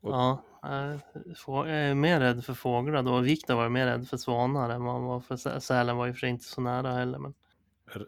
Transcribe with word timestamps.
Och- 0.00 0.12
Ja, 0.12 0.42
eh, 0.64 0.98
jag 1.46 1.70
är 1.70 1.94
mer 1.94 2.20
rädd 2.20 2.44
för 2.44 2.54
fåglar 2.54 3.02
då. 3.02 3.18
Viktor 3.20 3.54
var 3.54 3.68
mer 3.68 3.86
rädd 3.86 4.08
för 4.08 4.16
svanar 4.16 4.70
än 4.70 4.82
han 4.82 5.04
var 5.04 5.20
för 5.20 5.36
sä- 5.36 5.60
sälen 5.60 5.96
var 5.96 6.08
och 6.08 6.14
för 6.14 6.18
sig 6.20 6.30
inte 6.30 6.44
så 6.44 6.60
nära 6.60 6.92
heller. 6.92 7.18
Men... 7.18 7.34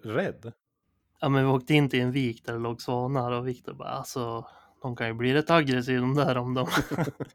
Rädd? 0.04 0.52
Ja, 1.20 1.28
men 1.28 1.44
vi 1.46 1.50
åkte 1.52 1.74
in 1.74 1.88
till 1.90 2.00
en 2.00 2.12
vik 2.12 2.44
där 2.44 2.52
det 2.52 2.58
låg 2.58 2.82
svanar 2.82 3.32
och 3.32 3.48
Viktor 3.48 3.72
bara 3.74 3.88
alltså, 3.88 4.46
de 4.82 4.96
kan 4.96 5.06
ju 5.06 5.12
bli 5.14 5.34
rätt 5.34 5.50
aggressiva 5.50 6.00
de 6.00 6.14
där 6.14 6.36
om 6.38 6.54
de, 6.54 6.66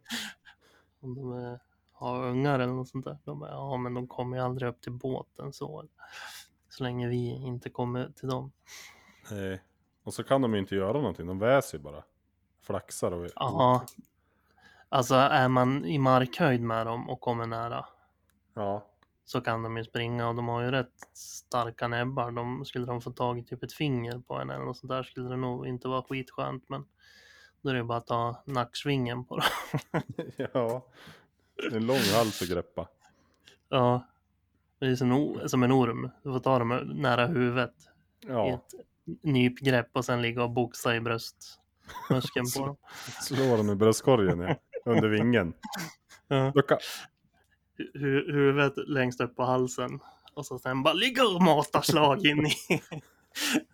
om 1.01 1.15
de 1.15 1.43
eh, 1.45 1.57
har 1.93 2.23
ungar 2.25 2.59
eller 2.59 2.73
något 2.73 2.89
sånt 2.89 3.05
där. 3.05 3.17
De 3.25 3.39
bara, 3.39 3.51
ja, 3.51 3.77
men 3.77 3.93
de 3.93 4.07
kommer 4.07 4.37
ju 4.37 4.43
aldrig 4.43 4.69
upp 4.69 4.81
till 4.81 4.91
båten 4.91 5.53
så. 5.53 5.85
Så 6.69 6.83
länge 6.83 7.07
vi 7.07 7.29
inte 7.35 7.69
kommer 7.69 8.09
till 8.15 8.27
dem. 8.29 8.51
Nej. 9.31 9.61
Och 10.03 10.13
så 10.13 10.23
kan 10.23 10.41
de 10.41 10.53
ju 10.53 10.59
inte 10.59 10.75
göra 10.75 10.93
någonting, 10.93 11.27
de 11.27 11.39
väser 11.39 11.77
ju 11.77 11.83
bara. 11.83 12.03
Flaxar 12.61 13.11
och... 13.11 13.29
Ja, 13.35 13.85
alltså 14.89 15.15
är 15.15 15.47
man 15.47 15.85
i 15.85 15.97
markhöjd 15.99 16.61
med 16.61 16.85
dem 16.85 17.09
och 17.09 17.21
kommer 17.21 17.45
nära 17.47 17.85
Ja. 18.55 18.85
så 19.25 19.41
kan 19.41 19.63
de 19.63 19.77
ju 19.77 19.83
springa 19.83 20.27
och 20.29 20.35
de 20.35 20.47
har 20.47 20.61
ju 20.61 20.71
rätt 20.71 20.93
starka 21.13 21.87
näbbar. 21.87 22.31
De, 22.31 22.65
skulle 22.65 22.85
de 22.85 23.01
få 23.01 23.11
tag 23.11 23.39
i 23.39 23.43
typ 23.43 23.63
ett 23.63 23.73
finger 23.73 24.19
på 24.19 24.33
en 24.35 24.49
eller 24.49 24.65
något 24.65 24.77
sånt 24.77 24.89
där 24.89 25.03
skulle 25.03 25.29
det 25.29 25.37
nog 25.37 25.67
inte 25.67 25.87
vara 25.87 26.01
skitskönt 26.01 26.69
men 26.69 26.85
då 27.61 27.69
är 27.69 27.73
det 27.73 27.83
bara 27.83 27.97
att 27.97 28.07
ta 28.07 28.43
nacksvingen 28.45 29.25
på 29.25 29.37
dem. 29.37 29.45
ja. 30.53 30.85
En 31.73 31.85
lång 31.87 31.97
hals 32.15 32.41
att 32.41 32.49
greppa. 32.49 32.87
Ja, 33.69 34.07
det 34.79 34.85
är 34.85 34.95
som 34.95 35.39
som 35.45 35.63
en 35.63 35.71
orm. 35.71 36.09
Du 36.23 36.31
får 36.31 36.39
ta 36.39 36.59
dem 36.59 36.69
nära 36.95 37.25
huvudet 37.25 37.73
i 38.23 38.27
Ja. 38.27 38.53
ett 38.53 38.73
nypgrepp 39.23 39.89
och 39.93 40.05
sen 40.05 40.21
ligga 40.21 40.43
och 40.43 40.51
boxa 40.51 40.95
i 40.95 40.99
bröstmuskeln 41.01 42.45
på 42.57 42.65
dem. 42.65 42.75
Slår 43.21 43.57
dem 43.57 43.69
i 43.69 43.75
bröstkorgen 43.75 44.39
ja. 44.39 44.55
Under 44.87 45.09
vingen. 45.09 45.53
Ja. 46.29 46.51
Kan... 46.67 46.77
Hu- 47.77 47.91
hu- 47.93 48.31
huvudet 48.31 48.73
längst 48.87 49.21
upp 49.21 49.35
på 49.35 49.43
halsen 49.43 49.99
och 50.33 50.45
så 50.45 50.59
sen 50.59 50.83
bara 50.83 50.93
ligga 50.93 51.27
och 51.27 51.41
mata 51.41 51.81
slag 51.81 52.25
in 52.25 52.45
i 52.45 52.51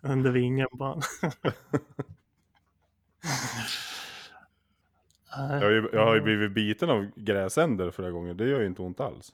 under 0.02 0.30
vingen 0.30 0.68
på 0.78 0.84
honom. 0.84 1.02
jag, 5.36 5.60
har 5.60 5.70
ju, 5.70 5.88
jag 5.92 6.06
har 6.06 6.14
ju 6.14 6.20
blivit 6.20 6.52
biten 6.54 6.90
av 6.90 7.10
gräsänder 7.16 7.90
flera 7.90 8.10
gånger, 8.10 8.34
det 8.34 8.48
gör 8.48 8.60
ju 8.60 8.66
inte 8.66 8.82
ont 8.82 9.00
alls. 9.00 9.32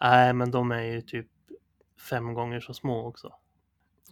Nej, 0.00 0.32
men 0.32 0.50
de 0.50 0.70
är 0.70 0.82
ju 0.82 1.00
typ 1.00 1.26
fem 2.10 2.34
gånger 2.34 2.60
så 2.60 2.74
små 2.74 3.06
också. 3.06 3.32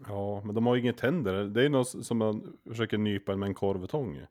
Ja, 0.08 0.42
men 0.44 0.54
de 0.54 0.66
har 0.66 0.74
ju 0.74 0.80
inga 0.82 0.92
tänder. 0.92 1.44
Det 1.44 1.64
är 1.64 1.68
något 1.68 2.06
som 2.06 2.18
man 2.18 2.56
försöker 2.68 2.98
nypa 2.98 3.36
med 3.36 3.46
en 3.46 3.54
korvtång. 3.54 4.26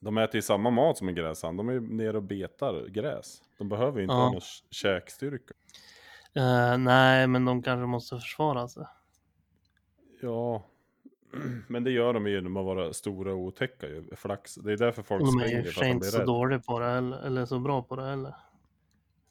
De 0.00 0.18
äter 0.18 0.34
ju 0.34 0.42
samma 0.42 0.70
mat 0.70 0.98
som 0.98 1.08
en 1.08 1.14
gräsand. 1.14 1.58
De 1.58 1.68
är 1.68 1.72
ju 1.72 1.80
nere 1.80 2.16
och 2.16 2.22
betar 2.22 2.86
gräs. 2.88 3.42
De 3.58 3.68
behöver 3.68 3.98
ju 3.98 4.02
inte 4.04 4.14
Ja. 4.14 4.18
ha 4.18 4.30
någon 4.32 4.40
käkstyrka. 4.70 5.54
Eh, 6.34 6.78
nej, 6.78 7.26
men 7.26 7.44
de 7.44 7.62
kanske 7.62 7.86
måste 7.86 8.16
försvara 8.16 8.68
sig. 8.68 8.86
Ja, 10.22 10.62
men 11.68 11.84
det 11.84 11.90
gör 11.90 12.14
de 12.14 12.26
ju 12.26 12.34
genom 12.34 12.56
att 12.56 12.64
vara 12.64 12.92
stora 12.92 13.32
och 13.32 13.38
otäcka 13.38 13.88
ju. 13.88 14.04
Flax. 14.16 14.54
Det 14.54 14.72
är 14.72 14.76
därför 14.76 15.02
folk 15.02 15.22
Och 15.22 15.26
de 15.26 15.40
är 15.40 15.46
springer 15.46 15.64
ju 15.64 15.70
för 15.70 15.84
inte 15.84 16.06
så 16.06 16.24
dåliga 16.24 16.58
på 16.58 16.80
det 16.80 16.86
eller, 16.86 17.18
eller 17.18 17.44
så 17.44 17.58
bra 17.58 17.82
på 17.82 17.96
det 17.96 18.04
heller. 18.04 18.34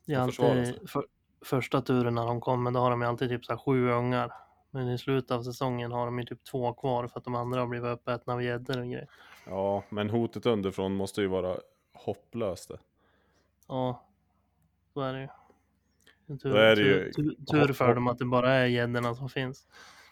Det 0.05 0.13
är 0.13 0.19
alltid, 0.19 0.89
för, 0.89 1.05
första 1.45 1.81
turen 1.81 2.16
när 2.16 2.25
de 2.25 2.41
kommer 2.41 2.71
då 2.71 2.80
har 2.80 2.91
de 2.91 3.02
ju 3.02 3.08
alltid 3.08 3.30
typ 3.30 3.45
så 3.45 3.52
här 3.52 3.59
sju 3.59 3.89
ungar. 3.89 4.31
Men 4.75 4.89
i 4.89 4.97
slutet 4.97 5.31
av 5.31 5.43
säsongen 5.43 5.91
har 5.91 6.05
de 6.05 6.19
ju 6.19 6.25
typ 6.25 6.43
två 6.43 6.73
kvar 6.73 7.07
för 7.07 7.19
att 7.19 7.23
de 7.23 7.35
andra 7.35 7.59
har 7.59 7.67
blivit 7.67 7.87
uppätna 7.87 8.33
av 8.33 8.43
gäddor 8.43 8.77
och 8.79 8.85
grejer. 8.85 9.07
Ja, 9.45 9.83
men 9.89 10.09
hotet 10.09 10.45
underifrån 10.45 10.95
måste 10.95 11.21
ju 11.21 11.27
vara 11.27 11.57
hopplöst. 11.93 12.69
det. 12.69 12.77
Ja, 13.67 14.05
så 14.93 15.01
är 15.01 15.13
det 15.13 15.21
ju. 15.21 15.27
Tur, 16.37 16.49
Då 16.49 16.55
är 16.57 16.75
det 16.75 16.81
ju- 16.81 17.11
tur, 17.11 17.35
tur, 17.51 17.73
för 17.73 17.95
dem 17.95 18.07
att 18.07 18.17
det 18.17 18.25
bara 18.25 18.51
är 18.53 18.65
gäddorna 18.65 19.15
som 19.15 19.30
finns. 19.30 19.67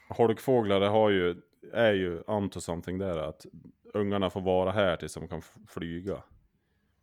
Holkfåglar 0.10 0.80
det 0.80 0.88
har 0.88 1.10
ju, 1.10 1.42
är 1.74 1.94
ju 1.94 2.22
onto 2.28 2.60
something 2.62 2.98
där. 2.98 3.18
Att 3.18 3.46
ungarna 3.94 4.30
får 4.30 4.42
vara 4.42 4.72
här 4.72 4.96
tills 4.98 5.14
de 5.14 5.28
kan 5.28 5.42
flyga. 5.68 6.24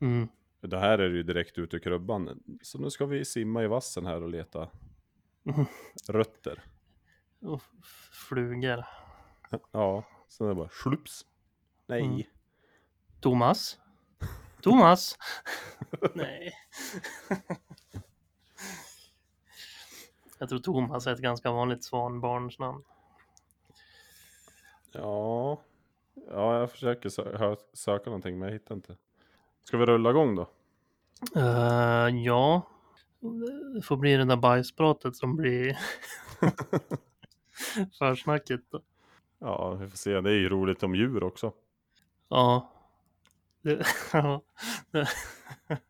Mm. 0.00 0.28
Det 0.60 0.78
här 0.78 0.98
är 0.98 1.10
ju 1.10 1.22
direkt 1.22 1.58
ut 1.58 1.74
ur 1.74 1.78
krubban. 1.78 2.42
Så 2.62 2.78
nu 2.78 2.90
ska 2.90 3.06
vi 3.06 3.24
simma 3.24 3.62
i 3.64 3.66
vassen 3.66 4.06
här 4.06 4.22
och 4.22 4.28
leta 4.28 4.68
rötter. 6.08 6.62
Och 7.40 7.62
flugor. 8.28 8.84
Ja, 9.72 10.04
sen 10.28 10.46
är 10.46 10.48
det 10.48 10.54
bara 10.54 10.68
slups. 10.68 11.26
Nej. 11.86 12.02
Mm. 12.04 12.22
Thomas? 13.20 13.78
Thomas? 14.62 15.18
Nej. 16.14 16.52
Jag 20.38 20.48
tror 20.48 20.58
Thomas 20.58 21.06
är 21.06 21.12
ett 21.12 21.18
ganska 21.20 21.50
vanligt 21.52 21.84
svanbarnsnamn. 21.84 22.84
Ja. 24.92 25.60
Ja, 26.28 26.58
jag 26.60 26.70
försöker 26.70 27.08
sö- 27.08 27.56
söka 27.72 28.04
någonting 28.10 28.38
men 28.38 28.48
jag 28.48 28.52
hittar 28.54 28.74
inte. 28.74 28.96
Ska 29.64 29.76
vi 29.76 29.86
rulla 29.86 30.10
igång 30.10 30.34
då? 30.34 30.50
Eh, 31.36 32.08
ja, 32.24 32.62
det 33.74 33.82
får 33.82 33.96
bli 33.96 34.16
det 34.16 34.24
där 34.24 34.36
bajspratet 34.36 35.16
som 35.16 35.36
blir 35.36 35.78
försnacket 37.98 38.60
då. 38.70 38.80
Ja, 39.38 39.74
vi 39.74 39.88
får 39.90 39.96
se. 39.96 40.20
Det 40.20 40.30
är 40.30 40.34
ju 40.34 40.48
roligt 40.48 40.82
om 40.82 40.94
djur 40.94 41.22
också. 41.24 41.52
Ja. 42.28 42.72
Det, 43.62 43.86
ja. 44.12 44.42
Det, 44.90 45.08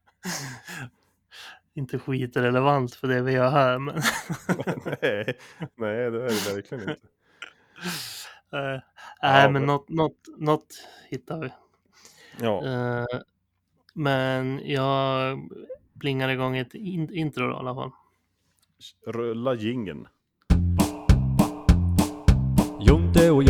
inte 1.74 1.98
skitrelevant 1.98 2.94
för 2.94 3.08
det 3.08 3.22
vi 3.22 3.32
gör 3.32 3.50
här 3.50 3.78
men 3.78 3.94
nej, 4.84 5.38
nej, 5.74 6.10
det 6.10 6.24
är 6.24 6.46
det 6.46 6.54
verkligen 6.54 6.90
inte. 6.90 7.06
Nej, 8.52 8.80
Ja, 9.20 9.32
men 9.42 9.52
men- 9.52 9.66
något, 9.66 9.88
något, 9.88 10.18
något 10.38 10.66
hittar 11.08 11.38
vi. 11.40 11.50
Ja, 12.40 12.64
Eh, 12.66 13.06
men 13.94 14.60
jag 14.64 15.38
plingar 16.00 16.28
igång 16.28 16.56
ett 16.56 16.74
in, 16.74 17.14
intro 17.14 17.50
i 17.50 17.54
alla 17.54 17.74
fall. 17.74 17.90
rulla 19.06 19.54
jingeln. 19.54 20.08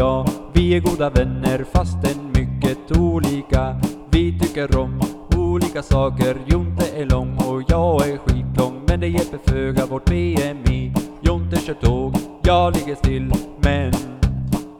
Jag, 0.00 0.28
vi 0.52 0.76
är 0.76 0.80
goda 0.80 1.10
vänner 1.10 1.64
fastän 1.72 2.32
mycket 2.34 2.96
olika. 2.98 3.80
Vi 4.10 4.38
tycker 4.38 4.78
om 4.78 5.00
olika 5.36 5.82
saker. 5.82 6.36
Jonte 6.46 6.86
är 6.96 7.06
lång 7.06 7.36
och 7.36 7.62
jag 7.68 8.08
är 8.08 8.18
skitlång. 8.18 8.84
Men 8.88 9.00
det 9.00 9.08
hjälper 9.08 9.38
föga 9.46 9.86
vårt 9.86 10.04
BMI. 10.04 10.94
Jonte 11.20 11.56
kör 11.56 11.74
tåg, 11.74 12.16
jag 12.42 12.76
ligger 12.76 12.94
still. 12.94 13.32
Men 13.62 13.92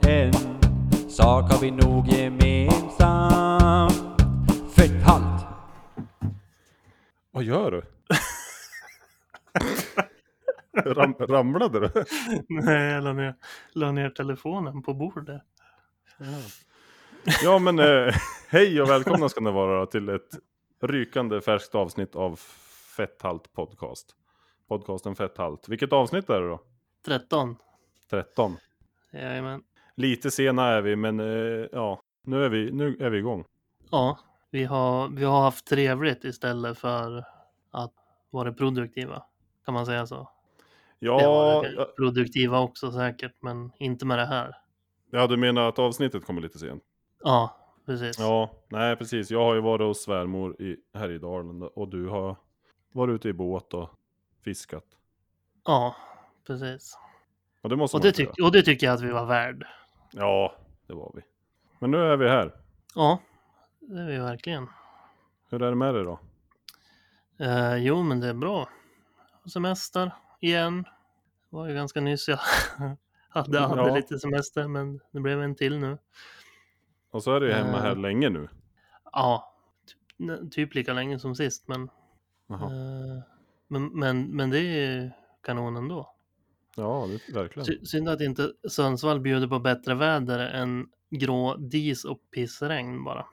en 0.07 0.33
sak 1.09 1.51
har 1.51 1.59
vi 1.61 1.71
nog 1.71 2.07
gemensamt. 2.07 3.93
Fetthalt! 4.75 5.45
Vad 7.31 7.43
gör 7.43 7.71
du? 7.71 7.81
Ram, 10.85 11.13
ramlade 11.19 11.79
du? 11.79 11.91
Nej, 12.49 12.91
jag 12.91 13.03
la 13.03 13.13
ner, 13.13 13.35
la 13.73 13.91
ner 13.91 14.09
telefonen 14.09 14.81
på 14.81 14.93
bordet. 14.93 15.41
Ja 17.43 17.59
men 17.59 17.79
eh, 17.79 18.15
hej 18.49 18.81
och 18.81 18.89
välkomna 18.89 19.29
ska 19.29 19.41
ni 19.41 19.51
vara 19.51 19.85
till 19.85 20.09
ett 20.09 20.37
rykande 20.81 21.41
färskt 21.41 21.75
avsnitt 21.75 22.15
av 22.15 22.39
Fetthalt 22.97 23.53
podcast. 23.53 24.15
Podcasten 24.67 25.15
Fetthalt. 25.15 25.69
Vilket 25.69 25.93
avsnitt 25.93 26.29
är 26.29 26.41
det 26.41 26.47
då? 26.47 26.61
13. 27.05 27.55
13. 28.09 28.57
Jajamän. 29.11 29.63
Lite 29.95 30.31
sena 30.31 30.67
är 30.67 30.81
vi 30.81 30.95
men 30.95 31.19
eh, 31.19 31.67
ja, 31.71 32.01
nu 32.23 32.45
är 32.45 32.49
vi, 32.49 32.71
nu 32.71 32.97
är 32.99 33.09
vi 33.09 33.17
igång. 33.17 33.45
Ja, 33.91 34.19
vi 34.51 34.63
har, 34.63 35.07
vi 35.07 35.23
har 35.23 35.41
haft 35.41 35.67
trevligt 35.67 36.23
istället 36.23 36.77
för 36.77 37.25
att 37.71 37.93
vara 38.29 38.53
produktiva. 38.53 39.23
Kan 39.65 39.73
man 39.73 39.85
säga 39.85 40.07
så? 40.07 40.29
Ja, 41.03 41.17
varit 41.17 41.95
produktiva 41.95 42.59
också 42.59 42.91
säkert, 42.91 43.35
men 43.39 43.71
inte 43.77 44.05
med 44.05 44.17
det 44.17 44.25
här. 44.25 44.57
ja, 45.11 45.27
du 45.27 45.37
menar 45.37 45.69
att 45.69 45.79
avsnittet 45.79 46.25
kommer 46.25 46.41
lite 46.41 46.59
sent? 46.59 46.83
Ja, 47.23 47.57
precis. 47.85 48.19
Ja, 48.19 48.51
nej 48.69 48.95
precis. 48.95 49.31
Jag 49.31 49.43
har 49.43 49.55
ju 49.55 49.61
varit 49.61 49.87
hos 49.87 50.03
svärmor 50.03 50.61
i 50.61 50.77
Härjedalen 50.93 51.61
och 51.61 51.87
du 51.87 52.07
har 52.07 52.35
varit 52.91 53.13
ute 53.13 53.29
i 53.29 53.33
båt 53.33 53.73
och 53.73 53.89
fiskat. 54.43 54.85
Ja, 55.65 55.95
precis. 56.47 56.97
Och 57.61 57.69
det 57.69 57.75
måste 57.75 57.97
Och 57.97 58.03
det, 58.03 58.11
tyck, 58.11 58.29
och 58.43 58.51
det 58.51 58.61
tycker 58.61 58.87
jag 58.87 58.93
att 58.93 59.01
vi 59.01 59.11
var 59.11 59.25
värd. 59.25 59.65
Ja, 60.11 60.55
det 60.87 60.93
var 60.93 61.11
vi. 61.15 61.21
Men 61.79 61.91
nu 61.91 61.97
är 61.97 62.17
vi 62.17 62.29
här. 62.29 62.55
Ja, 62.95 63.19
det 63.79 64.01
är 64.01 64.07
vi 64.07 64.17
verkligen. 64.17 64.67
Hur 65.49 65.61
är 65.61 65.69
det 65.69 65.75
med 65.75 65.93
dig 65.95 66.03
då? 66.03 66.19
Eh, 67.39 67.75
jo, 67.75 68.03
men 68.03 68.19
det 68.19 68.27
är 68.27 68.33
bra. 68.33 68.69
Semester 69.53 70.11
igen. 70.41 70.83
Det 71.49 71.55
var 71.55 71.67
ju 71.67 71.73
ganska 71.75 72.01
nyss 72.01 72.27
jag 72.27 72.39
hade, 73.29 73.59
hade 73.59 73.81
Ja. 73.89 73.95
lite 73.95 74.19
semester, 74.19 74.67
men 74.67 74.99
det 75.11 75.19
blev 75.19 75.41
en 75.41 75.55
till 75.55 75.79
nu. 75.79 75.97
Och 77.11 77.23
så 77.23 77.33
är 77.35 77.39
du 77.39 77.47
ju 77.47 77.53
hemma 77.53 77.77
Eh. 77.77 77.83
här 77.83 77.95
länge 77.95 78.29
nu. 78.29 78.47
Ja, 79.13 79.55
typ 80.17 80.51
typ 80.51 80.75
lika 80.75 80.93
länge 80.93 81.19
som 81.19 81.35
sist, 81.35 81.67
men, 81.67 81.81
eh, 82.49 83.23
men, 83.67 83.85
men, 83.87 84.23
men 84.35 84.49
det 84.49 84.59
är 84.59 85.17
kanon 85.43 85.75
ändå. 85.75 86.13
Ja, 86.75 87.07
det, 87.27 87.33
verkligen. 87.33 87.65
Sy- 87.65 87.85
Synd 87.85 88.09
att 88.09 88.21
inte 88.21 88.51
Sundsvall 88.69 89.19
bjuder 89.19 89.47
på 89.47 89.59
bättre 89.59 89.93
väder 89.95 90.39
än 90.39 90.89
grå 91.09 91.55
dis 91.55 92.05
och 92.05 92.19
pissregn 92.31 93.03
bara. 93.03 93.25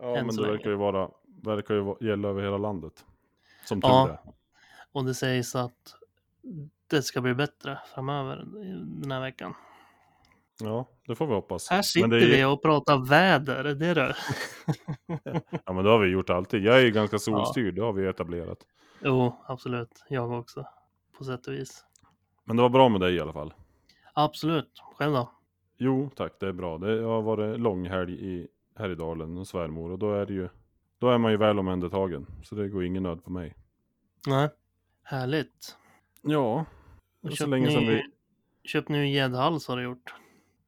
Ja, 0.00 0.16
än 0.16 0.26
men 0.26 0.36
det 0.36 0.42
länge. 0.42 0.52
verkar 0.54 0.70
ju 0.70 0.76
vara, 0.76 1.10
verkar 1.42 1.74
ju 1.74 2.08
gälla 2.08 2.28
över 2.28 2.42
hela 2.42 2.58
landet. 2.58 3.04
Som 3.64 3.80
tur 3.80 3.88
Ja. 3.88 4.08
är. 4.08 4.18
Och 4.92 5.04
det 5.04 5.14
sägs 5.14 5.54
att 5.56 5.94
det 6.86 7.02
ska 7.02 7.20
bli 7.20 7.34
bättre 7.34 7.78
framöver 7.94 8.44
den 9.02 9.10
här 9.10 9.20
veckan. 9.20 9.54
Ja, 10.60 10.88
det 11.06 11.14
får 11.14 11.26
vi 11.26 11.34
hoppas. 11.34 11.70
Här 11.70 11.82
sitter 11.82 12.12
är, 12.12 12.20
vi 12.20 12.44
och 12.44 12.62
pratar 12.62 13.08
väder, 13.08 13.74
det 13.74 13.86
är 13.86 13.94
det. 13.94 14.16
Ja, 15.64 15.72
men 15.72 15.84
det 15.84 15.90
har 15.90 15.98
vi 15.98 16.08
gjort 16.08 16.30
alltid. 16.30 16.62
Jag 16.64 16.78
är 16.78 16.84
ju 16.84 16.90
ganska 16.90 17.18
solstyrd, 17.18 17.74
det 17.74 17.82
har 17.82 17.92
vi 17.92 18.02
ju 18.02 18.10
etablerat. 18.10 18.58
Jo, 19.00 19.36
absolut. 19.46 20.04
Jag 20.08 20.32
också. 20.32 20.66
På 21.18 21.24
sätt 21.24 21.46
och 21.46 21.52
vis. 21.52 21.84
Men 22.44 22.56
det 22.56 22.62
var 22.62 22.68
bra 22.68 22.88
med 22.88 23.00
dig 23.00 23.14
i 23.14 23.20
alla 23.20 23.32
fall. 23.32 23.54
Absolut. 24.14 24.82
Själv 24.96 25.12
då? 25.12 25.30
Jo, 25.78 26.10
tack, 26.16 26.32
det 26.40 26.48
är 26.48 26.52
bra. 26.52 26.78
Det 26.78 27.02
har 27.02 27.22
varit 27.22 27.60
långhelg 27.60 28.12
i 28.12 28.48
Härjedalen 28.76 29.38
och 29.38 29.46
svärmor 29.46 29.90
och 29.90 29.98
då 29.98 30.14
är 30.14 30.26
det 30.26 30.32
ju, 30.32 30.48
då 30.98 31.10
är 31.10 31.18
man 31.18 31.30
ju 31.30 31.36
väl 31.36 31.58
omhändertagen. 31.58 32.26
Så 32.42 32.54
det 32.54 32.68
går 32.68 32.84
ingen 32.84 33.02
nöd 33.02 33.24
på 33.24 33.30
mig. 33.30 33.54
Nej. 34.26 34.48
Härligt. 35.02 35.76
Ja, 36.26 36.64
Och 37.22 37.30
så 37.30 37.36
köpt 37.36 37.50
länge 37.50 37.70
som 37.70 37.84
ny, 37.84 37.90
vi... 37.90 38.02
köpt 38.68 38.88
ny 38.88 39.12
gäddhals 39.14 39.68
har 39.68 39.76
du 39.76 39.82
gjort. 39.82 40.14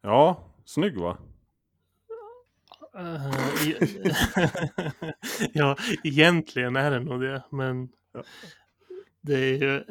Ja, 0.03 0.45
snygg 0.65 0.97
va? 0.99 1.19
Eh, 2.99 3.31
ja, 5.53 5.77
egentligen 6.05 6.77
är 6.77 6.91
det 6.91 7.01
nog 7.01 7.21
det, 7.21 7.43
men 7.51 7.89
Ja. 8.15 8.23
det 9.21 9.35
är 9.35 9.55
ju 9.59 9.85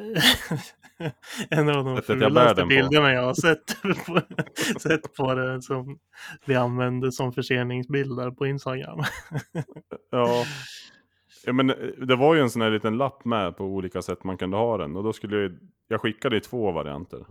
en 1.50 1.68
av 1.68 1.84
de 1.84 2.02
fulaste 2.02 2.54
den 2.54 2.64
på. 2.64 2.68
bilderna 2.68 3.12
jag 3.12 3.22
har 3.22 3.34
sett 3.34 3.82
på, 4.06 4.20
sett 4.80 5.14
på 5.14 5.34
det 5.34 5.62
som 5.62 5.98
vi 6.46 6.54
använder 6.54 7.10
som 7.10 7.32
förseningsbilder 7.32 8.30
på 8.30 8.46
Instagram. 8.46 8.98
Ja. 10.10 10.44
Ja, 11.48 11.52
men 11.52 11.70
eh, 11.70 11.76
det 12.06 12.16
var 12.16 12.34
ju 12.34 12.40
en 12.40 12.50
sån 12.50 12.62
här 12.62 12.70
liten 12.70 12.96
lapp 12.96 13.24
med 13.24 13.56
på 13.56 13.64
olika 13.64 14.02
sätt 14.02 14.24
man 14.24 14.38
kunde 14.38 14.56
ha 14.56 14.76
den. 14.78 14.96
Och 14.96 15.02
då 15.04 15.12
skulle 15.12 15.36
jag, 15.36 15.58
jag 15.88 16.00
skickade 16.00 16.36
i 16.36 16.40
två 16.40 16.72
varianter. 16.72 17.26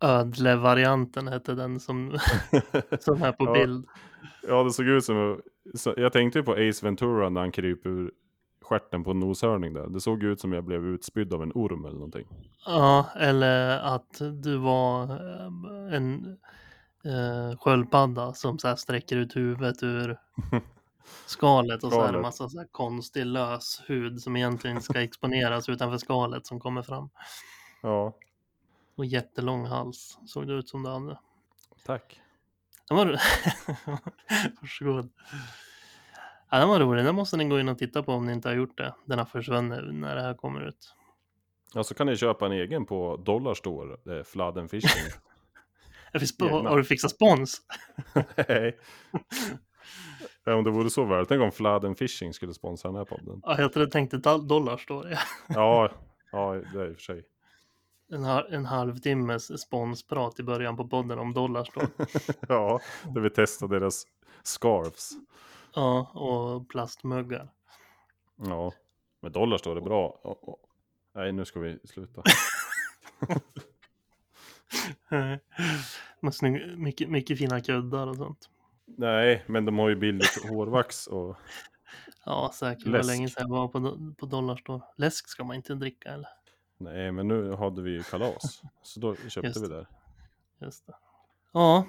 Ödle-varianten 0.00 1.28
hette 1.28 1.54
den 1.54 1.80
som, 1.80 2.18
som 3.00 3.22
är 3.22 3.32
på 3.32 3.44
Ja. 3.44 3.52
bild. 3.52 3.86
Ja, 4.48 4.62
det 4.64 4.70
såg 4.70 4.86
ut 4.86 5.04
som... 5.04 5.40
så- 5.74 5.94
Jag 5.96 6.12
tänkte 6.12 6.38
ju 6.38 6.44
på 6.44 6.52
Ace 6.52 6.86
Ventura 6.86 7.28
när 7.28 7.40
han 7.40 7.52
kryper 7.52 7.90
ur 7.90 8.10
stjärten 8.62 9.04
på 9.04 9.10
en 9.10 9.20
noshörning 9.20 9.74
där. 9.74 9.86
Det 9.86 10.00
såg 10.00 10.22
ut 10.22 10.40
som 10.40 10.52
jag 10.52 10.64
blev 10.64 10.84
utspydd 10.86 11.32
av 11.34 11.42
en 11.42 11.52
orm 11.54 11.84
eller 11.84 11.94
någonting. 11.96 12.26
Ja, 12.66 13.06
eller 13.16 13.78
att 13.78 14.20
du 14.42 14.56
var 14.56 15.02
eh, 15.02 15.94
en 15.96 16.36
eh, 17.04 17.58
sköldpadda 17.58 18.32
som 18.32 18.58
så 18.58 18.68
här 18.68 18.76
sträcker 18.76 19.16
ut 19.16 19.36
huvudet 19.36 19.82
ur 19.82 20.16
skalet 21.26 21.84
och 21.84 21.92
så 21.92 22.02
är 22.02 22.12
det 22.12 22.20
massa 22.20 22.48
så 22.48 22.58
här 22.58 22.66
konstig 22.72 23.26
lös 23.26 23.82
hud 23.86 24.22
som 24.22 24.36
egentligen 24.36 24.82
ska 24.82 25.02
exponeras 25.02 25.68
utanför 25.68 25.98
skalet 25.98 26.46
som 26.46 26.60
kommer 26.60 26.82
fram. 26.82 27.10
Ja, 27.82 28.12
Och 28.96 29.04
jättelång 29.04 29.66
hals 29.66 30.18
såg 30.26 30.46
det 30.46 30.52
ut 30.52 30.68
som 30.68 30.82
det 30.82 30.90
hade. 30.90 31.18
tack. 31.86 32.20
Den 32.88 32.96
var... 32.96 33.06
Varsågod. 34.60 35.12
Ja, 36.50 36.58
den 36.58 36.68
var 36.68 36.80
rolig. 36.80 37.04
Den 37.04 37.14
måste 37.14 37.36
ni 37.36 37.44
gå 37.44 37.60
in 37.60 37.68
och 37.68 37.78
titta 37.78 38.02
på 38.02 38.12
om 38.12 38.26
ni 38.26 38.32
inte 38.32 38.48
har 38.48 38.56
gjort 38.56 38.78
det. 38.78 38.94
Den 39.04 39.18
har 39.18 39.26
försvunnit 39.26 39.94
när 39.94 40.16
det 40.16 40.22
här 40.22 40.34
kommer 40.34 40.60
ut. 40.68 40.94
Ja, 41.74 41.84
så 41.84 41.94
kan 41.94 42.06
ni 42.06 42.16
köpa 42.16 42.46
en 42.46 42.52
egen 42.52 42.86
på 42.86 43.16
Dollarstore. 43.16 44.18
Är 44.18 44.22
Fladden 44.22 44.68
Fishing. 44.68 45.12
Har 46.40 46.76
du 46.76 46.84
fixat 46.84 47.10
spons? 47.10 47.62
Nej. 48.48 48.78
Ja, 50.44 50.54
om 50.54 50.64
det 50.64 50.70
vore 50.70 50.90
så 50.90 51.04
väl. 51.04 51.26
Tänk 51.26 51.42
om 51.42 51.52
Fladden 51.52 51.94
Fishing 51.94 52.32
skulle 52.34 52.54
sponsra 52.54 52.88
den 52.90 52.96
här 52.98 53.04
podden. 53.04 53.40
Ja, 53.44 53.60
jag 53.60 53.72
tror 53.72 53.84
jag 53.84 53.92
tänkte 53.92 54.16
do- 54.16 54.46
dollar 54.46 54.76
står 54.76 55.04
det. 55.04 55.18
Ja, 55.48 55.90
ja 56.32 56.52
det 56.72 56.80
är 56.80 56.88
i 56.88 56.92
och 56.92 56.96
för 56.96 57.02
sig. 57.02 57.24
En, 58.12 58.24
ha- 58.24 58.46
en 58.48 58.64
halvtimmes 58.66 59.60
sponsprat 59.60 60.40
i 60.40 60.42
början 60.42 60.76
på 60.76 60.88
podden 60.88 61.18
om 61.18 61.34
dollar 61.34 61.64
står. 61.64 61.86
Ja, 62.48 62.80
där 63.14 63.20
vi 63.20 63.30
testar 63.30 63.68
deras 63.68 64.04
scarves. 64.42 65.10
Ja, 65.74 66.10
och 66.14 66.68
plastmuggar. 66.68 67.48
Ja, 68.36 68.72
med 69.20 69.32
dollar 69.32 69.58
står 69.58 69.74
det 69.74 69.80
bra. 69.80 70.20
Ja, 70.24 70.36
ja. 70.46 70.56
Nej, 71.14 71.32
nu 71.32 71.44
ska 71.44 71.60
vi 71.60 71.78
sluta. 71.84 72.22
Med 76.20 76.34
snygg, 76.34 76.78
mycket, 76.78 77.10
mycket 77.10 77.38
fina 77.38 77.60
kuddar 77.60 78.06
och 78.06 78.16
sånt. 78.16 78.48
Nej, 78.96 79.44
men 79.46 79.64
de 79.64 79.78
har 79.78 79.88
ju 79.88 79.96
billigt 79.96 80.48
hårvax 80.48 81.06
och 81.06 81.36
Ja, 82.24 82.50
säkert. 82.54 82.84
Det 82.84 82.90
var 82.90 82.98
Läsk. 82.98 83.08
länge 83.08 83.28
sedan 83.28 83.48
jag 83.48 83.56
var 83.56 83.68
på, 83.68 84.14
på 84.18 84.26
Dollarstore. 84.26 84.82
Läsk 84.96 85.28
ska 85.28 85.44
man 85.44 85.56
inte 85.56 85.74
dricka 85.74 86.08
eller? 86.08 86.28
nej, 86.78 87.12
men 87.12 87.28
nu 87.28 87.52
hade 87.52 87.82
vi 87.82 87.90
ju 87.90 88.02
kalas. 88.02 88.62
Så 88.82 89.00
då 89.00 89.16
köpte 89.16 89.46
Just 89.46 89.64
vi 89.64 89.68
där. 89.68 89.86
Just 90.60 90.86
det. 90.86 90.94
Ja, 91.52 91.86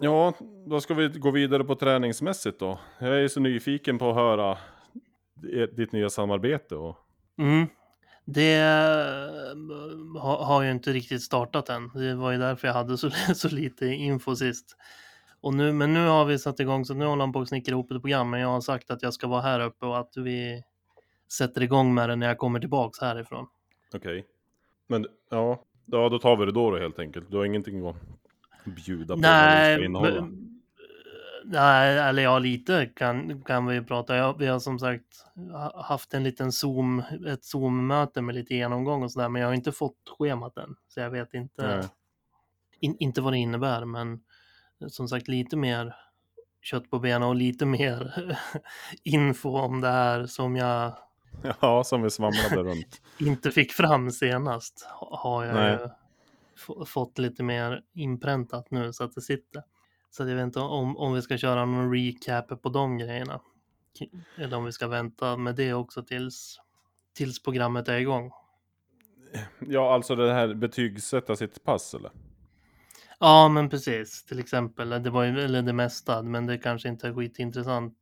Ja, 0.00 0.34
då 0.66 0.80
ska 0.80 0.94
vi 0.94 1.08
gå 1.08 1.30
vidare 1.30 1.64
på 1.64 1.74
träningsmässigt 1.74 2.58
då. 2.58 2.80
Jag 2.98 3.24
är 3.24 3.28
så 3.28 3.40
nyfiken 3.40 3.98
på 3.98 4.10
att 4.10 4.16
höra 4.16 4.58
ditt 5.76 5.92
nya 5.92 6.10
samarbete 6.10 6.76
och 6.76 6.96
mm. 7.38 7.66
Det 8.24 8.54
eh, 8.54 10.20
har, 10.20 10.44
har 10.44 10.62
ju 10.62 10.70
inte 10.70 10.92
riktigt 10.92 11.22
startat 11.22 11.68
än. 11.68 11.90
Det 11.94 12.14
var 12.14 12.32
ju 12.32 12.38
därför 12.38 12.68
jag 12.68 12.74
hade 12.74 12.98
så, 12.98 13.10
så 13.34 13.48
lite 13.48 13.86
info 13.86 14.36
sist. 14.36 14.76
Och 15.42 15.54
nu, 15.54 15.72
men 15.72 15.94
nu 15.94 16.06
har 16.06 16.24
vi 16.24 16.38
satt 16.38 16.60
igång 16.60 16.84
så 16.84 16.94
nu 16.94 17.04
håller 17.04 17.22
han 17.22 17.32
på 17.32 17.40
att 17.40 17.48
snickra 17.48 17.72
ihop 17.72 17.90
ett 17.90 18.00
program. 18.02 18.30
Men 18.30 18.40
jag 18.40 18.48
har 18.48 18.60
sagt 18.60 18.90
att 18.90 19.02
jag 19.02 19.14
ska 19.14 19.26
vara 19.26 19.40
här 19.40 19.60
uppe 19.60 19.86
och 19.86 19.98
att 19.98 20.16
vi 20.16 20.62
sätter 21.32 21.62
igång 21.62 21.94
med 21.94 22.08
det 22.08 22.16
när 22.16 22.26
jag 22.26 22.38
kommer 22.38 22.60
tillbaks 22.60 23.00
härifrån. 23.00 23.46
okej. 23.94 24.26
Men 24.86 25.06
ja, 25.30 25.62
ja, 25.86 26.08
då 26.08 26.18
tar 26.18 26.36
vi 26.36 26.44
det 26.46 26.52
då, 26.52 26.70
då 26.70 26.78
helt 26.78 26.98
enkelt. 26.98 27.30
Du 27.30 27.36
har 27.36 27.44
ingenting 27.44 27.86
att 27.88 27.96
bjuda 28.64 29.14
på 29.14 29.20
Nej, 29.20 29.76
ska 29.76 29.84
innehålla. 29.84 30.20
men- 30.20 30.60
nej, 31.44 31.98
eller 31.98 32.22
ja, 32.22 32.38
lite 32.38 32.86
kan, 32.86 33.42
kan 33.42 33.66
vi 33.66 33.80
prata. 33.82 34.16
Jag, 34.16 34.38
vi 34.38 34.46
har 34.46 34.58
som 34.58 34.78
sagt 34.78 35.26
ha- 35.52 35.82
haft 35.82 36.14
en 36.14 36.24
liten 36.24 36.52
Zoom, 36.52 37.02
ett 37.28 37.44
Zoom-möte 37.44 38.22
med 38.22 38.34
lite 38.34 38.54
genomgång 38.54 39.02
och 39.02 39.12
sådär, 39.12 39.28
men 39.28 39.42
jag 39.42 39.48
har 39.48 39.54
inte 39.54 39.72
fått 39.72 40.16
schemat 40.18 40.56
än. 40.58 40.76
Så 40.88 41.00
jag 41.00 41.10
vet 41.10 41.34
inte, 41.34 41.88
in, 42.80 42.96
inte 42.98 43.20
vad 43.20 43.32
det 43.32 43.38
innebär, 43.38 43.84
men 43.84 44.20
som 44.88 45.08
sagt 45.08 45.28
lite 45.28 45.56
mer 45.56 45.94
kött 46.62 46.90
på 46.90 46.98
benen 46.98 47.22
och 47.28 47.34
lite 47.34 47.66
mer 47.66 48.12
info 49.02 49.48
om 49.58 49.80
det 49.80 49.88
här 49.88 50.26
som 50.26 50.56
jag 50.56 50.92
Ja, 51.60 51.84
som 51.84 52.02
vi 52.02 52.10
svamlade 52.10 52.56
runt. 52.62 53.00
inte 53.18 53.50
fick 53.50 53.72
fram 53.72 54.10
senast 54.10 54.86
ha- 55.00 55.16
har 55.22 55.44
jag 55.44 55.90
fått 56.88 57.18
lite 57.18 57.42
mer 57.42 57.82
inpräntat 57.94 58.70
nu 58.70 58.92
så 58.92 59.04
att 59.04 59.14
det 59.14 59.20
sitter. 59.20 59.62
Så 60.10 60.22
jag 60.28 60.34
vet 60.36 60.42
inte 60.44 60.60
om, 60.60 60.96
om 60.96 61.12
vi 61.14 61.22
ska 61.22 61.38
köra 61.38 61.64
någon 61.64 61.92
recap 61.94 62.62
på 62.62 62.68
de 62.68 62.98
grejerna. 62.98 63.40
Eller 64.36 64.56
om 64.56 64.64
vi 64.64 64.72
ska 64.72 64.88
vänta 64.88 65.36
med 65.36 65.54
det 65.54 65.74
också 65.74 66.02
tills, 66.02 66.60
tills 67.16 67.42
programmet 67.42 67.88
är 67.88 67.96
igång. 67.98 68.30
Ja, 69.58 69.94
alltså 69.94 70.14
det 70.16 70.32
här 70.32 70.54
betygsätta 70.54 71.36
sitt 71.36 71.64
pass 71.64 71.94
eller? 71.94 72.10
Ja, 73.24 73.48
men 73.48 73.68
precis. 73.68 74.24
Till 74.24 74.38
exempel, 74.38 74.90
det 75.02 75.10
var 75.10 75.24
ju, 75.24 75.40
eller 75.40 75.62
det 75.62 75.72
mesta, 75.72 76.22
men 76.22 76.46
det 76.46 76.58
kanske 76.58 76.88
inte 76.88 77.08
är 77.08 77.14
skitintressant. 77.14 77.94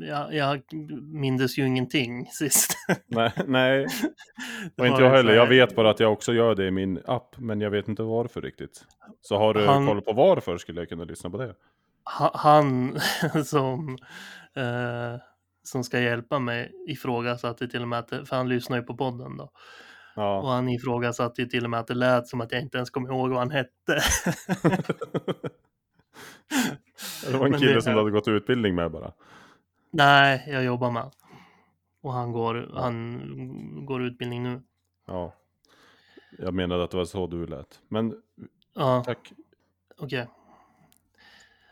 Jag, 0.00 0.34
jag 0.34 0.62
mindes 1.02 1.58
ju 1.58 1.66
ingenting 1.66 2.26
sist. 2.32 2.74
Nej, 3.06 3.32
nej. 3.46 3.86
Och 4.78 4.86
inte 4.86 5.02
jag 5.02 5.10
heller. 5.10 5.34
Jag 5.34 5.46
vet 5.46 5.76
bara 5.76 5.90
att 5.90 6.00
jag 6.00 6.12
också 6.12 6.32
gör 6.32 6.54
det 6.54 6.66
i 6.66 6.70
min 6.70 7.00
app, 7.06 7.38
men 7.38 7.60
jag 7.60 7.70
vet 7.70 7.88
inte 7.88 8.02
varför 8.02 8.40
riktigt. 8.42 8.84
Så 9.20 9.36
har 9.38 9.54
du 9.54 9.66
Han- 9.66 9.86
koll 9.86 10.02
på 10.02 10.12
varför 10.12 10.58
skulle 10.58 10.80
jag 10.80 10.88
kunna 10.88 11.04
lyssna 11.04 11.30
på 11.30 11.38
det. 11.38 11.54
Ha- 12.18 12.32
han 12.34 13.00
som, 13.44 13.98
eh, 14.56 15.20
som 15.62 15.84
ska 15.84 16.00
hjälpa 16.00 16.38
mig 16.38 16.72
ifrågasatte 16.88 17.68
till 17.68 17.82
och 17.82 17.88
med 17.88 17.98
att, 17.98 18.08
för 18.10 18.36
han 18.36 18.48
lyssnar 18.48 18.76
ju 18.76 18.82
på 18.82 18.96
podden 18.96 19.36
då, 19.36 19.50
och 20.18 20.24
Ja. 20.48 20.52
han 20.52 20.68
ifrågasatte 20.68 21.42
ju 21.42 21.48
till 21.48 21.64
och 21.64 21.70
med 21.70 21.80
att 21.80 21.86
det 21.86 21.94
lät 21.94 22.28
som 22.28 22.40
att 22.40 22.52
jag 22.52 22.60
inte 22.62 22.76
ens 22.78 22.90
kommer 22.90 23.08
ihåg 23.08 23.30
vad 23.30 23.38
han 23.38 23.50
hette. 23.50 23.70
det 27.26 27.36
var 27.38 27.44
en 27.46 27.50
Men 27.50 27.60
kille 27.60 27.72
det- 27.74 27.82
som 27.82 27.92
du 27.92 27.98
hade 27.98 28.10
gått 28.10 28.28
utbildning 28.28 28.74
med 28.74 28.90
bara. 28.90 29.12
Nej, 29.90 30.44
jag 30.46 30.64
jobbar 30.64 30.90
med. 30.90 31.10
Och 32.02 32.12
han 32.12 32.32
går, 32.32 32.70
han 32.74 33.86
går 33.86 34.02
utbildning 34.02 34.42
nu. 34.42 34.62
Ja. 35.06 35.32
Jag 36.38 36.54
menade 36.54 36.84
att 36.84 36.90
det 36.90 36.96
var 36.96 37.04
så 37.04 37.26
du 37.26 37.46
lät. 37.46 37.80
Men 37.88 38.22
Ja, 38.74 39.02
tack. 39.06 39.32
okej. 39.98 40.26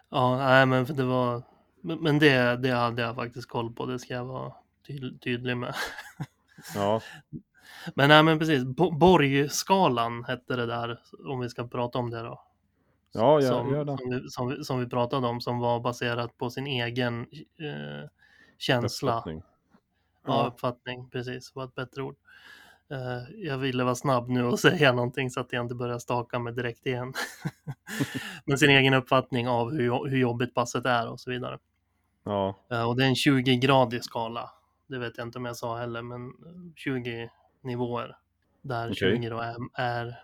Ja, 0.09 0.37
nej 0.37 0.67
men 0.67 0.87
för 0.87 0.95
det 0.95 1.05
var 1.05 1.43
Men, 1.83 2.19
det, 2.19 2.57
det 2.57 2.71
hade 2.71 3.03
jag 3.03 3.15
faktiskt 3.15 3.49
koll 3.49 3.73
på, 3.73 3.87
det 3.87 3.99
ska 3.99 4.15
jag 4.15 4.25
vara 4.25 4.53
tyd, 4.87 5.21
tydlig 5.23 5.57
med. 5.57 5.75
Ja, 6.75 7.01
Men 7.95 8.09
nej 8.09 8.23
men 8.23 8.39
precis, 8.39 8.65
Bo- 8.65 8.91
Borgskalan 8.99 10.25
hette 10.25 10.57
det 10.57 10.67
där, 10.67 11.01
om 11.29 11.41
vi 11.41 11.49
ska 11.49 11.67
prata 11.69 11.99
om 11.99 12.11
det 12.11 12.23
då. 12.23 12.43
Ja, 13.13 13.41
gör- 13.41 13.49
som, 13.49 13.73
gör 13.75 13.85
det. 13.85 13.97
Som, 13.99 14.11
vi, 14.11 14.29
som, 14.31 14.49
vi, 14.49 14.65
som 14.65 14.81
vi 14.81 14.87
pratade 14.87 15.27
om, 15.27 15.41
som 15.41 15.59
var 15.59 15.81
baserat 15.81 16.39
på 16.39 16.51
sin 16.51 16.67
egen 16.67 17.21
eh, 17.21 18.09
känsla. 18.59 19.13
uppfattning. 19.13 19.43
Ja, 20.27 20.43
Ja. 20.43 20.47
uppfattning, 20.49 21.11
precis, 21.11 21.55
var 21.55 21.65
ett 21.65 21.75
bättre 21.75 22.03
ord. 22.03 22.17
Eh, 22.91 23.35
jag 23.47 23.59
ville 23.59 23.85
vara 23.85 23.95
snabb 23.95 24.29
nu 24.29 24.45
och 24.45 24.61
säga 24.61 24.93
någonting 24.93 25.31
så 25.31 25.41
att 25.41 25.53
jag 25.53 25.65
inte 25.65 25.75
börjar 25.75 25.99
staka 25.99 26.39
mig 26.39 26.53
direkt 26.53 26.87
igen. 26.87 27.13
Men 28.45 28.59
sin 28.59 28.71
egen 28.71 28.95
uppfattning 28.95 29.49
av 29.49 29.71
hur, 29.73 30.09
hur 30.09 30.19
jobbigt 30.19 30.55
passet 30.55 30.87
är 30.87 31.09
och 31.09 31.21
så 31.21 31.31
vidare. 31.31 31.59
Ja, 32.25 32.57
Eh, 32.71 32.89
och 32.89 32.97
det 32.97 33.05
är 33.05 33.09
en 33.09 33.15
20-gradig 33.15 34.01
skala. 34.03 34.51
Det 34.89 34.99
vet 34.99 35.19
jag 35.19 35.27
inte 35.27 35.39
om 35.39 35.45
jag 35.45 35.57
sa 35.57 35.77
heller, 35.79 36.03
men 36.03 36.33
20 36.77 37.31
nivåer. 37.67 38.17
Där 38.63 38.87
Okej. 38.87 39.17
20 39.17 39.29
då 39.29 39.39
är, 39.41 39.57
är 39.75 40.19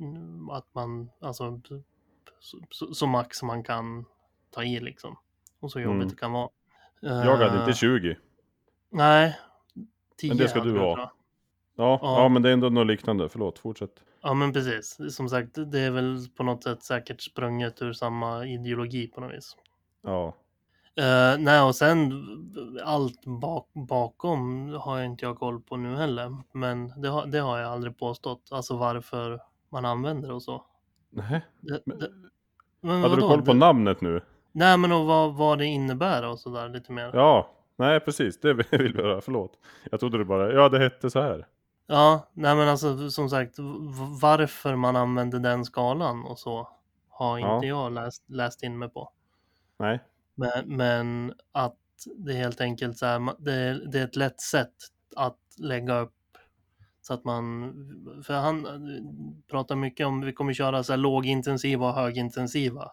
mm, 0.00 0.50
att 0.50 0.66
man, 0.72 1.10
alltså 1.20 1.60
så, 2.70 2.94
så, 2.94 3.06
max 3.06 3.42
man 3.42 3.62
kan 3.62 4.04
ta 4.50 4.64
i 4.64 4.80
liksom. 4.80 5.16
Och 5.60 5.72
så 5.72 5.80
jobbigt 5.80 5.96
Mm. 5.96 6.08
det 6.08 6.16
kan 6.16 6.32
vara. 6.32 6.48
jag 7.00 7.10
hade 7.36 7.46
Eh, 7.46 7.60
inte 7.60 7.72
20. 7.72 8.16
Nej. 8.90 9.38
10 10.16 10.28
Men 10.28 10.36
det 10.38 10.48
ska 10.48 10.60
du 10.60 10.78
ha. 10.78 10.98
Ja, 10.98 11.12
Ja. 11.76 11.98
ja. 12.02 12.28
men 12.28 12.42
det 12.42 12.48
är 12.48 12.52
ändå 12.52 12.68
något 12.68 12.86
liknande. 12.86 13.28
Förlåt, 13.28 13.58
fortsätt. 13.58 14.04
Ja 14.20 14.34
men 14.34 14.52
precis, 14.52 14.98
som 15.16 15.28
sagt 15.28 15.50
det 15.66 15.80
är 15.80 15.90
väl 15.90 16.28
på 16.36 16.42
något 16.42 16.62
sätt 16.64 16.82
säkert 16.82 17.20
sprunget 17.20 17.82
ur 17.82 17.92
samma 17.92 18.46
ideologi 18.46 19.06
på 19.06 19.20
något 19.20 19.32
vis. 19.34 19.56
Ja, 20.02 20.34
Uh, 20.98 21.38
nej 21.38 21.62
och 21.62 21.74
sen 21.76 22.12
allt 22.84 23.24
bak, 23.24 23.68
bakom 23.88 24.68
har 24.72 24.96
jag 24.96 25.06
inte 25.06 25.24
jag 25.24 25.38
koll 25.38 25.60
på 25.60 25.76
nu 25.76 25.96
heller. 25.96 26.36
Men 26.52 26.92
det 27.02 27.08
har, 27.08 27.26
det 27.26 27.38
har 27.38 27.58
jag 27.58 27.72
aldrig 27.72 27.98
påstått, 27.98 28.48
alltså 28.50 28.76
varför 28.76 29.40
man 29.72 29.84
använder 29.84 30.28
det 30.28 30.34
och 30.34 30.42
så. 30.42 30.64
nej. 31.10 31.44
Det, 31.60 31.80
det, 31.84 32.08
men 32.80 33.02
hade 33.02 33.14
du 33.16 33.20
koll 33.20 33.42
på 33.42 33.54
namnet 33.54 34.00
nu? 34.00 34.20
Nej 34.52 34.78
men 34.78 34.92
och 34.92 35.04
vad, 35.06 35.34
vad 35.34 35.58
det 35.58 35.66
innebär 35.66 36.26
och 36.30 36.38
sådär 36.38 36.68
lite 36.68 36.92
mer. 36.92 37.04
Ja. 37.04 37.10
Ja, 37.14 37.50
nej 37.76 38.00
precis. 38.00 38.40
Det 38.40 38.54
vill 38.54 38.66
vi 38.70 39.02
höra. 39.02 39.20
Förlåt. 39.20 39.52
Jag 39.90 40.00
trodde 40.00 40.18
du 40.18 40.24
bara, 40.24 40.52
ja 40.52 40.68
det 40.68 40.78
hette 40.78 41.10
så 41.10 41.20
här. 41.20 41.46
nej 42.32 42.56
men 42.56 42.68
alltså 42.68 43.10
som 43.10 43.28
sagt 43.28 43.54
varför 44.22 44.76
man 44.76 44.96
använder 44.96 45.38
den 45.38 45.64
skalan 45.64 46.24
och 46.24 46.38
så 46.38 46.68
har 47.08 47.38
Ja. 47.38 47.54
inte 47.54 47.66
jag 47.66 47.92
läst, 47.92 48.30
läst 48.30 48.62
in 48.62 48.78
mig 48.78 48.88
på. 48.88 49.12
Nej. 49.78 50.00
Men, 50.38 50.76
men 50.76 51.32
att 51.52 51.76
det 52.16 52.32
är 52.32 52.36
helt 52.36 52.60
enkelt 52.60 52.98
så 52.98 53.06
här, 53.06 53.34
det, 53.44 53.52
är- 53.54 53.84
det 53.92 53.98
är 54.00 54.04
ett 54.04 54.16
lätt 54.16 54.40
sätt 54.40 54.74
att 55.16 55.38
lägga 55.58 55.98
upp 55.98 56.14
så 57.00 57.14
att 57.14 57.24
man, 57.24 57.72
för 58.26 58.34
han 58.34 58.66
pratar 59.50 59.76
mycket 59.76 60.06
om, 60.06 60.20
vi 60.20 60.32
kommer 60.32 60.52
köra 60.52 60.82
så 60.82 60.92
här 60.92 60.96
lågintensiva 60.98 61.88
och 61.88 61.94
högintensiva 61.94 62.90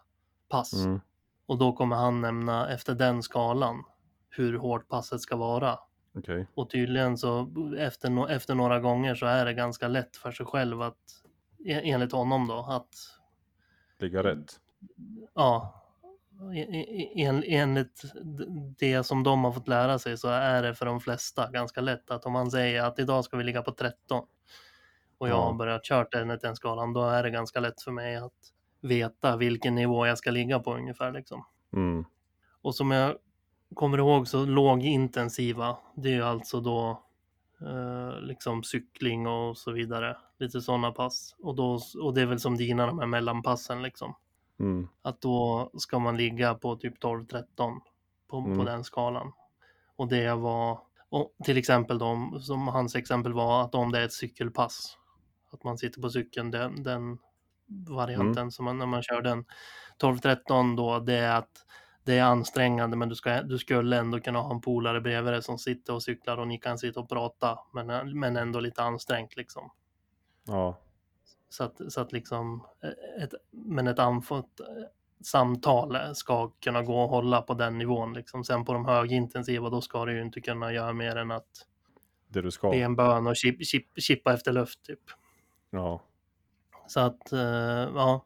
pass. 0.48 0.72
Mm. 0.84 1.00
Och 1.46 1.58
då 1.58 1.72
kommer 1.72 1.96
han 1.96 2.20
nämna 2.20 2.68
efter 2.68 2.94
den 2.94 3.22
skalan 3.22 3.84
hur 4.30 4.58
hårt 4.58 4.88
passet 4.88 5.20
ska 5.20 5.36
vara. 5.36 5.78
Okej. 6.14 6.46
Och 6.54 6.70
tydligen 6.70 7.18
så 7.18 7.48
efter, 7.78 8.10
no, 8.10 8.28
efter 8.28 8.54
några 8.54 8.80
gånger 8.80 9.14
så 9.14 9.26
är 9.26 9.44
det 9.44 9.54
ganska 9.54 9.88
lätt 9.88 10.16
för 10.16 10.32
sig 10.32 10.46
själv 10.46 10.82
att, 10.82 10.98
en- 11.64 11.80
enligt 11.84 12.12
honom 12.12 12.46
då, 12.48 12.66
att 12.70 12.88
Ligga 13.98 14.22
rätt. 14.22 14.60
Ja, 15.34 15.82
en, 16.52 16.74
en, 17.18 17.44
enligt 17.46 18.02
det 18.78 19.04
som 19.04 19.22
de 19.22 19.44
har 19.44 19.52
fått 19.52 19.68
lära 19.68 19.98
sig 19.98 20.18
så 20.18 20.28
är 20.28 20.62
det 20.62 20.74
för 20.74 20.86
de 20.86 21.00
flesta 21.00 21.50
ganska 21.50 21.80
lätt 21.80 22.10
att 22.10 22.26
om 22.26 22.32
man 22.32 22.50
säger 22.50 22.82
att 22.82 22.98
idag 22.98 23.24
ska 23.24 23.36
vi 23.36 23.44
ligga 23.44 23.62
på 23.62 23.70
13 23.72 24.24
och 25.18 25.28
jag 25.28 25.36
Ja. 25.36 25.42
har 25.44 25.52
börjat 25.52 25.84
kört 25.84 26.14
enligt 26.14 26.40
den 26.40 26.56
skalan, 26.56 26.92
då 26.92 27.02
är 27.04 27.22
det 27.22 27.30
ganska 27.30 27.60
lätt 27.60 27.82
för 27.82 27.90
mig 27.92 28.16
att 28.16 28.32
veta 28.80 29.36
vilken 29.36 29.74
nivå 29.74 30.06
jag 30.06 30.18
ska 30.18 30.30
ligga 30.30 30.58
på 30.58 30.74
ungefär 30.74 31.12
liksom. 31.12 31.44
Mm. 31.72 32.04
Och 32.62 32.74
som 32.74 32.90
jag 32.90 33.16
kommer 33.74 33.98
ihåg 33.98 34.28
så 34.28 34.44
lågintensiva, 34.44 35.76
det 35.96 36.14
är 36.14 36.22
alltså 36.22 36.60
då 36.60 37.02
eh, 37.60 38.20
liksom 38.20 38.62
cykling 38.62 39.26
och 39.26 39.58
så 39.58 39.72
vidare, 39.72 40.16
lite 40.38 40.60
sådana 40.60 40.92
pass. 40.92 41.36
Och, 41.38 41.54
då, 41.54 41.80
och 42.02 42.14
det 42.14 42.20
är 42.22 42.26
väl 42.26 42.40
som 42.40 42.56
dina 42.56 42.86
de 42.86 42.98
här 42.98 43.06
mellanpassen 43.06 43.82
liksom 43.82 44.14
Mm. 44.58 44.88
att 45.02 45.20
då 45.20 45.70
ska 45.78 45.98
man 45.98 46.16
ligga 46.16 46.54
på 46.54 46.76
typ 46.76 47.02
12-13 47.02 47.44
på, 47.56 48.42
på 48.42 48.48
Mm. 48.50 48.64
den 48.64 48.84
skalan. 48.84 49.32
Och 49.96 50.08
det 50.08 50.34
var, 50.34 50.80
och 51.08 51.34
till 51.44 51.56
exempel 51.58 51.98
då, 51.98 52.38
som 52.40 52.68
hans 52.68 52.96
exempel 52.96 53.32
var 53.32 53.62
att 53.62 53.74
om 53.74 53.92
det 53.92 53.98
är 53.98 54.04
ett 54.04 54.12
cykelpass, 54.12 54.98
att 55.52 55.64
man 55.64 55.78
sitter 55.78 56.00
på 56.00 56.10
cykeln, 56.10 56.50
den, 56.50 56.82
den 56.82 57.18
varianten 57.88 58.38
Mm. 58.42 58.50
som 58.50 58.64
man, 58.64 58.78
när 58.78 58.86
man 58.86 59.02
kör 59.02 59.22
den 59.22 59.44
12-13 59.98 60.76
då, 60.76 60.98
det 60.98 61.14
är 61.14 61.36
att 61.36 61.50
det 62.04 62.18
är 62.18 62.22
ansträngande 62.24 62.96
men 62.96 63.08
du, 63.08 63.14
ska, 63.14 63.42
du 63.42 63.58
skulle 63.58 63.96
ändå 63.98 64.20
kunna 64.20 64.38
ha 64.40 64.54
en 64.54 64.60
polare 64.60 65.00
bredvid 65.00 65.32
dig 65.32 65.42
som 65.42 65.58
sitter 65.58 65.94
och 65.94 66.02
cyklar 66.02 66.36
och 66.36 66.48
ni 66.48 66.58
kan 66.58 66.78
sitta 66.78 67.00
och 67.00 67.08
prata 67.08 67.58
men, 67.72 68.18
men 68.18 68.36
ändå 68.36 68.60
lite 68.60 68.82
ansträngt 68.82 69.36
liksom. 69.36 69.70
Ja. 70.46 70.76
Så 71.48 71.64
att, 71.64 71.92
så 71.92 72.00
att 72.00 72.12
liksom, 72.12 72.66
eh, 72.82 73.22
ett, 73.24 73.34
men 73.50 73.86
ett 73.86 73.98
andfått 73.98 74.60
eh, 74.60 74.66
samtal 75.24 76.14
ska 76.14 76.48
kunna 76.48 76.82
gå 76.82 77.00
och 77.00 77.08
hålla 77.08 77.42
på 77.42 77.54
den 77.54 77.78
nivån. 77.78 78.12
Liksom. 78.14 78.44
Sen 78.44 78.64
på 78.64 78.72
de 78.72 78.84
högintensiva, 78.84 79.70
då 79.70 79.80
ska 79.80 80.04
du 80.04 80.12
ju 80.12 80.22
inte 80.22 80.40
kunna 80.40 80.72
göra 80.72 80.92
mer 80.92 81.16
än 81.16 81.30
att 81.30 81.66
Det 82.28 82.42
du 82.42 82.50
ska. 82.50 82.70
be 82.70 82.76
en 82.76 82.96
bön 82.96 83.26
och 83.26 83.36
chip, 83.36 83.66
chip, 83.66 83.86
chippa 83.96 84.34
efter 84.34 84.52
luft. 84.52 84.82
Typ. 84.82 85.00
Ja. 85.70 86.02
Så 86.86 87.00
att, 87.00 87.32
eh, 87.32 87.40
ja, 87.94 88.24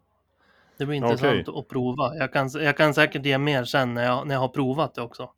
det 0.76 0.86
blir 0.86 0.96
intressant 0.96 1.48
att 1.48 1.68
prova. 1.68 2.16
Jag 2.16 2.32
kan, 2.32 2.50
jag 2.54 2.76
kan 2.76 2.94
säkert 2.94 3.26
ge 3.26 3.38
mer 3.38 3.64
sen 3.64 3.94
när 3.94 4.04
jag, 4.04 4.26
när 4.26 4.34
jag 4.34 4.40
har 4.40 4.48
provat 4.48 4.94
det 4.94 5.02
också. 5.02 5.30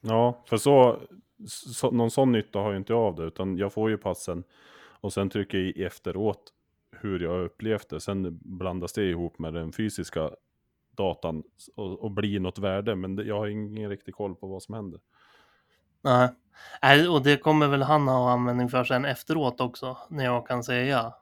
Ja, 0.00 0.42
för 0.48 0.56
så, 0.56 1.00
så, 1.48 1.90
någon 1.90 2.10
sån 2.10 2.32
nytta 2.32 2.58
har 2.58 2.70
ju 2.70 2.76
inte 2.76 2.92
jag 2.92 3.02
av 3.02 3.14
det, 3.14 3.24
utan 3.24 3.56
jag 3.56 3.72
får 3.72 3.90
ju 3.90 3.98
passen 3.98 4.44
och 5.00 5.12
sen 5.12 5.30
trycker 5.30 5.58
jag 5.58 5.66
i 5.66 5.84
efteråt 5.84 6.52
hur 6.90 7.20
jag 7.20 7.44
upplevt 7.44 7.88
det. 7.88 8.00
Sen 8.00 8.38
blandas 8.42 8.92
det 8.92 9.02
ihop 9.10 9.38
med 9.38 9.54
den 9.54 9.72
fysiska 9.72 10.30
datan 10.90 11.42
och, 11.74 12.00
och 12.04 12.10
blir 12.10 12.40
något 12.40 12.58
värde, 12.58 12.96
men 12.96 13.16
det, 13.16 13.24
jag 13.24 13.38
har 13.38 13.46
ingen 13.46 13.90
riktig 13.90 14.14
koll 14.14 14.34
på 14.34 14.46
vad 14.46 14.62
som 14.62 14.74
händer. 14.74 15.00
Nej. 16.02 16.28
Nej, 16.82 17.08
och 17.08 17.22
det 17.22 17.36
kommer 17.36 17.68
väl 17.68 17.82
han 17.82 18.08
ha 18.08 18.30
användning 18.30 18.68
för 18.68 18.84
sen 18.84 19.04
efteråt 19.04 19.60
också, 19.60 19.96
när 20.08 20.24
jag 20.24 20.46
kan 20.46 20.64
säga. 20.64 21.12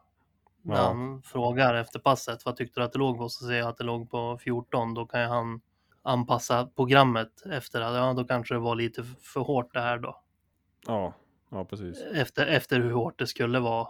När 0.63 0.75
Ja. 0.77 0.83
han 0.83 1.23
frågar 1.23 1.75
efter 1.75 1.99
passet, 1.99 2.45
vad 2.45 2.57
tyckte 2.57 2.81
du 2.81 2.85
att 2.85 2.93
det 2.93 2.99
låg 2.99 3.19
på? 3.19 3.29
Så 3.29 3.45
säger 3.45 3.61
jag 3.61 3.69
att 3.69 3.77
det 3.77 3.85
låg 3.85 4.11
på 4.11 4.39
14, 4.41 4.95
då 4.95 5.07
kan 5.07 5.21
ju 5.21 5.27
han 5.27 5.61
anpassa 6.03 6.67
programmet 6.77 7.43
efter 7.47 7.81
att, 7.81 7.95
ja 7.95 8.13
då 8.13 8.25
kanske 8.25 8.55
det 8.55 8.61
var 8.61 8.75
lite 8.75 9.05
för 9.05 9.41
hårt 9.41 9.75
det 9.75 9.81
här 9.81 9.99
då. 9.99 10.21
Ja, 10.87 11.13
ja 11.51 11.65
precis. 11.65 12.03
Efter, 12.15 12.47
efter 12.47 12.81
hur 12.81 12.91
hårt 12.93 13.19
det 13.19 13.27
skulle 13.27 13.61
vara 13.61 13.89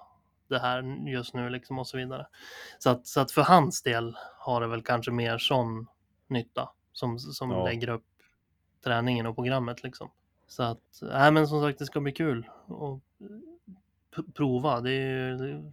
det 0.48 0.58
här 0.58 1.08
just 1.08 1.34
nu 1.34 1.48
liksom 1.50 1.78
och 1.78 1.86
så 1.86 1.96
vidare. 1.96 2.26
Så 2.78 2.90
att, 2.90 3.06
så 3.06 3.20
att 3.20 3.30
för 3.32 3.42
hans 3.42 3.82
del 3.82 4.16
har 4.38 4.60
det 4.60 4.66
väl 4.66 4.82
kanske 4.82 5.10
mer 5.10 5.38
sån 5.38 5.86
nytta 6.28 6.68
som, 6.92 7.18
som 7.18 7.50
Ja. 7.50 7.64
lägger 7.64 7.88
upp 7.88 8.04
träningen 8.84 9.26
och 9.26 9.34
programmet 9.34 9.82
liksom. 9.82 10.10
Så 10.46 10.62
att, 10.62 10.80
nej 11.02 11.30
men 11.32 11.48
som 11.48 11.62
sagt 11.62 11.78
det 11.78 11.86
ska 11.86 12.00
bli 12.00 12.12
kul 12.12 12.48
att 12.68 13.00
prova. 14.34 14.80
Det 14.80 14.90
är 14.90 15.30
ju 15.30 15.36
det 15.36 15.50
är 15.50 15.72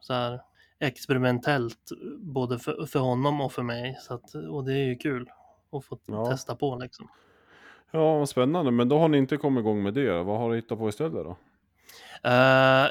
så 0.00 0.12
här 0.12 0.40
experimentellt 0.78 1.90
både 2.18 2.58
för, 2.58 2.86
för 2.86 2.98
honom 2.98 3.40
och 3.40 3.52
för 3.52 3.62
mig. 3.62 3.96
Så 4.00 4.14
att, 4.14 4.34
och 4.34 4.64
det 4.64 4.72
är 4.72 4.84
ju 4.84 4.96
kul 4.96 5.30
att 5.72 5.84
få 5.84 5.98
Ja. 6.06 6.26
testa 6.30 6.56
på 6.56 6.76
liksom. 6.76 7.08
Ja, 7.90 8.18
vad 8.18 8.28
spännande. 8.28 8.70
Men 8.70 8.88
då 8.88 8.98
har 8.98 9.08
ni 9.08 9.18
inte 9.18 9.36
kommit 9.36 9.60
igång 9.62 9.82
med 9.82 9.94
det. 9.94 10.22
Vad 10.22 10.38
har 10.38 10.50
du 10.50 10.56
hittat 10.56 10.78
på 10.78 10.88
istället 10.88 11.24
då? 11.24 11.36
Eh, 12.22 12.30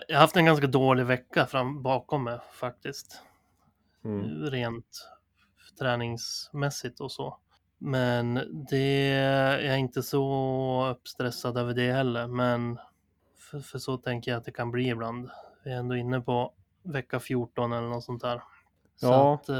jag 0.07 0.15
har 0.15 0.21
haft 0.21 0.35
en 0.35 0.45
ganska 0.45 0.67
dålig 0.67 1.05
vecka 1.05 1.45
fram 1.45 1.83
bakom 1.83 2.23
mig 2.23 2.39
faktiskt. 2.51 3.21
Mm. 4.05 4.45
Rent 4.45 5.09
träningsmässigt 5.79 6.99
och 6.99 7.11
så. 7.11 7.37
Men 7.77 8.33
det 8.69 9.07
jag 9.09 9.73
är 9.73 9.77
inte 9.77 10.03
så 10.03 10.87
uppstressad 10.91 11.57
över 11.57 11.73
det 11.73 11.91
heller. 11.91 12.27
Men 12.27 12.79
för, 13.51 13.59
för 13.59 13.79
så 13.79 13.97
tänker 13.97 14.31
jag 14.31 14.37
att 14.37 14.45
det 14.45 14.51
kan 14.51 14.71
bli 14.71 14.89
ibland. 14.89 15.29
Vi 15.63 15.71
är 15.71 15.77
ändå 15.77 15.95
inne 15.95 16.21
på 16.21 16.53
vecka 16.83 17.19
14 17.19 17.73
eller 17.73 17.87
något 17.87 18.03
sånt 18.03 18.21
där. 18.21 18.43
Så 18.95 19.07
Ja. 19.07 19.33
att, 19.33 19.49
eh, 19.49 19.55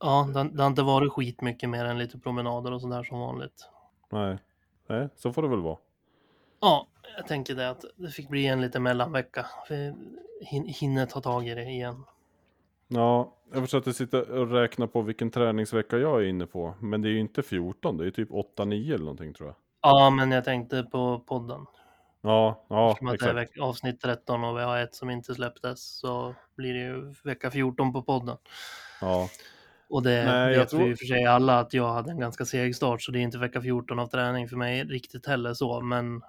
ja, 0.00 0.28
det, 0.34 0.50
det 0.56 0.62
har 0.62 0.70
inte 0.70 0.82
varit 0.82 1.12
skit 1.12 1.40
mycket 1.40 1.68
mer 1.68 1.84
än 1.84 1.98
lite 1.98 2.18
promenader 2.18 2.72
och 2.72 2.80
sådär 2.80 3.02
som 3.02 3.18
vanligt. 3.20 3.70
Nej. 4.12 4.38
Nej, 4.88 5.08
så 5.16 5.32
får 5.32 5.42
det 5.42 5.48
väl 5.48 5.60
vara. 5.62 5.78
Ja, 6.60 6.86
jag 7.16 7.26
tänker 7.26 7.54
det 7.54 7.70
att 7.70 7.84
det 7.96 8.08
fick 8.08 8.28
bli 8.28 8.46
en 8.46 8.60
lite 8.60 8.80
mellanvecka. 8.80 9.46
Vi 9.68 9.94
hin- 10.50 10.68
hinner 10.68 11.06
ta 11.06 11.20
tag 11.20 11.48
i 11.48 11.54
det 11.54 11.62
igen. 11.62 12.04
Ja, 12.88 13.34
jag 13.52 13.62
försökte 13.62 13.92
sitta 13.92 14.22
och 14.22 14.50
räkna 14.50 14.86
på 14.86 15.02
vilken 15.02 15.30
träningsvecka 15.30 15.98
jag 15.98 16.20
är 16.22 16.26
inne 16.26 16.46
på. 16.46 16.74
Men 16.80 17.02
det 17.02 17.08
är 17.08 17.10
ju 17.10 17.20
inte 17.20 17.42
14, 17.42 17.96
det 17.96 18.06
är 18.06 18.10
typ 18.10 18.30
8-9 18.30 18.94
eller 18.94 19.04
någonting 19.04 19.34
tror 19.34 19.48
jag. 19.48 19.56
Ja, 19.82 20.10
men 20.10 20.30
jag 20.30 20.44
tänkte 20.44 20.82
på 20.82 21.18
podden. 21.26 21.66
Ja, 22.20 22.64
ja 22.68 22.90
att 22.90 23.18
det 23.20 23.26
är 23.26 23.36
exakt. 23.36 23.60
avsnitt 23.60 24.00
13 24.00 24.44
och 24.44 24.58
vi 24.58 24.62
har 24.62 24.78
ett 24.78 24.94
som 24.94 25.10
inte 25.10 25.34
släpptes 25.34 25.98
så 25.98 26.34
blir 26.56 26.74
det 26.74 26.80
ju 26.80 27.14
vecka 27.24 27.50
14 27.50 27.92
på 27.92 28.02
podden. 28.02 28.36
Ja. 29.00 29.28
Och 29.88 30.02
det 30.02 30.24
Nej, 30.24 30.58
vet 30.58 30.68
tror- 30.68 30.80
vi 30.80 30.90
i 30.90 30.94
och 30.94 30.98
för 30.98 31.06
sig 31.06 31.24
alla 31.24 31.58
att 31.58 31.74
jag 31.74 31.88
hade 31.88 32.10
en 32.10 32.20
ganska 32.20 32.44
seg 32.44 32.76
start 32.76 33.02
så 33.02 33.12
det 33.12 33.18
är 33.18 33.22
inte 33.22 33.38
vecka 33.38 33.60
14 33.60 33.98
av 33.98 34.06
träning 34.06 34.48
för 34.48 34.56
mig 34.56 34.84
riktigt 34.84 35.26
heller 35.26 35.54
så 35.54 35.80
men 35.80 36.22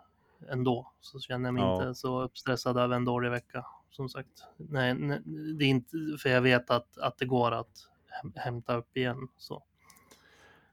ändå 0.52 0.92
så 1.02 1.20
känner 1.20 1.48
jag 1.48 1.54
mig 1.54 1.64
Ja. 1.64 1.82
inte 1.82 1.96
så 1.96 2.22
uppstressad 2.22 2.78
över 2.78 2.96
en 2.96 3.06
dålig 3.06 3.30
vecka. 3.32 3.66
Som 3.92 4.10
sagt, 4.10 4.44
nej, 4.58 4.94
nej 4.94 5.20
det 5.60 5.66
är 5.66 5.70
inte 5.70 5.98
för 6.22 6.30
jag 6.30 6.42
vet 6.42 6.72
att, 6.72 6.98
att 6.98 7.18
det 7.18 7.26
går 7.26 7.52
att 7.52 7.88
häm- 8.24 8.34
hämta 8.36 8.76
upp 8.78 8.98
igen 8.98 9.28
så. 9.38 9.64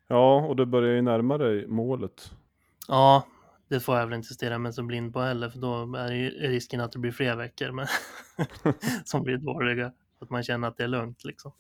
ja, 0.06 0.36
och 0.46 0.56
det 0.56 0.66
börjar 0.66 0.94
ju 0.94 1.02
närma 1.02 1.38
dig 1.38 1.66
målet. 1.66 2.32
Ja, 2.88 3.26
det 3.68 3.80
får 3.80 3.96
jag 3.98 4.06
väl 4.06 4.14
inte 4.16 4.34
stirra 4.34 4.58
mig 4.58 4.72
så 4.72 4.82
blind 4.82 5.12
på 5.12 5.20
heller 5.20 5.48
för 5.50 5.58
då 5.58 5.96
är 5.96 6.12
ju 6.12 6.30
risken 6.30 6.80
att 6.80 6.92
det 6.92 6.98
blir 6.98 7.12
fler 7.12 7.36
veckor 7.36 7.70
men 7.70 7.86
som 9.04 9.22
blir 9.22 9.36
dåliga. 9.36 9.92
Att 10.18 10.30
man 10.30 10.42
känner 10.42 10.68
att 10.68 10.76
det 10.76 10.84
är 10.84 10.88
lugnt 10.88 11.24
liksom. 11.24 11.52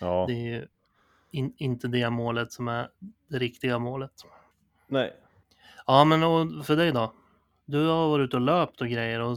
Ja, 0.00 0.24
Det 0.28 0.32
är 0.32 0.44
ju 0.56 0.66
in, 1.30 1.54
inte 1.56 1.88
det 1.88 2.10
målet 2.10 2.52
som 2.52 2.68
är 2.68 2.88
det 3.28 3.38
riktiga 3.38 3.78
målet. 3.78 4.12
nej. 4.86 5.16
Ja, 5.86 6.04
men 6.04 6.22
och 6.22 6.66
för 6.66 6.76
dig 6.76 6.92
då? 6.92 7.12
Du 7.68 7.86
har 7.86 8.08
varit 8.08 8.24
ute 8.24 8.36
och 8.36 8.42
löpt 8.42 8.80
och 8.80 8.88
grejer 8.88 9.20
och 9.20 9.36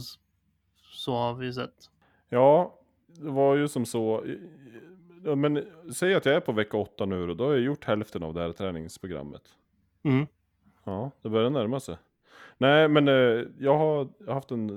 så 0.92 1.12
har 1.12 1.34
vi 1.34 1.52
sett. 1.52 1.90
Ja, 2.28 2.78
det 3.06 3.30
var 3.30 3.56
ju 3.56 3.68
som 3.68 3.86
så. 3.86 4.24
Men 5.36 5.64
säg 5.94 6.14
att 6.14 6.26
jag 6.26 6.34
är 6.34 6.40
på 6.40 6.52
vecka 6.52 6.76
åtta 6.76 7.04
nu 7.04 7.30
och 7.30 7.36
då 7.36 7.44
har 7.44 7.52
jag 7.52 7.60
gjort 7.60 7.84
hälften 7.84 8.22
av 8.22 8.34
det 8.34 8.40
här 8.40 8.52
träningsprogrammet. 8.52 9.42
Mm. 10.02 10.26
Ja, 10.84 11.10
det 11.22 11.28
börjar 11.28 11.50
närma 11.50 11.80
sig. 11.80 11.96
Nej, 12.58 12.88
men 12.88 13.08
eh, 13.08 13.44
jag 13.58 13.78
har 13.78 14.08
haft 14.32 14.50
en 14.50 14.70
eh, 14.70 14.76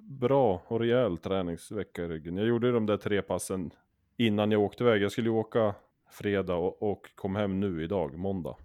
bra 0.00 0.62
och 0.66 0.80
rejäl 0.80 1.18
träningsvecka 1.18 2.04
i 2.04 2.08
ryggen. 2.08 2.36
Jag 2.36 2.46
gjorde 2.46 2.72
de 2.72 2.86
där 2.86 2.96
tre 2.96 3.22
passen 3.22 3.70
innan 4.16 4.50
jag 4.50 4.60
åkte 4.60 4.84
iväg. 4.84 5.02
Jag 5.02 5.12
skulle 5.12 5.28
ju 5.28 5.34
åka 5.34 5.74
fredag 6.10 6.54
och, 6.54 6.82
och 6.82 7.10
kom 7.14 7.36
hem 7.36 7.60
nu 7.60 7.82
idag, 7.82 8.18
måndag. 8.18 8.56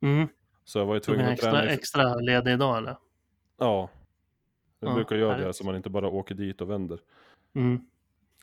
Mm. 0.00 0.28
Så 0.64 0.78
jag 0.78 0.86
var 0.86 0.94
ju 0.94 1.00
tvungen 1.00 1.26
en 1.26 1.32
att 1.32 1.38
träna. 1.38 1.62
extra, 1.62 2.04
extra 2.04 2.14
ledig 2.14 2.52
idag 2.52 2.78
eller? 2.78 2.96
Ja. 3.62 3.90
Jag 4.80 4.90
Ja, 4.90 4.94
brukar 4.94 5.16
göra 5.16 5.36
det 5.38 5.52
så 5.52 5.64
man 5.64 5.76
inte 5.76 5.90
bara 5.90 6.08
åker 6.08 6.34
dit 6.34 6.60
och 6.60 6.70
vänder. 6.70 7.00
Mm. 7.54 7.80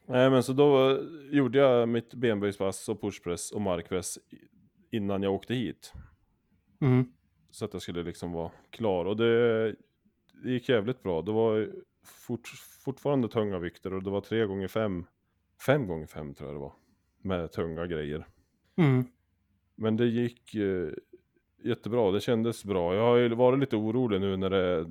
Nej 0.06 0.30
men 0.30 0.44
så 0.44 0.54
då 0.54 0.92
eh, 0.92 0.98
gjorde 1.32 1.58
jag 1.58 1.90
mitt 1.90 2.14
benböjspass 2.14 2.90
och 2.90 3.02
pushpress 3.02 3.52
och 3.52 3.62
markpress 3.62 4.20
innan 4.92 5.24
jag 5.24 5.34
åkte 5.34 5.54
hit. 5.54 5.94
Mm. 6.82 7.12
Så 7.52 7.66
att 7.66 7.74
jag 7.74 7.82
skulle 7.82 8.04
liksom 8.04 8.32
vara 8.32 8.52
klar. 8.70 9.06
Och 9.06 9.18
det, 9.18 9.66
det 10.44 10.52
gick 10.52 10.70
jävligt 10.70 11.04
bra. 11.04 11.22
Det 11.22 11.32
var 11.32 11.70
fort, 12.04 12.48
fortfarande 12.84 13.28
tunga 13.28 13.60
vikter 13.60 13.94
och 13.94 14.04
det 14.04 14.10
var 14.10 14.22
tre 14.22 14.46
gånger 14.46 14.68
fem. 14.68 15.06
Fem 15.66 15.88
gånger 15.88 16.06
fem 16.08 16.34
tror 16.34 16.50
jag 16.50 16.56
det 16.56 16.62
var. 16.62 16.74
Med 17.22 17.52
tunga 17.52 17.86
grejer. 17.86 18.28
Mm. 18.76 19.06
Men 19.76 19.98
det 19.98 20.06
gick 20.06 20.56
eh, 20.56 20.90
jättebra. 21.64 22.12
Det 22.12 22.22
kändes 22.22 22.64
bra. 22.64 22.96
Jag 22.96 23.04
har 23.04 23.16
ju 23.16 23.36
varit 23.36 23.60
lite 23.60 23.76
orolig 23.76 24.22
nu 24.22 24.38
när 24.38 24.50
det 24.50 24.58
är 24.58 24.88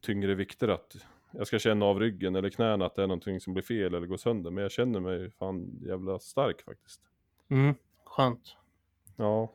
tyngre 0.00 0.34
vikter 0.34 0.68
att 0.68 0.96
jag 1.32 1.46
ska 1.46 1.58
känna 1.58 1.86
av 1.86 2.00
ryggen 2.00 2.36
eller 2.36 2.50
knäna 2.50 2.86
att 2.86 2.94
det 2.94 3.02
är 3.02 3.06
någonting 3.06 3.40
som 3.40 3.52
blir 3.52 3.62
fel 3.62 3.94
eller 3.94 4.06
går 4.06 4.16
sönder. 4.16 4.50
Men 4.50 4.62
jag 4.62 4.72
känner 4.72 5.00
mig 5.00 5.30
fan 5.30 5.78
jävla 5.86 6.18
stark 6.18 6.62
faktiskt. 6.62 7.00
Mm. 7.48 7.74
Skönt. 8.04 8.56
Ja. 9.16 9.52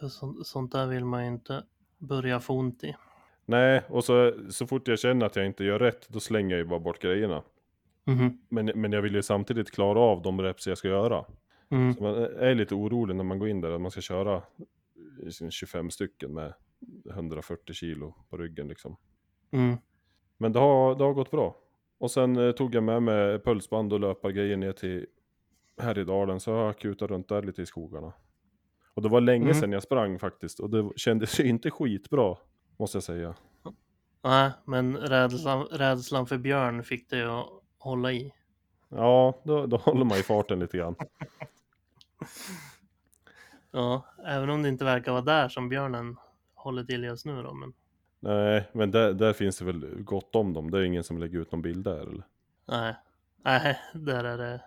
För 0.00 0.08
så, 0.08 0.44
sånt 0.44 0.72
där 0.72 0.86
vill 0.86 1.04
man 1.04 1.22
ju 1.22 1.28
inte 1.28 1.62
börja 1.98 2.40
få 2.40 2.54
ont 2.54 2.84
i. 2.84 2.96
Nej, 3.46 3.82
och 3.88 4.04
så, 4.04 4.32
så 4.50 4.66
fort 4.66 4.88
jag 4.88 4.98
känner 4.98 5.26
att 5.26 5.36
jag 5.36 5.46
inte 5.46 5.64
gör 5.64 5.78
rätt, 5.78 6.08
då 6.08 6.20
slänger 6.20 6.50
jag 6.50 6.58
ju 6.58 6.64
bara 6.64 6.80
bort 6.80 7.02
grejerna. 7.02 7.42
Mhm. 8.04 8.38
Men, 8.48 8.66
men 8.66 8.92
jag 8.92 9.02
vill 9.02 9.14
ju 9.14 9.22
samtidigt 9.22 9.70
klara 9.70 10.00
av 10.00 10.22
de 10.22 10.42
reps 10.42 10.66
jag 10.66 10.78
ska 10.78 10.88
göra. 10.88 11.24
Mm. 11.68 11.94
Så 11.94 12.02
man 12.02 12.14
är 12.14 12.54
lite 12.54 12.74
orolig 12.74 13.16
när 13.16 13.24
man 13.24 13.38
går 13.38 13.48
in 13.48 13.60
där 13.60 13.70
att 13.70 13.80
man 13.80 13.90
ska 13.90 14.00
köra 14.00 14.42
25 15.50 15.90
stycken 15.90 16.34
med 16.34 16.54
140 17.10 17.74
kilo 17.74 18.14
på 18.30 18.36
ryggen 18.36 18.68
liksom. 18.68 18.96
Mm. 19.50 19.76
Men 20.36 20.52
det 20.52 20.58
har, 20.58 20.94
det 20.94 21.04
har 21.04 21.12
gått 21.12 21.30
bra. 21.30 21.56
Och 21.98 22.10
sen 22.10 22.36
eh, 22.36 22.52
tog 22.52 22.74
jag 22.74 22.82
med 22.82 23.02
mig 23.02 23.38
pulsband 23.38 23.92
och 23.92 24.00
löpargrejer 24.00 24.56
ner 24.56 24.72
till 24.72 25.06
Härjedalen 25.78 26.40
så 26.40 26.50
jag 26.50 26.78
kutat 26.78 27.10
runt 27.10 27.28
där 27.28 27.42
lite 27.42 27.62
i 27.62 27.66
skogarna. 27.66 28.12
Och 28.94 29.02
det 29.02 29.08
var 29.08 29.20
länge 29.20 29.44
Mm. 29.44 29.54
sedan 29.54 29.72
jag 29.72 29.82
sprang 29.82 30.18
faktiskt 30.18 30.60
och 30.60 30.70
det 30.70 30.90
kändes 30.96 31.40
ju 31.40 31.44
inte 31.44 31.70
skitbra 31.70 32.36
måste 32.76 32.96
jag 32.96 33.02
säga. 33.02 33.34
Nej, 34.22 34.50
men 34.64 34.96
rädslan, 34.96 35.66
rädslan 35.70 36.26
för 36.26 36.38
björn 36.38 36.82
fick 36.82 37.10
dig 37.10 37.22
att 37.22 37.46
hålla 37.78 38.12
i. 38.12 38.32
Ja, 38.88 39.40
då, 39.44 39.66
då 39.66 39.76
håller 39.76 40.04
man 40.04 40.18
i 40.18 40.22
farten 40.22 40.58
lite 40.58 40.76
grann. 40.76 40.94
Ja, 43.76 44.04
även 44.26 44.50
om 44.50 44.62
det 44.62 44.68
inte 44.68 44.84
verkar 44.84 45.12
vara 45.12 45.22
där 45.22 45.48
som 45.48 45.68
björnen 45.68 46.16
håller 46.54 46.84
till 46.84 47.04
just 47.04 47.26
nu 47.26 47.42
då. 47.42 47.54
Men 47.54 47.72
Nej, 48.20 48.70
men 48.72 48.90
där, 48.90 49.12
där 49.12 49.32
finns 49.32 49.58
det 49.58 49.64
väl 49.64 50.02
gott 50.02 50.34
om 50.36 50.52
dem. 50.52 50.70
Det 50.70 50.78
är 50.78 50.82
ingen 50.82 51.04
som 51.04 51.18
lägger 51.18 51.38
ut 51.38 51.52
någon 51.52 51.62
bild 51.62 51.84
där 51.84 52.00
eller? 52.00 52.24
nej, 52.66 52.94
nej, 53.44 53.78
där 53.94 54.24
är 54.24 54.38
det. 54.38 54.60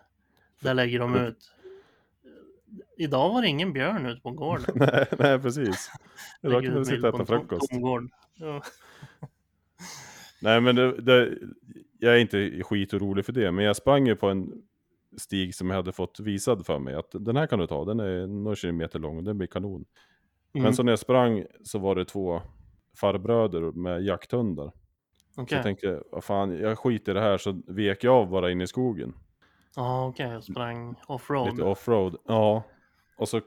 Där 0.60 0.74
lägger 0.74 1.00
de 1.00 1.16
ut. 1.16 1.52
Idag 2.98 3.34
var 3.34 3.42
det 3.42 3.48
ingen 3.48 3.74
björn 3.74 4.06
ute 4.06 4.22
på 4.22 4.32
gården. 4.32 4.66
nej, 4.76 5.06
nej, 5.20 5.40
precis. 5.40 5.92
Idag 6.42 6.64
du 6.64 6.80
ut 6.80 6.88
sitta 6.88 7.10
och 7.10 7.16
äta 7.16 7.26
frukost. 7.26 7.72
Ja. 8.36 8.64
Nej, 10.42 10.62
men 10.62 10.76
det, 10.76 11.02
det, 11.02 11.38
jag 12.00 12.16
är 12.16 12.20
inte 12.20 12.64
skitorolig 12.64 13.26
för 13.26 13.34
det. 13.34 13.52
Men 13.52 13.66
jag 13.66 13.76
sprang 13.76 14.08
ju 14.08 14.16
på 14.16 14.28
en 14.28 14.64
stig 15.18 15.56
som 15.56 15.70
jag 15.70 15.78
hade 15.78 15.92
fått 15.92 16.20
visad 16.20 16.66
för 16.66 16.80
mig. 16.80 16.96
Att 16.96 17.12
den 17.12 17.36
här 17.36 17.48
kan 17.48 17.60
du 17.60 17.68
ta, 17.68 17.86
den 17.86 18.00
är 18.00 18.28
några 18.28 18.56
kilometer 18.56 19.00
lång 19.00 19.18
och 19.18 19.24
den 19.24 19.38
blir 19.38 19.48
kanon. 19.48 19.86
Mm. 20.54 20.64
Men 20.64 20.74
så 20.74 20.84
när 20.84 20.92
jag 20.92 21.00
sprang 21.00 21.46
så 21.64 21.80
var 21.80 21.96
det 21.96 22.06
två 22.06 22.42
farbröder 23.00 23.62
med 23.62 24.04
jakthundar. 24.04 24.72
Så 25.36 25.42
Okej, 25.42 25.56
jag 25.56 25.64
tänkte, 25.64 26.04
vad 26.12 26.24
fan, 26.24 26.60
jag 26.60 26.80
skiter 26.80 27.12
i 27.12 27.16
det 27.16 27.22
här 27.22 27.38
så 27.38 27.62
vek 27.68 28.04
jag 28.04 28.16
av 28.16 28.30
bara 28.30 28.52
in 28.52 28.62
i 28.62 28.68
skogen. 28.68 29.14
ja 29.76 30.08
okej, 30.08 30.30
jag 30.30 30.44
sprang 30.44 30.96
offroad. 31.08 31.52
Lite 31.52 31.64
offroad. 31.64 32.18
Ja. 32.26 32.64
Och 33.18 33.30
så 33.30 33.42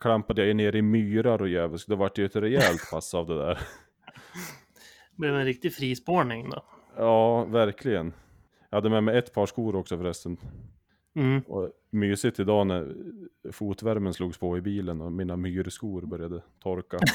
klampade 0.00 0.46
jag 0.46 0.56
ner 0.56 0.76
i 0.76 0.82
myrar 0.82 1.42
och 1.42 1.48
djävulskt. 1.48 1.88
Det 1.88 1.96
vart 1.96 2.18
ju 2.18 2.24
ett 2.24 2.36
rejält 2.36 2.90
pass 2.90 3.14
av 3.14 3.26
det 3.26 3.38
där. 3.38 3.58
blev 5.16 5.34
en 5.34 5.44
riktig 5.44 5.74
frispårning 5.74 6.50
då. 6.50 6.64
Ja, 6.96 7.44
verkligen. 7.44 8.12
Jag 8.72 8.76
hade 8.76 8.90
med 8.90 9.04
mig 9.04 9.18
ett 9.18 9.34
par 9.34 9.46
skor 9.46 9.76
också 9.76 9.96
förresten. 9.96 10.36
Mm. 11.14 11.40
Och 11.40 11.70
mysigt 11.90 12.40
idag 12.40 12.66
när 12.66 12.94
fotvärmen 13.52 14.14
slogs 14.14 14.38
på 14.38 14.58
i 14.58 14.60
bilen 14.60 15.00
och 15.00 15.12
mina 15.12 15.36
myrskor 15.36 16.02
började 16.02 16.42
torka. 16.62 16.98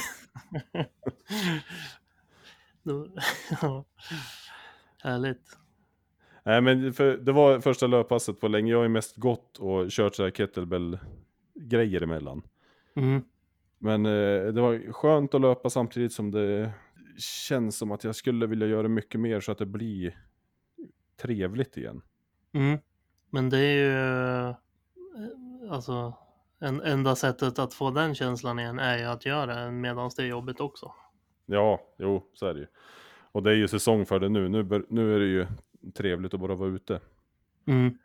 Ja. 3.61 3.85
Härligt. 5.03 5.57
Nej 6.43 6.61
men 6.61 6.93
för, 6.93 7.17
det 7.17 7.31
var 7.31 7.59
första 7.59 7.87
löppasset 7.87 8.39
på 8.39 8.47
länge. 8.47 8.71
Jag 8.71 8.81
har 8.81 8.87
mest 8.87 9.15
gått 9.15 9.57
och 9.57 9.89
kört 9.89 10.15
så 10.15 10.23
här 10.23 10.31
kettlebell-grejer 10.31 12.01
emellan. 12.03 12.41
Mm. 12.95 13.21
Men 13.77 14.05
eh, 14.05 14.53
det 14.53 14.61
var 14.61 14.91
skönt 14.91 15.33
att 15.33 15.41
löpa 15.41 15.69
samtidigt 15.69 16.13
som 16.13 16.31
det 16.31 16.71
känns 17.17 17.77
som 17.77 17.91
att 17.91 18.03
jag 18.03 18.15
skulle 18.15 18.47
vilja 18.47 18.67
göra 18.67 18.87
mycket 18.87 19.19
mer 19.19 19.39
så 19.39 19.51
att 19.51 19.57
det 19.57 19.65
blir 19.65 20.26
trevligt 21.21 21.77
igen. 21.77 22.01
Mm. 22.53 22.80
Men 23.30 23.49
det 23.49 23.58
är 23.58 23.75
ju 23.75 23.91
eh, 24.49 24.56
alltså 25.71 26.13
en, 26.60 26.82
enda 26.82 27.15
sättet 27.15 27.60
att 27.60 27.73
få 27.73 27.91
den 27.91 28.15
känslan 28.15 28.60
igen 28.60 28.80
är 28.80 28.97
ju 28.97 29.03
att 29.03 29.25
göra 29.25 29.56
det 29.56 29.71
medan 29.71 30.10
det 30.17 30.23
är 30.23 30.27
jobbigt 30.27 30.60
också. 30.60 30.91
Ja, 31.45 31.82
jo, 31.97 32.32
så 32.34 32.45
är 32.45 32.53
det 32.53 32.60
ju. 32.60 32.67
Och 33.32 33.43
det 33.43 33.51
är 33.51 33.56
ju 33.56 33.67
säsong 33.67 34.06
för 34.06 34.19
det 34.19 34.30
nu. 34.30 34.49
Nu, 34.49 34.86
nu 34.89 35.15
är 35.15 35.19
det 35.19 35.25
ju 35.25 35.47
trevligt 35.93 36.34
att 36.34 36.39
bara 36.39 36.56
vara 36.56 36.69
ute. 36.69 36.99
Mm. 37.67 37.97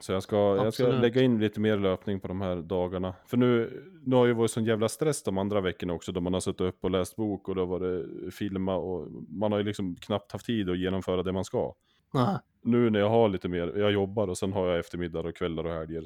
Så 0.00 0.12
jag 0.12 0.22
ska, 0.22 0.36
jag 0.36 0.74
ska 0.74 0.86
lägga 0.86 1.22
in 1.22 1.40
lite 1.40 1.60
mer 1.60 1.78
löpning 1.78 2.20
på 2.20 2.28
de 2.28 2.40
här 2.40 2.56
dagarna. 2.56 3.14
För 3.26 3.36
nu, 3.36 3.82
nu 4.04 4.16
har 4.16 4.26
ju 4.26 4.32
varit 4.32 4.50
sån 4.50 4.64
jävla 4.64 4.88
stress 4.88 5.22
de 5.22 5.38
andra 5.38 5.60
veckorna 5.60 5.92
också. 5.92 6.12
Då 6.12 6.20
man 6.20 6.32
har 6.32 6.40
suttit 6.40 6.60
upp 6.60 6.84
och 6.84 6.90
läst 6.90 7.16
bok 7.16 7.48
och 7.48 7.54
då 7.54 7.64
var 7.64 7.80
det 7.80 8.30
filma 8.30 8.76
och 8.76 9.12
man 9.28 9.52
har 9.52 9.58
ju 9.58 9.64
liksom 9.64 9.96
knappt 9.96 10.32
haft 10.32 10.46
tid 10.46 10.70
att 10.70 10.78
genomföra 10.78 11.22
det 11.22 11.32
man 11.32 11.44
ska. 11.44 11.74
Nej. 12.14 12.38
Nu 12.62 12.90
när 12.90 12.98
jag 13.00 13.10
har 13.10 13.28
lite 13.28 13.48
mer, 13.48 13.72
jag 13.76 13.92
jobbar 13.92 14.28
och 14.28 14.38
sen 14.38 14.52
har 14.52 14.66
jag 14.68 14.78
eftermiddag 14.78 15.20
och 15.20 15.36
kvällar 15.36 15.64
och 15.64 15.72
helger. 15.72 16.04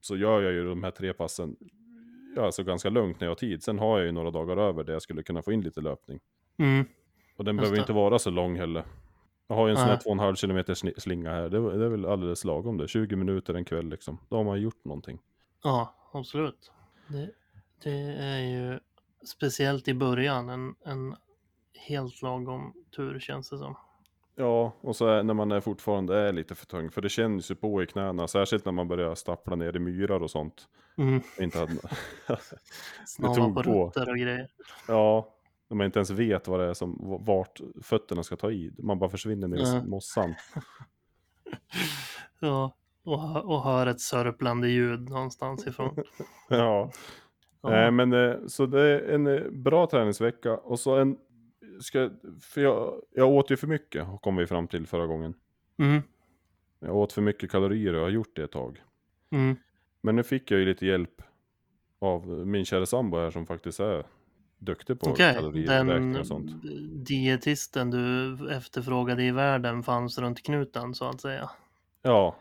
Så 0.00 0.16
gör 0.16 0.42
jag 0.42 0.52
ju 0.52 0.68
de 0.68 0.84
här 0.84 0.90
tre 0.90 1.12
passen, 1.12 1.56
ja 2.36 2.44
alltså 2.46 2.62
ganska 2.64 2.90
lugnt 2.90 3.20
när 3.20 3.26
jag 3.26 3.30
har 3.30 3.36
tid. 3.36 3.62
Sen 3.62 3.78
har 3.78 3.98
jag 3.98 4.06
ju 4.06 4.12
några 4.12 4.30
dagar 4.30 4.56
över 4.56 4.84
där 4.84 4.92
jag 4.92 5.02
skulle 5.02 5.22
kunna 5.22 5.42
få 5.42 5.52
in 5.52 5.60
lite 5.60 5.80
löpning. 5.80 6.20
Mm. 6.56 6.84
Och 7.36 7.44
den 7.44 7.54
Just 7.56 7.60
behöver 7.62 7.76
det. 7.76 7.80
inte 7.82 7.92
vara 7.92 8.18
så 8.18 8.30
lång 8.30 8.56
heller. 8.56 8.84
Jag 9.46 9.56
har 9.56 9.66
ju 9.66 9.70
en 9.70 9.76
sån 9.76 9.86
här 9.88 10.00
Nej. 10.06 10.32
2,5 10.34 10.64
km 10.74 10.92
slinga 10.98 11.30
här. 11.30 11.48
Det, 11.48 11.56
är- 11.56 11.78
det 11.78 11.84
är 11.84 11.88
väl 11.88 12.04
alldeles 12.06 12.44
lagom 12.44 12.76
det. 12.76 12.88
20 12.88 13.16
minuter 13.16 13.54
en 13.54 13.64
kväll 13.64 13.88
liksom. 13.88 14.18
Då 14.28 14.36
har 14.36 14.44
man 14.44 14.60
gjort 14.60 14.84
någonting. 14.84 15.18
Ja, 15.62 15.94
absolut. 16.12 16.72
Det, 17.08 17.30
det 17.82 18.14
är 18.18 18.40
ju 18.40 18.78
speciellt 19.24 19.88
i 19.88 19.94
början 19.94 20.48
en, 20.48 20.74
en 20.84 21.16
helt 21.88 22.22
lagom 22.22 22.72
tur 22.96 23.18
känns 23.18 23.50
det 23.50 23.58
som. 23.58 23.76
Ja, 24.36 24.72
och 24.80 24.96
så 24.96 25.06
är, 25.06 25.22
när 25.22 25.34
man 25.34 25.52
är 25.52 25.60
fortfarande 25.60 26.18
är 26.18 26.32
lite 26.32 26.54
för 26.54 26.66
tung. 26.66 26.90
För 26.90 27.00
det 27.02 27.08
känns 27.08 27.50
ju 27.50 27.54
på 27.54 27.82
i 27.82 27.86
knäna. 27.86 28.28
Särskilt 28.28 28.64
när 28.64 28.72
man 28.72 28.88
börjar 28.88 29.14
stappla 29.14 29.56
ner 29.56 29.76
i 29.76 29.78
myrar 29.78 30.22
och 30.22 30.30
sånt. 30.30 30.68
Mm. 30.98 31.20
Inte 31.40 31.58
hade... 31.58 31.72
Snava 33.06 33.34
tog 33.34 33.54
på 33.54 33.62
rötter 33.62 34.10
och 34.10 34.16
grejer. 34.16 34.48
ja, 34.88 35.28
när 35.68 35.76
man 35.76 35.84
inte 35.86 35.98
ens 35.98 36.10
vet 36.10 36.48
vad 36.48 36.60
det 36.60 36.66
är 36.66 36.74
som, 36.74 36.98
vart 37.26 37.60
fötterna 37.82 38.22
ska 38.22 38.36
ta 38.36 38.50
i. 38.50 38.72
Man 38.78 38.98
bara 38.98 39.10
försvinner 39.10 39.48
ner 39.48 39.56
i 39.56 39.60
Ja. 39.74 39.82
mossan. 39.84 40.34
Ja, 42.40 42.74
och, 43.04 43.44
och 43.54 43.62
hör 43.64 43.86
ett 43.86 44.00
sörplande 44.00 44.68
ljud 44.68 45.08
någonstans 45.10 45.66
ifrån. 45.66 45.96
Ja. 46.48 46.90
Ja. 47.62 47.84
Eh, 47.84 47.90
men 47.90 48.12
eh, 48.12 48.36
så 48.46 48.66
det 48.66 48.80
är 48.82 49.14
en 49.14 49.26
eh, 49.26 49.50
bra 49.50 49.86
träningsvecka 49.86 50.56
och 50.56 50.80
så 50.80 50.96
en, 50.96 51.16
ska, 51.80 52.10
för 52.40 52.60
jag, 52.60 53.02
jag 53.10 53.28
åt 53.28 53.50
ju 53.50 53.56
för 53.56 53.66
mycket 53.66 54.06
kom 54.22 54.36
vi 54.36 54.46
fram 54.46 54.68
till 54.68 54.86
förra 54.86 55.06
gången. 55.06 55.34
Mm, 55.78 56.02
Jag 56.80 56.96
åt 56.96 57.12
för 57.12 57.22
mycket 57.22 57.50
kalorier 57.50 57.92
och 57.92 57.98
jag 57.98 58.04
har 58.04 58.10
gjort 58.10 58.36
det 58.36 58.42
ett 58.44 58.52
tag. 58.52 58.82
mm. 59.30 59.56
Men 60.02 60.16
nu 60.16 60.22
fick 60.22 60.50
jag 60.50 60.60
ju 60.60 60.66
lite 60.66 60.86
hjälp 60.86 61.22
av 61.98 62.26
min 62.28 62.64
kära 62.64 62.86
sambo 62.86 63.16
här 63.18 63.30
som 63.30 63.46
faktiskt 63.46 63.80
är 63.80 64.06
duktig 64.58 65.00
på 65.00 65.14
kaloriräkning 65.14 65.88
den 65.88 66.16
och 66.16 66.26
sånt. 66.26 66.50
dietisten 67.06 67.90
du 67.90 68.36
efterfrågade 68.56 69.22
i 69.24 69.30
världen 69.30 69.82
fanns 69.82 70.18
runt 70.18 70.42
knuten 70.42 70.94
så 70.94 71.04
att 71.08 71.20
säga. 71.20 71.50
Ja. 72.02 72.36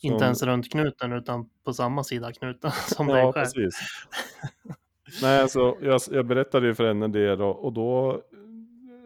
Som- 0.00 0.12
Inte 0.12 0.24
ens 0.24 0.42
runt 0.42 0.70
knuten 0.72 1.12
utan 1.12 1.48
på 1.64 1.72
samma 1.72 2.04
sida 2.04 2.32
knuten 2.32 2.70
som 2.88 3.06
dig 3.06 3.16
Ja, 3.20 3.32
själv. 3.32 3.44
precis. 3.44 3.80
Nej, 5.22 5.40
alltså 5.42 5.76
jag, 5.80 6.00
jag 6.10 6.26
berättade 6.26 6.66
ju 6.66 6.74
för 6.74 6.86
henne 6.88 7.08
det 7.08 7.36
då, 7.36 7.48
och 7.48 7.72
då 7.72 8.22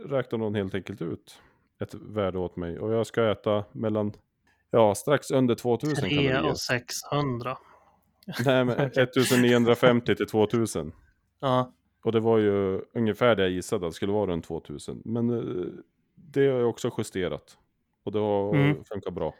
räknade 0.04 0.44
hon 0.44 0.54
helt 0.54 0.74
enkelt 0.74 1.02
ut 1.02 1.38
ett 1.82 1.94
värde 1.94 2.38
åt 2.38 2.56
mig. 2.56 2.78
Och 2.78 2.92
jag 2.92 3.06
ska 3.06 3.30
äta 3.30 3.64
mellan, 3.72 4.12
ja, 4.70 4.94
strax 4.94 5.30
under 5.30 5.54
2000 5.54 5.96
3 5.96 6.08
kalorier. 6.10 6.50
och 6.50 6.58
600. 6.58 7.56
Nej, 8.44 8.64
men 8.64 8.80
1950 8.96 10.14
till 10.14 10.26
2000. 10.26 10.92
Ja, 11.40 11.72
Och 12.04 12.12
det 12.12 12.20
var 12.20 12.38
ju 12.38 12.80
ungefär 12.94 13.36
det 13.36 13.42
jag 13.42 13.50
gissade 13.50 13.86
att 13.86 13.92
det 13.92 13.96
skulle 13.96 14.12
vara 14.12 14.30
runt 14.30 14.44
2000. 14.44 15.02
Men 15.04 15.30
eh, 15.30 15.64
det 16.14 16.48
har 16.48 16.58
jag 16.58 16.68
också 16.68 16.90
justerat. 16.98 17.58
Och 18.04 18.12
det 18.12 18.18
har 18.18 18.54
Mm. 18.54 18.84
funkat 18.84 19.14
bra. 19.14 19.34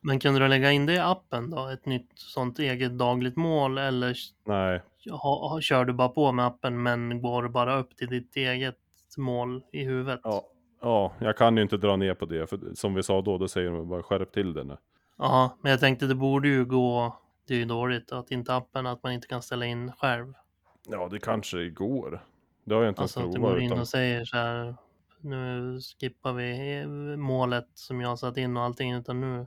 men 0.00 0.20
kunde 0.20 0.40
du 0.40 0.48
lägga 0.48 0.72
in 0.72 0.86
det 0.86 0.92
i 0.94 0.98
appen 0.98 1.50
då? 1.50 1.68
Ett 1.68 1.86
nytt 1.86 2.10
sånt 2.14 2.58
eget 2.58 2.98
dagligt 2.98 3.36
mål 3.36 3.78
eller 3.78 4.16
Nej, 4.44 4.82
ha, 5.10 5.48
ha, 5.48 5.60
kör 5.60 5.84
du 5.84 5.92
bara 5.92 6.08
på 6.08 6.32
med 6.32 6.46
appen 6.46 6.82
men 6.82 7.22
går 7.22 7.48
bara 7.48 7.78
upp 7.78 7.96
till 7.96 8.08
ditt 8.08 8.36
eget 8.36 8.76
mål 9.16 9.62
i 9.72 9.84
huvudet? 9.84 10.20
ja, 10.24 10.42
ja, 10.80 11.12
jag 11.20 11.36
kan 11.36 11.56
ju 11.56 11.62
inte 11.62 11.76
dra 11.76 11.96
ner 11.96 12.14
på 12.14 12.26
det. 12.26 12.46
För 12.46 12.58
som 12.74 12.94
vi 12.94 13.02
sa 13.02 13.22
då, 13.22 13.38
då 13.38 13.48
säger 13.48 13.70
de 13.70 13.88
bara 13.88 14.02
skärp 14.02 14.32
till 14.32 14.54
det 14.54 14.64
nu. 14.64 14.76
Ja, 15.18 15.56
men 15.62 15.70
jag 15.70 15.80
tänkte 15.80 16.06
det 16.06 16.14
borde 16.14 16.48
ju 16.48 16.64
gå, 16.64 17.16
det 17.48 17.54
är 17.54 17.58
ju 17.58 17.64
dåligt 17.64 18.12
att 18.12 18.30
inte 18.30 18.54
appen, 18.54 18.86
att 18.86 19.02
man 19.02 19.12
inte 19.12 19.26
kan 19.26 19.42
ställa 19.42 19.66
in 19.66 19.92
själv. 19.92 20.32
Ja, 20.88 21.08
det 21.10 21.18
kanske 21.18 21.70
går. 21.70 22.24
Det 22.64 22.74
har 22.74 22.82
jag 22.82 22.90
inte 22.90 23.02
Alltså 23.02 23.20
att 23.20 23.22
ens 23.22 23.34
du 23.34 23.40
provat. 23.40 23.52
går 23.54 23.60
in 23.62 23.66
Utan... 23.66 23.78
och 23.80 23.88
säger 23.88 24.24
så 24.24 24.36
här, 24.36 24.74
nu 25.20 25.78
skippar 26.00 26.32
vi 26.32 26.86
målet 27.16 27.68
som 27.74 28.00
jag 28.00 28.18
satt 28.18 28.36
in 28.36 28.56
och 28.56 28.62
allting, 28.62 28.92
utan 28.92 29.20
nu 29.20 29.46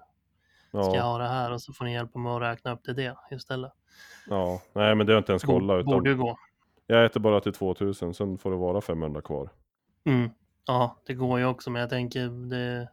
ska 0.70 0.78
jag 0.80 0.96
Ja, 0.96 1.02
ha 1.02 1.18
det 1.18 1.28
här 1.28 1.52
och 1.54 1.62
så 1.62 1.74
får 1.74 1.86
ni 1.86 1.94
hjälpa 1.94 2.20
mig 2.20 2.36
att 2.36 2.42
räkna 2.42 2.72
upp 2.74 2.84
till 2.84 2.96
det 2.96 3.16
istället. 3.32 3.72
ja, 4.30 4.62
nej 4.74 4.96
men 4.96 5.06
det 5.08 5.12
har 5.14 5.16
jag 5.16 5.22
inte 5.22 5.32
ens 5.32 5.44
kollat. 5.44 5.80
Utan 5.80 5.94
Borde 5.94 6.10
ju 6.10 6.16
gå. 6.18 6.38
Jag 6.88 7.06
äter 7.06 7.20
bara 7.20 7.40
till 7.40 7.54
2000, 7.54 8.14
sen 8.14 8.38
får 8.38 8.52
det 8.52 8.58
vara 8.58 8.82
500 8.82 9.22
kvar. 9.22 9.50
Mm. 10.04 10.30
Ja, 10.68 10.98
det 11.06 11.14
går 11.14 11.40
ju 11.40 11.46
också, 11.46 11.72
men 11.72 11.80
jag 11.80 11.90
tänker 11.90 12.50
det 12.50 12.90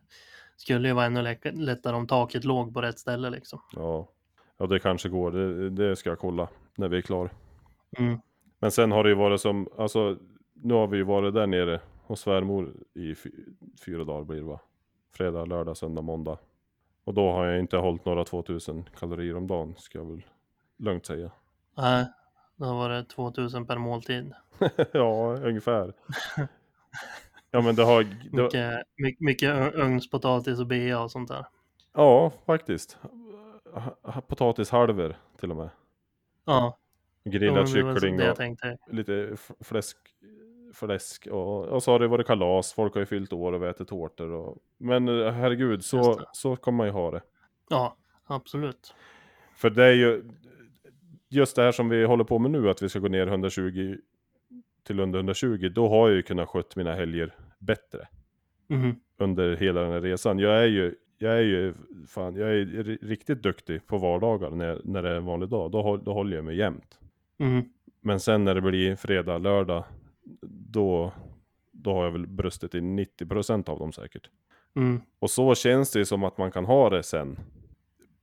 skulle 0.56 0.88
ju 0.88 0.94
vara 0.94 1.04
ännu 1.06 1.22
lä- 1.22 1.52
lättare 1.52 1.96
om 1.96 2.06
taket 2.06 2.44
låg 2.44 2.74
på 2.74 2.82
rätt 2.82 2.98
ställe 2.98 3.30
liksom. 3.30 3.60
Ja, 3.72 4.08
ja 4.58 4.66
det 4.66 4.78
kanske 4.78 5.08
går. 5.08 5.30
Det, 5.30 5.70
det 5.70 5.96
ska 5.96 6.10
jag 6.10 6.18
kolla 6.18 6.48
när 6.76 6.88
vi 6.88 6.96
är 6.98 7.02
klar. 7.02 7.30
Mm. 7.98 8.20
Men 8.58 8.70
sen 8.70 8.92
har 8.92 9.04
det 9.04 9.10
ju 9.10 9.16
varit 9.16 9.40
som, 9.40 9.68
alltså 9.78 10.18
nu 10.52 10.74
har 10.74 10.86
vi 10.86 10.96
ju 10.96 11.02
varit 11.02 11.34
där 11.34 11.46
nere 11.46 11.80
hos 12.06 12.20
svärmor 12.20 12.74
i 12.94 13.14
fy, 13.14 13.30
fyra 13.86 14.04
dagar 14.04 14.24
blir 14.24 14.36
det 14.36 14.44
va? 14.46 14.60
Fredag, 15.12 15.44
lördag, 15.44 15.76
söndag, 15.76 16.02
måndag. 16.02 16.38
Och 17.04 17.14
då 17.14 17.32
har 17.32 17.46
jag 17.46 17.58
inte 17.58 17.76
hållit 17.76 18.04
några 18.04 18.24
2000 18.24 18.88
kalorier 18.98 19.36
om 19.36 19.46
dagen, 19.46 19.74
ska 19.78 19.98
jag 19.98 20.04
väl 20.04 20.22
lugnt 20.76 21.06
säga. 21.06 21.30
Nej, 21.76 22.06
då 22.58 22.74
var 22.74 22.88
det 22.88 23.04
2000 23.04 23.66
per 23.66 23.76
måltid. 23.78 24.32
ja, 24.92 25.36
ungefär. 25.42 25.92
ja 27.50 27.60
men 27.60 27.74
det 27.74 27.84
har, 27.84 28.02
det, 28.02 28.42
Mycket, 28.42 28.82
mycket, 28.96 29.20
mycket 29.20 29.74
ugnspotatis 29.74 30.60
och 30.60 30.66
bea 30.66 31.00
och 31.02 31.10
sånt 31.10 31.28
där. 31.28 31.46
ja 31.94 32.32
faktiskt. 32.46 32.98
Ha- 33.72 33.96
ha- 34.02 34.20
Potatishalvor 34.20 35.16
till 35.40 35.50
och 35.50 35.56
med. 35.56 35.70
Ja, 36.44 36.78
Grillad 37.24 37.68
kyckling 37.68 38.20
och 38.22 38.38
lite 38.94 39.36
fläsk, 39.60 39.96
fläsk 40.74 41.26
och, 41.26 41.64
och 41.64 41.82
så 41.82 41.92
har 41.92 41.98
det 41.98 42.08
varit 42.08 42.26
kalas, 42.26 42.72
folk 42.72 42.94
har 42.94 43.00
ju 43.00 43.06
fyllt 43.06 43.32
år 43.32 43.52
och 43.52 43.62
vi 43.62 43.66
äter 43.66 43.84
tårtor 43.84 44.30
och, 44.30 44.58
Men 44.78 45.08
eh, 45.08 45.32
herregud, 45.32 45.84
så, 45.84 46.20
så 46.32 46.56
kommer 46.56 46.76
man 46.76 46.86
ju 46.86 46.92
ha 46.92 47.10
det. 47.10 47.22
Ja, 47.68 47.96
absolut. 48.26 48.94
För 49.56 49.70
det 49.70 49.84
är 49.84 49.92
ju 49.92 50.30
just 51.28 51.56
det 51.56 51.62
här 51.62 51.72
som 51.72 51.88
vi 51.88 52.04
håller 52.04 52.24
på 52.24 52.38
med 52.38 52.50
nu, 52.50 52.70
att 52.70 52.82
vi 52.82 52.88
ska 52.88 52.98
gå 52.98 53.08
ner 53.08 53.26
120 53.26 53.96
till 54.86 55.00
under 55.00 55.18
120, 55.18 55.68
då 55.74 55.88
har 55.88 56.08
jag 56.08 56.16
ju 56.16 56.22
kunnat 56.22 56.48
sköta 56.48 56.68
mina 56.76 56.94
helger 56.94 57.34
bättre 57.58 58.08
Mhm. 58.68 58.94
under 59.18 59.56
hela 59.56 59.80
den 59.80 59.92
här 59.92 60.00
resan. 60.00 60.38
Jag 60.38 60.58
är 60.62 60.66
ju, 60.66 60.94
jag 61.18 61.32
är 61.38 61.42
ju, 61.42 61.74
fan, 62.08 62.36
jag 62.36 62.48
är 62.50 62.64
ri- 62.64 62.98
riktigt 63.02 63.42
duktig 63.42 63.86
på 63.86 63.98
vardagar 63.98 64.50
när, 64.50 64.80
när 64.84 65.02
det 65.02 65.08
är 65.08 65.14
en 65.14 65.24
vanlig 65.24 65.48
dag. 65.48 65.70
Då, 65.70 65.96
då 65.96 66.12
håller 66.12 66.36
jag 66.36 66.44
mig 66.44 66.56
jämnt. 66.56 66.98
Mhm. 67.38 67.62
Men 68.00 68.20
sen 68.20 68.44
när 68.44 68.54
det 68.54 68.60
blir 68.60 68.96
fredag, 68.96 69.38
lördag, 69.38 69.84
då, 70.70 71.12
då 71.72 71.92
har 71.92 72.04
jag 72.04 72.10
väl 72.12 72.26
brustit 72.26 72.74
i 72.74 72.80
90% 72.80 73.68
av 73.68 73.78
dem 73.78 73.92
säkert. 73.92 74.30
Mm. 74.76 75.00
Och 75.18 75.30
så 75.30 75.54
känns 75.54 75.90
det 75.92 75.98
ju 75.98 76.04
som 76.04 76.24
att 76.24 76.38
man 76.38 76.50
kan 76.50 76.64
ha 76.64 76.90
det 76.90 77.02
sen. 77.02 77.38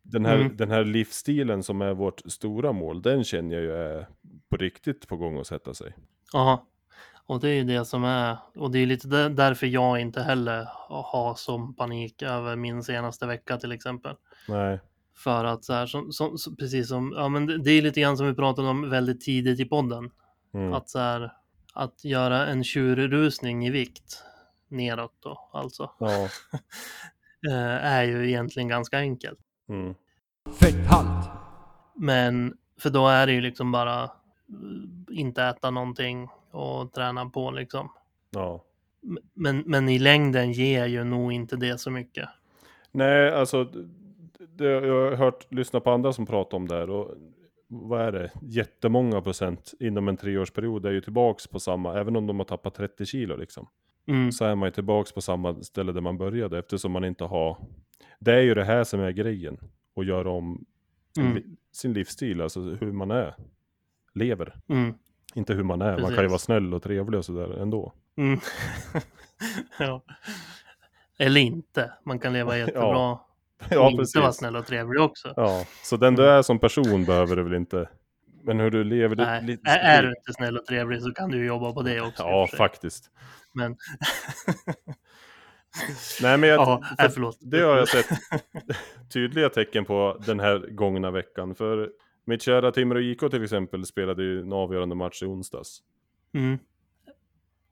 Den 0.07 0.25
här, 0.25 0.35
Mm. 0.35 0.57
den 0.57 0.71
här 0.71 0.83
livsstilen 0.83 1.63
som 1.63 1.81
är 1.81 1.93
vårt 1.93 2.21
stora 2.31 2.71
mål, 2.71 3.01
den 3.01 3.23
känner 3.23 3.55
jag 3.55 3.63
ju 3.63 3.71
är 3.71 4.07
på 4.49 4.57
riktigt 4.57 5.07
på 5.07 5.17
gång 5.17 5.39
att 5.39 5.47
sätta 5.47 5.73
sig. 5.73 5.95
Ja, 6.33 6.65
och 7.25 7.39
det 7.39 7.49
är 7.49 7.53
ju 7.53 7.63
det 7.63 7.85
som 7.85 8.03
är, 8.03 8.37
och 8.55 8.71
det 8.71 8.79
är 8.79 8.85
lite 8.85 9.07
där- 9.07 9.29
därför 9.29 9.67
jag 9.67 9.99
inte 10.01 10.21
heller 10.21 10.67
har 10.89 11.35
som 11.35 11.75
panik 11.75 12.21
över 12.21 12.55
min 12.55 12.83
senaste 12.83 13.27
vecka 13.27 13.57
till 13.57 13.71
exempel. 13.71 14.15
Nej, 14.47 14.79
För 15.17 15.45
att 15.45 15.63
så 15.63 15.73
här, 15.73 15.85
som, 15.85 16.11
som, 16.11 16.37
som, 16.37 16.55
precis 16.55 16.87
som, 16.87 17.13
ja 17.17 17.29
men 17.29 17.45
det, 17.45 17.57
det 17.57 17.71
är 17.71 17.81
lite 17.81 18.01
grann 18.01 18.17
som 18.17 18.27
vi 18.27 18.33
pratade 18.33 18.67
om 18.67 18.89
väldigt 18.89 19.21
tidigt 19.21 19.59
i 19.59 19.65
podden. 19.65 20.11
mm. 20.53 20.73
Att 20.73 20.89
så 20.89 20.99
här, 20.99 21.31
att 21.73 22.03
göra 22.05 22.47
en 22.47 22.63
tjurrusning 22.63 23.67
i 23.67 23.69
vikt 23.69 24.23
neråt 24.67 25.13
då, 25.19 25.49
alltså, 25.53 25.91
ja. 25.99 26.29
eh, 27.49 27.85
är 27.85 28.03
ju 28.03 28.27
egentligen 28.29 28.67
ganska 28.69 28.97
enkelt. 28.97 29.39
Mm. 29.69 29.95
Fetthalt. 30.59 31.29
Men, 31.95 32.57
för 32.79 32.89
då 32.89 33.07
är 33.07 33.27
det 33.27 33.33
ju 33.33 33.41
liksom 33.41 33.71
bara 33.71 34.03
eh, 34.03 34.09
inte 35.09 35.43
äta 35.43 35.71
någonting 35.71 36.29
och 36.51 36.93
träna 36.93 37.29
på 37.29 37.51
liksom. 37.51 37.89
ja. 38.29 38.63
Men, 39.33 39.63
men 39.65 39.89
i 39.89 39.99
längden 39.99 40.51
ger 40.51 40.85
ju 40.85 41.03
nog 41.03 41.33
inte 41.33 41.55
det 41.55 41.77
så 41.77 41.91
mycket. 41.91 42.29
Nej, 42.91 43.31
alltså, 43.31 43.63
det, 44.39 44.69
jag 44.69 45.09
har 45.09 45.15
hört, 45.15 45.51
lyssna 45.51 45.79
på 45.79 45.91
andra 45.91 46.13
som 46.13 46.25
pratar 46.25 46.57
om 46.57 46.67
det 46.67 46.75
här 46.75 46.89
och 46.89 47.15
vad 47.67 48.01
är 48.01 48.11
det, 48.11 48.31
jättemånga 48.41 49.21
procent 49.21 49.73
inom 49.79 50.07
en 50.07 50.17
treårsperiod 50.17 50.85
är 50.85 50.91
ju 50.91 51.01
tillbaks 51.01 51.47
på 51.47 51.59
samma, 51.59 51.99
även 51.99 52.15
om 52.15 52.27
de 52.27 52.39
har 52.39 52.45
tappat 52.45 52.75
30 52.75 53.05
kilo 53.05 53.35
liksom. 53.35 53.67
Mm, 54.07 54.31
så 54.31 54.45
är 54.45 54.55
man 54.55 54.67
ju 54.67 54.71
tillbaks 54.71 55.11
på 55.11 55.21
samma 55.21 55.63
ställe 55.63 55.91
där 55.91 56.01
man 56.01 56.17
började 56.17 56.59
eftersom 56.59 56.91
man 56.91 57.05
inte 57.05 57.23
har 57.23 57.57
Det 58.19 58.33
är 58.33 58.41
ju 58.41 58.53
det 58.53 58.63
här 58.63 58.83
som 58.83 58.99
är 58.99 59.11
grejen 59.11 59.57
att 59.95 60.05
göra 60.05 60.29
om 60.29 60.65
sin, 61.15 61.23
Mm. 61.25 61.35
li- 61.37 61.55
sin 61.71 61.93
livsstil, 61.93 62.41
alltså 62.41 62.59
hur 62.61 62.91
man 62.91 63.11
är 63.11 63.35
Lever, 64.13 64.55
mm, 64.69 64.93
inte 65.33 65.53
hur 65.53 65.63
man 65.63 65.81
är, 65.81 65.91
man 65.91 65.97
kan 66.01 66.09
ju 66.09 66.15
Precis. 66.15 66.29
vara 66.29 66.39
snäll 66.39 66.73
och 66.73 66.83
trevlig 66.83 67.17
och 67.17 67.25
sådär 67.25 67.61
ändå 67.61 67.93
mm. 68.17 68.39
ja. 69.79 70.03
Eller 71.17 71.41
inte. 71.41 71.93
Man 72.05 72.19
kan 72.19 72.33
leva 72.33 72.57
jättebra 72.57 73.11
och 73.11 73.19
Ja 73.69 73.89
inte 73.91 74.19
vara 74.19 74.31
snäll 74.31 74.55
och 74.55 74.65
trevlig 74.67 75.01
också. 75.01 75.33
Ja, 75.35 75.65
så 75.83 75.97
den 75.97 76.15
du 76.15 76.29
är 76.29 76.41
som 76.41 76.59
person 76.59 77.05
behöver 77.05 77.35
du 77.35 77.43
väl 77.43 77.53
inte 77.53 77.89
Men 78.43 78.59
hur 78.59 78.71
du 78.71 78.83
lever 78.83 79.15
Nej, 79.15 79.41
ditt 79.41 79.47
liv- 79.47 79.59
är, 79.65 80.03
du 80.03 80.09
inte 80.09 80.33
snäll 80.33 80.57
och 80.57 80.65
trevlig 80.65 81.01
så 81.01 81.11
kan 81.13 81.29
du 81.31 81.45
jobba 81.45 81.73
på 81.73 81.81
det 81.81 82.01
också. 82.01 82.23
Ja, 82.23 82.47
faktiskt 82.57 83.11
Men 83.53 83.75
Nej 86.21 86.37
men 86.37 86.49
jag, 86.49 86.59
Ja, 86.59 86.81
för 86.83 86.95
nej, 87.03 87.09
förlåt. 87.09 87.37
det 87.41 87.59
har 87.61 87.77
jag 87.77 87.87
sett 87.87 88.07
tydliga 89.13 89.49
tecken 89.49 89.85
på 89.85 90.21
den 90.25 90.39
här 90.39 90.67
gångna 90.71 91.11
veckan. 91.11 91.55
För 91.55 91.91
mitt 92.25 92.41
kära 92.41 92.71
Timrå 92.71 92.99
IK 92.99 93.19
till 93.19 93.43
exempel 93.43 93.85
spelade 93.85 94.23
ju 94.23 94.39
en 94.41 94.53
avgörande 94.53 94.95
match 94.95 95.23
i 95.23 95.25
onsdags. 95.25 95.79
Mm. 96.33 96.59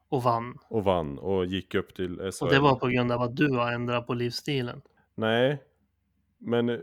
Och 0.09 0.23
vann. 0.23 0.57
Och 0.69 0.83
vann 0.83 1.17
och 1.19 1.45
gick 1.45 1.75
upp 1.75 1.95
till 1.95 2.15
SHL. 2.17 2.43
Och 2.45 2.49
det 2.49 2.59
var 2.59 2.75
på 2.75 2.87
grund 2.87 3.11
av 3.11 3.21
att 3.21 3.35
du 3.35 3.49
har 3.49 3.71
ändrat 3.71 4.07
på 4.07 4.13
livsstilen. 4.13 4.81
Nej. 5.15 5.63
Men 6.37 6.69
eh, 6.69 6.79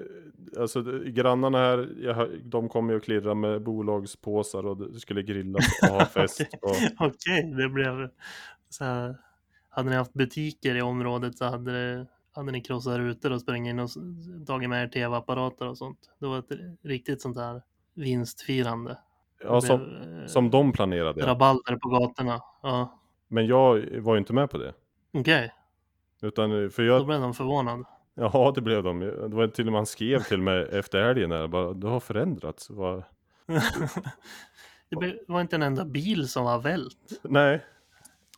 alltså 0.59 0.83
grannarna 1.07 1.59
här, 1.59 1.89
jag, 2.01 2.29
de 2.45 2.69
kommer 2.69 2.93
ju 2.93 2.97
att 2.99 3.05
klirra 3.05 3.35
med 3.35 3.63
bolagspåsar 3.63 4.67
och 4.67 4.77
det 4.93 5.01
skulle 5.01 5.23
grillas 5.23 5.65
och 5.83 5.89
ha 5.89 6.05
fest. 6.07 6.41
och, 6.63 6.77
Okej, 6.99 7.55
det 7.57 7.69
blev 7.69 8.09
så 8.71 8.85
här. 8.85 9.17
Hade 9.71 9.91
ni 9.91 9.97
haft 9.97 10.13
butiker 10.13 10.75
i 10.75 10.83
området 10.83 11.39
så 11.39 11.45
hade, 11.45 11.73
det, 11.73 12.07
hade 12.35 12.53
ni 12.53 12.61
krossat 12.61 12.97
rutor 12.99 13.33
och 13.33 13.41
sprungit 13.41 13.71
in 13.71 13.79
och 13.81 13.91
tagit 14.47 14.69
med 14.71 14.83
er 14.85 14.89
tv-apparater 14.89 15.69
och 15.69 15.79
sånt. 15.79 15.99
Det 16.19 16.27
var 16.27 16.39
ett 16.39 16.51
riktigt 16.83 17.23
sånt 17.23 17.37
här 17.37 17.63
vinstfirande. 17.95 18.99
ja, 19.43 19.61
som, 19.61 19.79
blev, 19.81 20.21
eh, 20.21 20.27
som 20.27 20.51
de 20.51 20.73
planerade. 20.73 21.27
Rabalder 21.27 21.77
på 21.77 21.89
gatorna. 21.89 22.41
Ja, 22.63 23.01
Men 23.29 23.47
jag 23.47 23.87
var 24.01 24.15
ju 24.15 24.19
inte 24.19 24.33
med 24.33 24.51
på 24.51 24.59
det. 24.59 24.75
okej. 25.15 25.53
Utan 26.23 26.65
eh, 26.65 26.69
för 26.71 26.83
Då 26.83 26.89
jag, 26.89 27.07
blev 27.07 27.21
de 27.21 27.35
förvånade. 27.35 27.85
ja 28.15 28.53
det 28.55 28.61
blev 28.61 28.83
de. 28.83 29.01
Det 29.01 29.29
var 29.37 29.47
till 29.49 29.67
och 29.67 29.73
med 29.73 29.79
han 29.79 29.87
skrev 29.87 30.19
till 30.23 30.43
mig 30.43 30.69
efter 30.73 31.03
helgen 31.03 31.31
här, 31.31 31.47
bara, 31.49 31.73
du 31.73 31.87
har 31.87 32.01
förändrats. 32.01 32.71
Blev- 32.71 33.03
det 34.91 35.19
var 35.29 35.41
inte 35.41 35.57
en 35.57 35.63
enda 35.63 35.85
bil 35.85 36.29
som 36.29 36.45
var 36.45 36.59
vält. 36.59 37.21
Nej. 37.23 37.65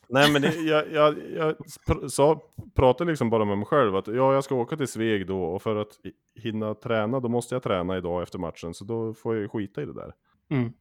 Nej 0.08 0.32
men 0.32 0.42
det, 0.42 0.54
jag, 0.54 0.92
jag, 0.92 1.14
jag 1.36 1.56
pr- 1.88 2.08
sa, 2.08 2.52
pratade 2.74 3.10
liksom 3.10 3.30
bara 3.30 3.44
med 3.44 3.58
mig 3.58 3.66
själv 3.66 3.96
att 3.96 4.06
ja, 4.06 4.34
jag 4.34 4.44
ska 4.44 4.54
åka 4.54 4.76
till 4.76 4.88
Sveg 4.88 5.26
då 5.26 5.42
och 5.44 5.62
för 5.62 5.76
att 5.76 5.98
hinna 6.34 6.74
träna 6.74 7.20
då 7.20 7.28
måste 7.28 7.54
jag 7.54 7.62
träna 7.62 7.96
idag 7.96 8.22
efter 8.22 8.38
matchen 8.38 8.74
så 8.74 8.84
då 8.84 9.14
får 9.14 9.34
jag 9.34 9.42
ju 9.42 9.48
skita 9.48 9.82
i 9.82 9.84
det 9.86 9.94
där. 9.94 10.14
Mm. 10.50 10.72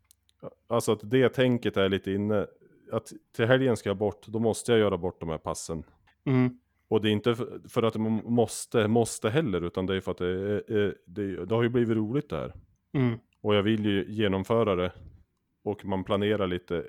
Alltså 0.68 0.92
att 0.92 1.00
det 1.04 1.30
tänket 1.30 1.78
är 1.78 1.90
lite 1.90 2.12
inne, 2.12 2.48
att 2.92 3.12
till 3.36 3.46
helgen 3.46 3.78
ska 3.78 3.90
jag 3.90 3.98
bort, 3.98 4.28
då 4.28 4.40
måste 4.40 4.72
jag 4.72 4.80
göra 4.80 4.98
bort 4.98 5.20
de 5.20 5.30
här 5.30 5.38
passen. 5.38 5.84
Mm. 6.26 6.60
Och 6.88 7.02
det 7.02 7.10
är 7.10 7.12
inte 7.12 7.36
för, 7.36 7.62
för 7.70 7.84
att 7.84 7.96
man 7.96 8.22
måste, 8.26 8.88
måste 8.88 9.30
heller, 9.30 9.62
utan 9.62 9.86
det 9.86 9.96
är 9.96 10.02
för 10.02 10.12
att 10.12 10.18
det, 10.18 10.28
är- 10.28 10.96
det, 11.06 11.46
det 11.46 11.56
har 11.56 11.64
ju 11.64 11.70
blivit 11.70 11.98
roligt 11.98 12.30
det 12.30 12.38
här. 12.38 12.54
Mm. 12.94 13.20
Och 13.42 13.56
jag 13.56 13.64
vill 13.64 13.86
ju 13.86 14.06
genomföra 14.10 14.76
det. 14.76 14.92
Och 15.64 15.86
man 15.86 16.04
planerar 16.04 16.48
lite 16.48 16.86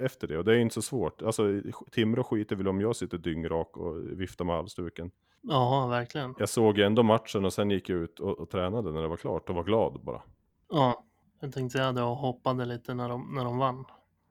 efter 0.00 0.28
det. 0.28 0.38
Och 0.38 0.44
det 0.44 0.52
är 0.52 0.58
inte 0.58 0.74
så 0.74 0.82
svårt. 0.82 1.22
Alltså 1.22 1.60
Timrå 1.90 2.24
skiter 2.24 2.56
väl 2.56 2.68
om 2.68 2.80
jag 2.80 2.96
sitter 2.96 3.18
dyngrak 3.18 3.76
och 3.76 4.20
viftar 4.20 4.44
med 4.44 4.54
halsduken. 4.54 5.10
Ja, 5.40 5.86
verkligen. 5.86 6.34
Jag 6.38 6.48
såg 6.48 6.78
ändå 6.78 7.02
matchen 7.02 7.44
och 7.44 7.52
sen 7.52 7.70
gick 7.70 7.88
jag 7.88 7.98
ut 7.98 8.20
och, 8.20 8.38
och 8.38 8.50
tränade 8.50 8.92
när 8.92 9.02
det 9.02 9.08
var 9.08 9.16
klart 9.16 9.48
och 9.48 9.54
var 9.54 9.64
glad 9.64 10.00
bara. 10.04 10.22
Ja, 10.70 11.04
jag 11.40 11.52
tänkte 11.52 11.78
säga 11.78 11.92
det 11.92 12.02
och 12.02 12.16
hoppade 12.16 12.64
lite 12.64 12.94
när 12.94 13.08
de, 13.08 13.34
när 13.34 13.44
de 13.44 13.58
vann. 13.58 13.84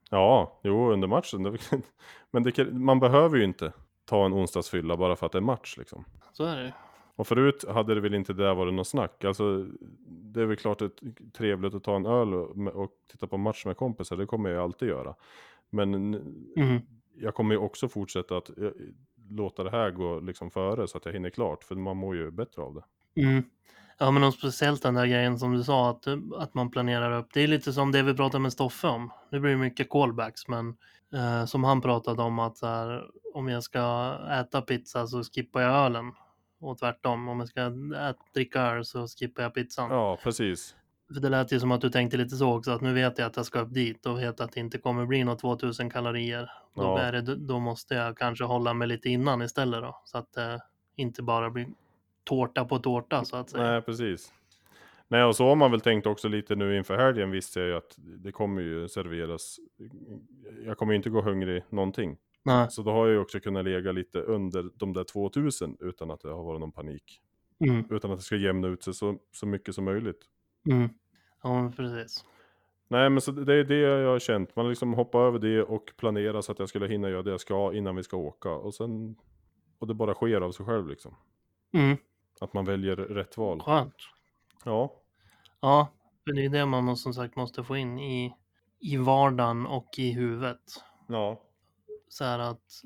Ja, 0.10 0.60
jo 0.64 0.92
under 0.92 1.08
matchen. 1.08 1.44
Det, 1.44 1.58
men 2.32 2.44
det, 2.44 2.72
man 2.72 3.00
behöver 3.00 3.38
ju 3.38 3.44
inte 3.44 3.74
ta 4.06 4.26
en 4.26 4.34
onsdagsfylla 4.34 4.98
bara 4.98 5.16
för 5.16 5.26
att 5.26 5.32
det 5.32 5.40
är 5.40 5.42
match 5.42 5.78
liksom. 5.78 6.06
Så 6.34 6.44
är 6.44 6.56
det. 6.56 6.74
Och 7.16 7.28
förut 7.28 7.66
hade 7.70 7.96
det 7.96 8.02
väl 8.02 8.14
inte 8.14 8.34
där 8.34 8.56
varit 8.56 8.74
något 8.74 8.88
snack. 8.88 9.24
Alltså, 9.24 9.66
det 10.08 10.42
är 10.42 10.46
väl 10.46 10.58
klart 10.58 10.82
att 10.82 10.92
trevligt 11.38 11.74
att 11.74 11.84
ta 11.84 11.96
en 11.96 12.06
öl 12.06 12.34
och, 12.34 12.68
och 12.68 12.92
titta 13.12 13.28
på 13.28 13.38
match 13.38 13.66
med 13.66 13.78
kompisar. 13.78 14.18
Det 14.18 14.26
kommer 14.26 14.50
jag 14.50 14.64
alltid 14.64 14.88
göra. 14.90 15.16
Men 15.70 15.94
Mm. 16.58 16.82
jag 17.16 17.36
kommer 17.36 17.56
ju 17.56 17.60
också 17.60 17.88
fortsätta 17.88 18.38
att 18.38 18.50
eh, 18.50 18.70
låta 19.30 19.64
det 19.64 19.72
här 19.72 19.92
gå 19.92 20.20
liksom 20.20 20.52
före 20.52 20.88
så 20.88 20.98
att 20.98 21.06
jag 21.06 21.14
hinner 21.14 21.30
klart. 21.30 21.64
För 21.64 21.76
man 21.76 21.98
mår 21.98 22.16
ju 22.16 22.32
bättre 22.32 22.62
av 22.62 22.74
det. 22.74 23.22
Mm. 23.22 23.44
Ja, 23.98 24.12
men 24.12 24.24
och 24.24 24.34
speciellt 24.34 24.84
den 24.84 24.94
där 24.94 25.06
grejen 25.06 25.40
som 25.40 25.54
du 25.54 25.64
sa, 25.64 25.90
att, 25.90 26.08
att 26.38 26.54
man 26.54 26.72
planerar 26.72 27.20
upp. 27.20 27.28
Det 27.34 27.42
är 27.42 27.48
lite 27.48 27.74
som 27.74 27.92
det 27.92 28.04
vi 28.04 28.14
pratade 28.14 28.42
med 28.42 28.54
Stoffe 28.54 28.88
om. 28.88 29.12
Nu 29.32 29.40
blir 29.40 29.52
det 29.52 29.58
mycket 29.58 29.90
callbacks, 29.90 30.48
men 30.48 30.78
eh, 31.14 31.46
som 31.46 31.64
han 31.64 31.82
pratade 31.82 32.22
om 32.22 32.40
att 32.40 32.62
här, 32.62 33.04
om 33.34 33.48
jag 33.48 33.64
ska 33.64 34.14
äta 34.42 34.62
pizza 34.62 35.08
så 35.08 35.24
skippar 35.24 35.62
jag 35.62 35.72
ölen. 35.72 36.12
Och 36.62 36.78
tvärtom, 36.78 37.28
om 37.28 37.40
jag 37.40 37.50
ska 37.50 37.62
äta, 38.10 38.14
dricka 38.34 38.62
öl 38.62 38.86
så 38.86 39.08
skippar 39.08 39.44
jag 39.44 39.54
pizzan. 39.54 39.90
Ja, 39.92 40.18
precis. 40.24 40.76
För 41.13 41.22
det 41.22 41.30
lät 41.30 41.52
ju 41.52 41.60
som 41.60 41.72
att 41.72 41.82
du 41.82 41.89
tänkte 41.89 42.17
lite 42.17 42.36
så 42.36 42.58
också, 42.58 42.72
att 42.72 42.82
nu 42.82 42.93
vet 42.93 43.17
jag 43.19 43.26
att 43.28 43.38
jag 43.38 43.45
ska 43.45 43.60
upp 43.60 43.74
dit 43.74 44.06
och 44.06 44.19
vet 44.19 44.41
att 44.41 44.52
det 44.52 44.60
inte 44.60 44.78
kommer 44.78 45.06
bli 45.06 45.24
något 45.24 45.39
2000 45.39 45.89
kalorier. 45.89 46.52
Då, 46.76 46.82
Ja. 46.84 47.00
är 47.00 47.12
det, 47.12 47.36
då 47.36 47.60
måste 47.60 47.95
jag 47.95 48.17
kanske 48.17 48.43
hålla 48.43 48.74
mig 48.74 48.88
lite 48.88 49.10
innan 49.10 49.41
istället 49.41 49.82
då, 49.82 50.02
så 50.06 50.17
att 50.17 50.34
det 50.34 50.60
inte 50.95 51.24
bara 51.24 51.50
blir 51.50 51.67
tårta 52.24 52.65
på 52.65 52.80
tårta 52.80 53.26
så 53.26 53.38
att 53.38 53.50
säga. 53.50 53.63
Nej, 53.72 53.82
precis. 53.82 54.34
Nej, 55.08 55.24
och 55.24 55.36
så 55.36 55.48
har 55.48 55.56
man 55.56 55.72
väl 55.72 55.82
tänkt 55.82 56.08
också 56.08 56.28
lite 56.28 56.56
nu 56.56 56.78
inför 56.78 56.98
helgen 56.98 57.32
visste 57.32 57.60
jag 57.60 57.69
ju 57.69 57.76
att 57.76 57.95
det 57.98 58.32
kommer 58.32 58.62
ju 58.62 58.88
serveras. 58.89 59.60
Jag 60.65 60.78
kommer 60.78 60.93
ju 60.93 60.98
inte 60.98 61.10
gå 61.10 61.22
hungrig 61.22 61.63
någonting. 61.69 62.17
Nej. 62.43 62.67
Så 62.69 62.82
då 62.82 62.91
har 62.91 63.06
jag 63.08 63.13
ju 63.13 63.19
också 63.19 63.39
kunnat 63.39 63.65
lägga 63.65 63.91
lite 63.91 64.19
under 64.19 64.65
de 64.76 64.93
där 64.93 65.04
2000 65.04 65.78
utan 65.80 66.12
att 66.12 66.22
det 66.22 66.30
har 66.30 66.43
varit 66.43 66.60
någon 66.60 66.72
panik. 66.72 67.22
Mm, 67.65 67.86
Utan 67.89 68.12
att 68.12 68.17
det 68.17 68.24
ska 68.24 68.36
jämna 68.36 68.67
ut 68.67 68.84
sig 68.84 68.93
så, 68.93 69.17
så 69.32 69.45
mycket 69.45 69.76
som 69.76 69.84
möjligt. 69.84 70.19
Mm. 70.65 70.89
Ja, 71.43 71.72
precis. 71.78 72.26
Nej, 72.88 73.10
men 73.10 73.22
så 73.22 73.32
det 73.32 73.54
är 73.54 73.63
det 73.63 73.76
jag 73.80 74.12
har 74.12 74.19
känt. 74.19 74.56
Man 74.56 74.69
liksom 74.69 74.93
hoppar 74.93 75.19
över 75.19 75.39
det 75.39 75.63
och 75.63 75.93
planerar 75.98 76.41
så 76.41 76.52
att 76.52 76.60
jag 76.60 76.69
skulle 76.69 76.88
hinna 76.88 77.10
göra 77.10 77.24
det 77.24 77.32
jag 77.32 77.41
ska 77.41 77.74
innan 77.74 77.95
vi 77.95 78.04
ska 78.04 78.17
åka. 78.17 78.50
Och 78.50 78.74
sen, 78.74 79.15
och 79.80 79.88
det 79.88 79.93
bara 79.93 80.13
sker 80.13 80.41
av 80.41 80.52
sig 80.52 80.65
själv 80.65 80.88
liksom. 80.88 81.15
Mm, 81.74 81.98
Att 82.41 82.54
man 82.54 82.65
väljer 82.65 82.95
rätt 82.95 83.38
val. 83.38 83.62
skönt. 83.62 83.95
Ja, 84.65 84.95
Ja, 85.62 85.88
för 86.24 86.34
det 86.34 86.45
är 86.45 86.50
det 86.50 86.65
man 86.65 86.98
som 86.98 87.13
sagt 87.13 87.36
måste 87.36 87.63
få 87.63 87.78
in 87.78 88.00
i, 88.00 88.36
i 88.80 88.98
vardagen 88.98 89.65
och 89.65 89.88
i 89.98 90.12
huvudet. 90.12 90.62
ja, 91.08 91.41
Så 92.10 92.24
här 92.24 92.39
att, 92.39 92.82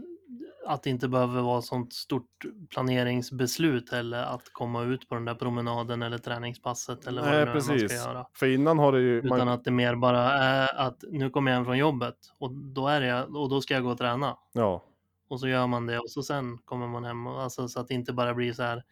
att 0.68 0.84
det 0.84 0.90
inte 0.90 1.08
behöver 1.08 1.42
vara 1.42 1.62
sånt 1.62 1.94
stort 1.94 2.46
planeringsbeslut 2.70 3.92
heller 3.92 4.24
att 4.24 4.54
komma 4.54 4.84
ut 4.84 5.10
på 5.10 5.16
den 5.16 5.26
där 5.26 5.36
promenaden 5.36 6.02
eller 6.02 6.18
träningspasset 6.18 7.08
eller 7.08 7.22
vad 7.22 7.30
Nej, 7.32 7.40
det 7.40 7.46
nu 7.46 7.52
är 7.52 7.54
man 7.54 7.62
ska 7.64 7.74
precis. 7.74 8.06
göra. 8.06 8.28
För 8.34 8.46
innan 8.54 8.80
har 8.80 8.92
det 8.92 9.00
ju... 9.02 9.18
Utan 9.18 9.38
Man, 9.38 9.50
att 9.50 9.64
det 9.64 9.72
mer 9.72 9.96
bara 9.96 10.20
är 10.34 10.76
att 10.88 11.04
nu 11.12 11.30
kommer 11.30 11.52
jag 11.52 11.56
hem 11.56 11.66
från 11.66 11.78
jobbet 11.78 12.16
och 12.38 12.52
då, 12.52 12.88
är 12.88 13.02
det, 13.02 13.24
och 13.24 13.50
då 13.50 13.62
ska 13.62 13.74
jag 13.74 13.84
gå 13.84 13.90
och 13.92 13.98
träna. 13.98 14.38
ja, 14.54 14.84
Och 15.30 15.40
så 15.40 15.48
gör 15.48 15.68
man 15.68 15.86
det 15.86 16.00
och 16.00 16.10
så 16.12 16.24
sen 16.24 16.58
kommer 16.58 16.88
man 16.88 17.04
hem. 17.04 17.28
Och, 17.28 17.42
alltså, 17.42 17.68
så 17.68 17.80
att 17.80 17.88
det 17.88 17.94
inte 17.94 18.14
bara 18.14 18.34
blir 18.34 18.54
så 18.54 18.64
här. 18.64 18.84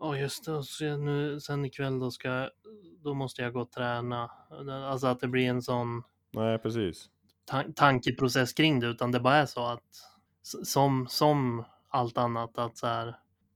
Ja 0.00 0.16
just 0.16 0.44
det, 0.44 0.62
så 0.62 0.96
nu, 0.96 1.40
sen 1.40 1.64
ikväll 1.64 1.98
då, 1.98 2.10
ska, 2.10 2.28
jag- 2.28 2.50
då 3.04 3.14
måste 3.14 3.42
jag 3.42 3.52
gå 3.52 3.60
och 3.60 3.70
träna. 3.70 4.30
Alltså 4.88 5.06
att 5.06 5.20
det 5.20 5.28
blir 5.28 5.48
en 5.48 5.62
sån 5.62 6.02
nej 6.32 6.58
precis. 6.58 7.06
tan- 7.50 7.72
tankeprocess 7.74 8.52
kring 8.52 8.80
det. 8.80 8.86
Utan 8.86 9.12
det 9.12 9.20
bara 9.20 9.36
är 9.36 9.46
så 9.46 9.66
att 9.66 9.82
som, 10.62 11.06
som 11.08 11.64
allt 11.88 12.18
annat 12.18 12.58
att 12.58 12.76
så 12.76 12.86
här 12.86 13.14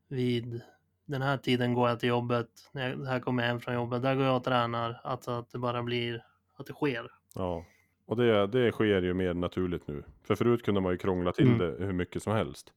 vid 0.09 0.61
den 1.05 1.23
här 1.23 1.37
tiden 1.37 1.75
går 1.75 1.89
jag 1.89 2.01
till 2.01 2.09
jobbet. 2.09 2.49
När 2.73 2.91
jag, 2.91 3.07
här 3.07 3.21
kommer 3.21 3.43
jag 3.43 3.49
hem 3.49 3.61
från 3.61 3.75
jobbet. 3.75 4.03
Där 4.03 4.15
går 4.15 4.25
jag 4.25 4.37
och 4.37 4.45
tränar. 4.45 5.01
Att, 5.05 5.29
att 5.29 5.51
det 5.51 5.59
bara 5.59 5.83
blir 5.83 6.25
att 6.57 6.67
det 6.67 6.73
sker. 6.73 7.11
Ja. 7.35 7.65
Och 8.07 8.17
det, 8.17 8.47
det 8.47 8.73
sker 8.73 9.03
ju 9.03 9.15
mer 9.15 9.35
naturligt 9.35 9.87
nu. 9.89 10.05
För 10.23 10.35
förut 10.35 10.63
kunde 10.63 10.81
man 10.81 10.93
ju 10.93 10.99
krångla 10.99 11.33
till 11.33 11.47
Mm. 11.47 11.59
det 11.59 11.85
hur 11.85 11.93
mycket 11.93 12.23
som 12.23 12.33
helst. 12.33 12.73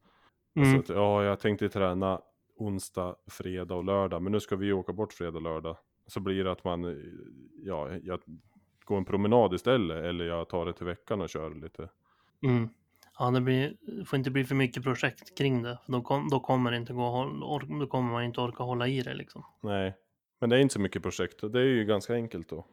Mm. 0.56 0.74
Så 0.74 0.80
att, 0.80 0.98
ja, 0.98 1.24
jag 1.24 1.40
tänkte 1.40 1.70
träna 1.70 2.22
onsdag, 2.58 3.16
fredag 3.28 3.76
och 3.76 3.84
lördag. 3.84 4.22
Men 4.22 4.32
nu 4.32 4.40
ska 4.40 4.56
vi 4.56 4.74
åka 4.74 4.94
bort 4.94 5.14
fredag 5.14 5.36
och 5.36 5.42
lördag. 5.42 5.78
Så 6.08 6.20
blir 6.20 6.44
det 6.44 6.52
att 6.52 6.64
man, 6.64 7.04
ja, 7.64 7.90
jag 8.04 8.20
går 8.86 8.98
en 8.98 9.06
promenad 9.06 9.54
istället. 9.54 10.04
Eller 10.04 10.26
jag 10.26 10.50
tar 10.50 10.66
det 10.66 10.74
till 10.74 10.86
veckan 10.86 11.22
och 11.22 11.30
kör 11.30 11.56
lite. 11.56 11.90
Mm. 12.44 12.70
Ja, 13.20 13.32
det 13.32 13.42
blir, 13.42 13.76
får 14.06 14.18
inte 14.18 14.32
bli 14.32 14.46
för 14.46 14.56
mycket 14.56 14.84
projekt 14.84 15.38
kring 15.38 15.64
det. 15.64 15.80
För 15.86 15.92
då, 15.92 16.02
kom, 16.02 16.30
då 16.30 16.40
kommer 16.40 16.72
det 16.72 16.78
inte 16.78 16.94
gå, 16.94 17.04
or, 17.44 17.80
då 17.80 17.88
kommer 17.88 18.12
man 18.12 18.24
inte 18.24 18.42
orka 18.42 18.64
hålla 18.64 18.88
i 18.88 19.02
det 19.02 19.14
liksom. 19.14 19.46
Nej, 19.62 19.96
men 20.40 20.50
det 20.50 20.56
är 20.56 20.60
inte 20.60 20.74
så 20.74 20.80
mycket 20.80 21.04
projekt. 21.04 21.42
Det 21.54 21.60
är 21.60 21.64
ju 21.64 21.86
ganska 21.86 22.14
enkelt 22.14 22.54
att 22.54 22.66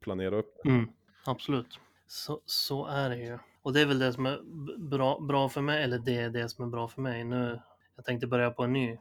planera 0.00 0.36
upp. 0.36 0.66
Mm, 0.66 0.88
absolut. 1.26 1.78
Så, 2.06 2.40
så 2.44 2.86
är 2.86 3.10
det 3.10 3.16
ju. 3.18 3.38
Och 3.62 3.72
det 3.72 3.80
är 3.80 3.86
väl 3.86 3.98
det 3.98 4.12
som 4.12 4.26
är 4.26 4.40
bra, 4.78 5.20
bra 5.20 5.48
för 5.48 5.60
mig, 5.60 5.82
eller 5.82 5.98
det 5.98 6.16
är 6.16 6.30
det 6.30 6.48
som 6.48 6.64
är 6.64 6.68
bra 6.68 6.88
för 6.88 7.00
mig. 7.02 7.24
Nu, 7.24 7.60
jag 7.96 8.04
tänkte 8.04 8.26
börja 8.26 8.50
på 8.50 8.62
en 8.62 8.72
ny 8.72 8.92
eh, 8.92 8.98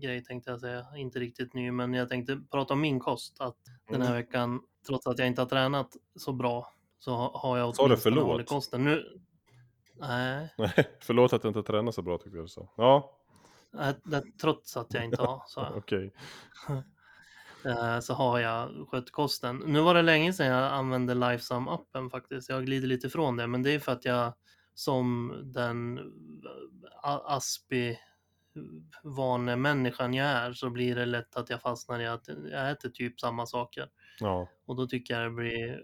grej 0.00 0.24
tänkte 0.24 0.50
jag 0.50 0.60
säga. 0.60 0.86
Inte 0.96 1.18
riktigt 1.18 1.54
ny, 1.54 1.70
men 1.70 1.94
jag 1.94 2.08
tänkte 2.08 2.40
prata 2.50 2.74
om 2.74 2.80
min 2.80 3.00
kost. 3.00 3.40
Att 3.40 3.56
den 3.90 4.02
här 4.02 4.14
veckan, 4.14 4.60
trots 4.86 5.06
att 5.06 5.18
jag 5.18 5.26
inte 5.28 5.40
har 5.40 5.48
tränat 5.48 5.88
så 6.16 6.32
bra, 6.32 6.72
så 6.98 7.10
ha- 7.14 7.38
har 7.38 7.58
jag 7.58 7.74
åtminstone 7.78 8.16
hållit 8.20 8.48
kosten. 8.48 8.84
Nu, 8.84 9.20
nej, 10.00 10.54
Nej, 10.58 10.88
förlåt 11.00 11.32
att 11.32 11.44
jag 11.44 11.50
inte 11.50 11.62
tränar 11.62 11.92
så 11.92 12.02
bra 12.02 12.18
tyckte 12.18 12.36
jag 12.36 12.44
du 12.44 12.48
sa. 12.48 12.68
Ja, 12.76 13.16
det, 14.04 14.22
trots 14.40 14.76
att 14.76 14.94
jag 14.94 15.04
inte 15.04 15.22
har. 15.22 15.42
Så. 15.46 15.66
okej. 15.76 16.12
Eh, 17.64 18.00
så 18.00 18.14
har 18.14 18.38
jag 18.38 18.88
skött 18.88 19.10
kosten. 19.10 19.56
Nu 19.66 19.80
var 19.80 19.94
det 19.94 20.02
länge 20.02 20.32
sedan 20.32 20.46
jag 20.46 20.72
använde 20.72 21.14
Lifesum-appen 21.14 22.10
faktiskt. 22.10 22.48
Jag 22.48 22.66
glider 22.66 22.88
lite 22.88 23.06
ifrån 23.06 23.36
det, 23.36 23.46
men 23.46 23.62
det 23.62 23.70
är 23.74 23.78
för 23.78 23.92
att 23.92 24.04
jag 24.04 24.32
som 24.74 25.32
den 25.44 25.98
eh, 25.98 26.04
Aspi 27.24 27.98
vanemänniskan 29.02 30.14
jag 30.14 30.26
är 30.26 30.52
så 30.52 30.70
blir 30.70 30.94
det 30.96 31.06
lätt 31.06 31.36
att 31.36 31.50
jag 31.50 31.60
fastnar 31.62 32.00
i 32.00 32.06
att 32.06 32.28
jag 32.50 32.70
äter 32.70 32.88
typ 32.88 33.20
samma 33.20 33.46
saker. 33.46 33.88
Ja, 34.20 34.48
Och 34.66 34.76
då 34.76 34.86
tycker 34.86 35.14
jag 35.14 35.24
det 35.24 35.30
blir 35.36 35.80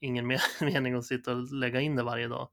ingen 0.00 0.32
me- 0.32 0.64
mening 0.64 0.94
att 0.94 1.04
sitta 1.04 1.32
och 1.32 1.52
lägga 1.52 1.80
in 1.80 1.96
det 1.96 2.02
varje 2.02 2.28
dag. 2.28 2.48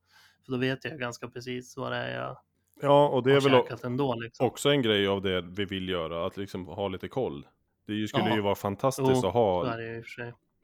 För 0.45 0.51
då 0.51 0.57
vet 0.57 0.85
jag 0.85 0.99
ganska 0.99 1.27
precis 1.27 1.77
vad 1.77 1.91
det 1.91 1.97
är 1.97 2.19
jag 2.21 2.37
ja 2.81 3.07
och 3.09 3.23
det 3.23 3.33
är 3.35 3.41
väl 3.41 3.61
ändå. 3.83 4.15
Liksom. 4.15 4.47
också 4.47 4.69
en 4.69 4.81
grej 4.81 5.07
av 5.07 5.21
det 5.21 5.41
vi 5.41 5.65
vill 5.65 5.89
göra, 5.89 6.25
att 6.25 6.37
liksom 6.37 6.67
ha 6.67 6.87
lite 6.87 7.07
koll. 7.07 7.47
Det 7.87 8.07
skulle 8.07 8.29
Ja. 8.29 8.35
ju 8.35 8.41
vara 8.41 8.55
fantastiskt 8.55 9.09
Jo, 9.23 9.27
att 9.27 9.33
ha 9.33 9.75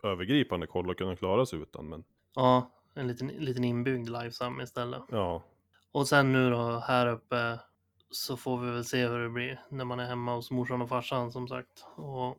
övergripande 0.04 0.68
koll 0.68 0.90
och 0.90 0.98
kunna 0.98 1.16
klara 1.16 1.46
sig 1.46 1.60
utan, 1.60 1.90
men 1.90 2.04
Ja, 2.36 2.72
en 2.94 3.08
liten, 3.08 3.28
liten 3.28 3.64
inbyggd 3.64 4.10
livesam 4.10 4.62
istället. 4.62 5.02
ja, 5.10 5.44
Och 5.92 6.08
sen 6.08 6.32
nu 6.34 6.50
då 6.50 6.80
här 6.88 7.08
uppe 7.08 7.60
så 8.10 8.38
får 8.38 8.58
vi 8.60 8.72
väl 8.72 8.86
se 8.86 9.08
hur 9.08 9.20
det 9.24 9.30
blir 9.30 9.60
när 9.70 9.86
man 9.86 10.00
är 10.00 10.06
hemma 10.06 10.36
hos 10.36 10.52
morsan 10.52 10.82
och 10.82 10.90
farsan 10.90 11.32
som 11.32 11.48
sagt 11.48 11.86
och 11.96 12.38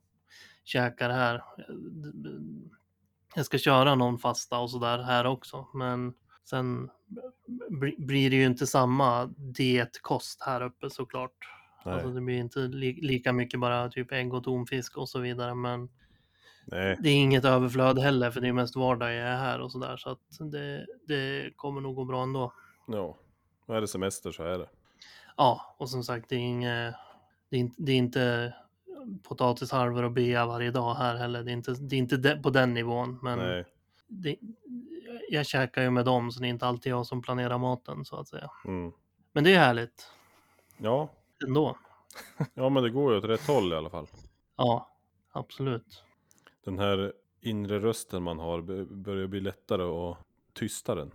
käkar 0.64 1.10
här. 1.10 1.42
Jag 3.34 3.46
ska 3.46 3.58
köra 3.58 3.94
någon 3.94 4.18
fasta 4.18 4.58
och 4.58 4.70
sådär 4.70 4.98
här 4.98 5.26
också 5.26 5.68
men 5.74 6.14
sen 6.44 6.90
bli- 7.68 7.96
blir 7.98 8.30
det 8.30 8.36
ju 8.36 8.44
inte 8.46 8.66
samma 8.66 9.26
dietkost 9.36 10.42
här 10.42 10.60
uppe 10.62 10.90
såklart. 10.90 11.32
nej, 11.84 11.94
Alltså 11.94 12.10
det 12.10 12.20
blir 12.20 12.38
inte 12.38 12.58
li 12.60 12.92
lika 13.02 13.32
mycket 13.32 13.60
bara 13.60 13.88
typ 13.88 14.12
ägg 14.12 14.34
och 14.34 14.44
tonfisk 14.44 14.96
och 14.96 15.08
så 15.08 15.18
vidare 15.18 15.54
men 15.54 15.88
nej, 16.64 16.96
det 17.00 17.08
är 17.08 17.14
inget 17.16 17.44
överflöd 17.44 17.98
heller 17.98 18.30
för 18.30 18.40
det 18.40 18.48
är 18.48 18.52
mest 18.52 18.76
vardag 18.76 19.14
jag 19.14 19.28
är 19.28 19.36
här 19.36 19.60
och 19.60 19.72
sådär 19.72 19.96
så 19.96 20.10
att 20.10 20.20
det, 20.52 20.86
det 21.06 21.50
kommer 21.56 21.80
nog 21.80 21.94
gå 21.96 22.04
bra 22.04 22.22
ändå. 22.22 22.52
ja. 22.86 23.18
Är 23.68 23.80
det 23.80 23.88
semester 23.88 24.32
så 24.32 24.42
är 24.44 24.58
det. 24.58 24.68
Ja, 25.36 25.74
och 25.78 25.90
som 25.90 26.04
sagt, 26.04 26.28
det 26.28 26.34
är 26.34 26.38
inget, 26.40 26.94
det 27.50 27.56
är 27.56 27.60
inte, 27.60 27.74
det 27.82 27.92
är 27.92 27.96
inte 27.96 28.54
potatishalvor 29.22 30.02
och 30.02 30.12
bea 30.12 30.46
varje 30.46 30.70
dag 30.70 30.94
här 30.94 31.16
heller. 31.16 31.42
Det 31.42 31.50
är 31.50 31.52
inte, 31.52 31.72
det 31.72 31.96
är 31.96 31.98
inte 31.98 32.40
på 32.42 32.50
den 32.50 32.74
nivån, 32.74 33.18
men 33.22 33.38
Nej, 33.38 33.64
det, 34.08 34.36
jag 35.28 35.46
käkar 35.46 35.82
ju 35.82 35.90
med 35.90 36.04
dem, 36.04 36.32
så 36.32 36.40
det 36.40 36.46
är 36.46 36.50
inte 36.50 36.66
alltid 36.66 36.92
jag 36.92 37.06
som 37.06 37.22
planerar 37.22 37.58
maten 37.58 38.04
så 38.04 38.16
att 38.16 38.28
säga. 38.28 38.50
mm. 38.64 38.92
Men 39.32 39.44
det 39.44 39.54
är 39.54 39.58
härligt 39.58 40.12
ja, 40.76 41.08
ändå. 41.46 41.76
ja, 42.54 42.68
men 42.68 42.82
det 42.82 42.90
går 42.90 43.12
ju 43.12 43.18
åt 43.18 43.24
rätt 43.24 43.46
håll 43.46 43.72
i 43.72 43.76
alla 43.76 43.90
fall. 43.90 44.06
Ja, 44.56 44.90
absolut. 45.32 46.04
Den 46.64 46.78
här 46.78 47.12
inre 47.40 47.78
rösten 47.78 48.22
man 48.22 48.38
har 48.38 48.84
börjar 48.84 49.26
bli 49.26 49.40
lättare 49.40 49.82
att 49.82 50.18
tysta 50.52 50.94
den. 50.94 51.10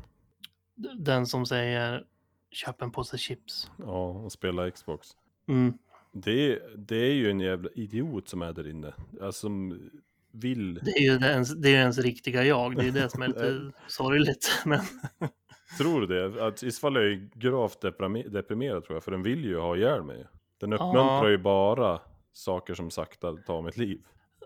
Den 0.96 1.28
som 1.28 1.46
säger 1.46 2.06
köp 2.52 2.82
en 2.82 2.91
påse 2.91 3.17
chips. 3.17 3.72
Ja, 3.78 4.10
och 4.10 4.32
spela 4.32 4.72
Xbox. 4.72 5.08
Mm. 5.48 5.78
Det, 6.12 6.62
det 6.76 6.96
är 6.98 7.13
ju 7.13 7.30
en 7.30 7.39
jävla 7.39 7.70
idiot 7.76 8.30
som 8.30 8.41
är 8.41 8.54
där 8.54 8.67
inne. 8.67 8.93
Alltså 9.22 9.39
som 9.39 9.89
vill. 10.41 10.73
Det 10.73 10.91
är 10.91 11.02
ju 11.02 11.26
ens, 11.28 11.56
det 11.56 11.69
är 11.69 11.80
ens 11.80 11.97
riktiga 11.97 12.43
jag. 12.43 12.76
Det 12.76 12.88
är 12.88 12.91
det 12.91 13.10
som 13.10 13.21
är 13.21 13.28
lite 13.28 13.71
sorgligt. 13.88 14.62
Men 14.65 14.80
Tror 15.78 16.02
du 16.02 16.08
det? 16.30 16.45
Att 16.47 16.63
Isfall 16.63 16.95
är 16.97 17.02
ju 17.02 17.30
gravt 17.36 17.84
deprime- 17.84 18.30
deprimerad 18.30 18.84
tror 18.84 18.95
jag, 18.95 19.04
för 19.04 19.12
den 19.12 19.23
vill 19.23 19.45
ju 19.45 19.58
ha 19.60 19.76
ihjäl 19.76 20.04
mig. 20.04 20.28
Den 20.60 20.73
uppmuntrar 20.73 21.23
Ja. 21.23 21.30
ju 21.30 21.38
bara 21.38 22.02
saker 22.34 22.73
som 22.73 22.91
sakta 22.91 23.36
tar 23.38 23.62
mitt 23.62 23.78
liv. 23.78 24.02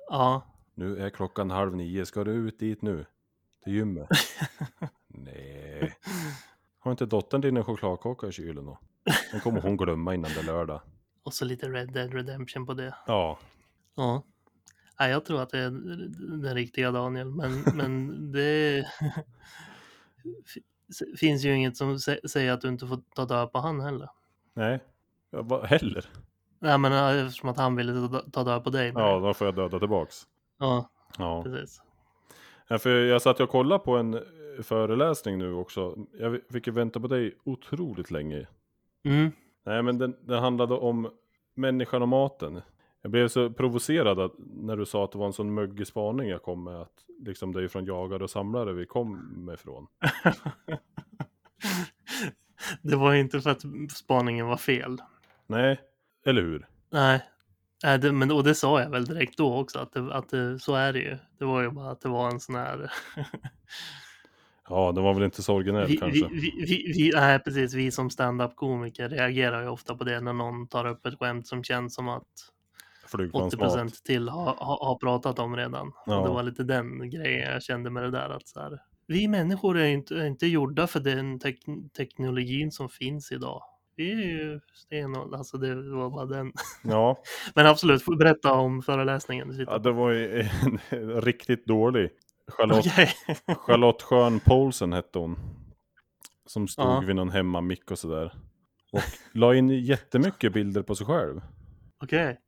ja, 0.09 0.41
Nu 0.75 0.97
är 0.97 1.09
klockan 1.09 1.51
halv 1.51 1.75
nio, 1.75 2.05
ska 2.05 2.23
du 2.23 2.31
ut 2.31 2.59
dit 2.59 2.81
nu? 2.81 3.05
Till 3.63 3.73
gymmet? 3.73 4.07
Nej. 5.07 5.93
Har 6.79 6.91
inte 6.91 7.05
dottern 7.05 7.41
din 7.41 7.57
en 7.57 7.63
chokladkaka 7.63 8.27
i 8.27 8.31
kylen 8.31 8.65
då? 8.65 8.79
Den 9.31 9.41
kommer 9.41 9.61
hon 9.61 9.77
glömma 9.77 10.13
innan 10.13 10.31
det 10.33 10.39
är 10.39 10.43
lördag. 10.45 10.81
och 11.23 11.33
så 11.33 11.45
lite 11.45 11.69
Red 11.69 11.93
Dead 11.93 12.13
Redemption 12.13 12.65
på 12.65 12.73
det. 12.73 12.95
Ja, 13.07 13.39
Ja. 13.95 14.23
Nej, 15.01 15.11
jag 15.11 15.25
tror 15.25 15.41
att 15.41 15.49
det 15.49 15.59
är 15.59 15.69
den 16.41 16.55
riktiga 16.55 16.91
Daniel, 16.91 17.29
men, 17.29 17.63
men 17.75 18.31
det 18.31 18.85
finns 21.19 21.43
ju 21.45 21.55
inget 21.55 21.77
som 21.77 21.95
sä- 21.95 22.27
säger 22.27 22.51
att 22.51 22.61
du 22.61 22.67
inte 22.67 22.87
får 22.87 22.99
ta 23.15 23.25
död 23.25 23.51
på 23.51 23.59
han 23.59 23.79
heller. 23.81 24.09
nej. 24.53 24.79
Ja, 25.29 25.41
vad 25.41 25.65
heller? 25.65 26.05
Nej, 26.59 26.77
men 26.77 26.93
eftersom 27.25 27.49
att 27.49 27.57
han 27.57 27.75
ville 27.75 28.21
ta- 28.31 28.43
död 28.43 28.63
på 28.63 28.69
dig. 28.69 28.91
Ja, 28.95 29.19
då 29.19 29.33
får 29.33 29.47
jag 29.47 29.55
döda 29.55 29.79
tillbaks. 29.79 30.15
ja 30.59 30.89
Ja. 31.17 31.43
precis. 31.43 31.81
Ja, 32.67 32.79
för 32.79 32.89
jag 32.89 33.21
satt 33.21 33.39
och 33.39 33.49
kollade 33.49 33.83
på 33.83 33.97
en 33.97 34.13
eh, 34.13 34.21
föreläsning 34.63 35.37
nu 35.37 35.53
också. 35.53 35.95
Jag 36.19 36.39
fick 36.51 36.67
ju 36.67 36.73
vänta 36.73 36.99
på 36.99 37.07
dig 37.07 37.37
otroligt 37.43 38.11
länge. 38.11 38.47
Mm. 39.03 39.31
Nej, 39.65 39.83
men 39.83 39.97
den, 39.97 40.15
den 40.21 40.39
handlade 40.39 40.73
om 40.73 41.09
människan 41.53 42.01
och 42.01 42.07
maten. 42.07 42.61
Jag 43.01 43.11
blev 43.11 43.27
så 43.27 43.49
provocerad 43.49 44.19
att, 44.19 44.33
när 44.37 44.77
du 44.77 44.85
sa 44.85 45.03
att 45.03 45.11
det 45.11 45.17
var 45.17 45.25
en 45.25 45.33
sån 45.33 45.53
möggig 45.53 45.87
spaning 45.87 46.29
jag 46.29 46.43
kom 46.43 46.63
med. 46.63 46.81
Att 46.81 47.05
liksom 47.25 47.53
det 47.53 47.63
är 47.63 47.67
från 47.67 47.85
jagare 47.85 48.23
och 48.23 48.29
samlare 48.29 48.73
vi 48.73 48.85
kom 48.85 49.49
ifrån. 49.53 49.87
det 52.81 52.95
var 52.95 53.13
inte 53.13 53.41
för 53.41 53.49
att 53.49 53.61
spaningen 53.91 54.47
var 54.47 54.57
fel. 54.57 54.97
Nej, 55.47 55.79
eller 56.25 56.41
hur? 56.41 56.67
Nej, 56.89 57.21
Nej 57.83 57.99
det, 57.99 58.11
men, 58.11 58.31
och 58.31 58.43
det 58.43 58.55
sa 58.55 58.81
jag 58.81 58.89
väl 58.89 59.05
direkt 59.05 59.37
då 59.37 59.55
också, 59.55 59.79
att, 59.79 59.93
det, 59.93 60.13
att 60.13 60.29
det, 60.29 60.59
så 60.59 60.75
är 60.75 60.93
det 60.93 60.99
ju. 60.99 61.17
Det 61.39 61.45
var 61.45 61.61
ju 61.61 61.69
bara 61.69 61.91
att 61.91 62.01
det 62.01 62.09
var 62.09 62.29
en 62.29 62.39
sån 62.39 62.55
här... 62.55 62.91
Ja, 64.69 64.91
det 64.91 65.01
var 65.01 65.13
väl 65.13 65.23
inte 65.23 65.43
så 65.43 65.55
originellt 65.55 65.99
kanske. 65.99 66.27
vi, 66.31 66.65
vi, 66.67 66.93
vi, 66.97 67.11
nej, 67.15 67.39
precis. 67.39 67.73
Vi 67.73 67.91
som 67.91 68.09
stand-up-komiker 68.09 69.09
reagerar 69.09 69.61
ju 69.61 69.67
ofta 69.67 69.95
på 69.95 70.03
det 70.03 70.21
när 70.21 70.33
någon 70.33 70.67
tar 70.67 70.87
upp 70.87 71.05
ett 71.05 71.19
skämt 71.19 71.47
som 71.47 71.63
känns 71.63 71.95
som 71.95 72.09
att 72.09 72.27
80 73.17 73.17
Flygplansmat. 73.17 73.93
till 74.03 74.29
har, 74.29 74.45
har, 74.45 74.85
har 74.85 74.95
pratat 74.95 75.39
om 75.39 75.55
redan. 75.55 75.91
Ja. 76.05 76.17
Och 76.19 76.27
det 76.27 76.33
var 76.33 76.43
lite 76.43 76.63
den 76.63 77.09
grejen 77.09 77.51
jag 77.51 77.63
kände 77.63 77.89
med 77.89 78.03
det 78.03 78.11
där. 78.11 78.29
Att 78.29 78.47
så 78.47 78.59
här, 78.59 78.79
vi 79.07 79.27
människor 79.27 79.77
är 79.77 79.85
inte, 79.85 80.15
är 80.15 80.25
inte 80.25 80.47
gjorda 80.47 80.87
för 80.87 80.99
den 80.99 81.39
tek, 81.39 81.59
teknologin 81.97 82.71
som 82.71 82.89
finns 82.89 83.31
idag. 83.31 83.63
Vi 83.95 84.11
är 84.11 84.15
ju 84.17 84.59
stenåldern, 84.73 85.39
alltså 85.39 85.57
det 85.57 85.75
var 85.75 86.09
bara 86.09 86.25
den. 86.25 86.51
Ja, 86.83 87.21
Men 87.55 87.65
absolut, 87.67 88.03
får 88.03 88.15
berätta 88.15 88.53
om 88.53 88.81
föreläsningen 88.81 89.65
ja, 89.67 89.77
det 89.77 89.91
var 89.91 90.11
ju 90.11 90.41
en, 90.41 91.21
riktigt 91.21 91.65
dålig. 91.65 92.09
Charlotte, 92.47 92.85
Okej. 92.87 93.09
Charlotte 93.57 94.01
Schön 94.01 94.39
Poulsen 94.39 94.93
hette 94.93 95.19
hon. 95.19 95.39
Som 96.45 96.67
stod 96.67 96.85
Ja. 96.85 97.03
vid 97.07 97.15
någon 97.15 97.29
hemmamick 97.29 97.91
och 97.91 97.99
sådär. 97.99 98.33
Och 98.91 99.01
la 99.33 99.55
in 99.55 99.69
jättemycket 99.69 100.53
bilder 100.53 100.81
på 100.81 100.95
sig 100.95 101.07
själv. 101.07 101.41
Okej, 102.03 102.39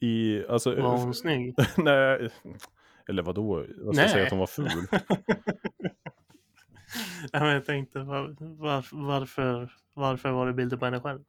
I, 0.00 0.44
alltså, 0.48 0.74
var 0.74 0.96
hon 0.96 1.14
snygg? 1.14 1.54
nej, 1.76 2.30
eller 3.08 3.22
vadå? 3.22 3.64
Vad 3.76 3.94
ska 3.94 4.02
jag 4.02 4.10
säga 4.10 4.24
att 4.24 4.30
hon 4.30 4.38
var 4.38 4.46
ful? 4.46 4.66
Nej, 7.32 7.42
men 7.42 7.48
jag 7.48 7.64
tänkte, 7.64 7.98
var, 7.98 8.36
var, 8.38 8.84
varför, 8.92 9.72
varför 9.94 10.30
var 10.30 10.46
det 10.46 10.52
bilder 10.52 10.76
på 10.76 10.84
henne 10.84 11.00
själv? 11.00 11.20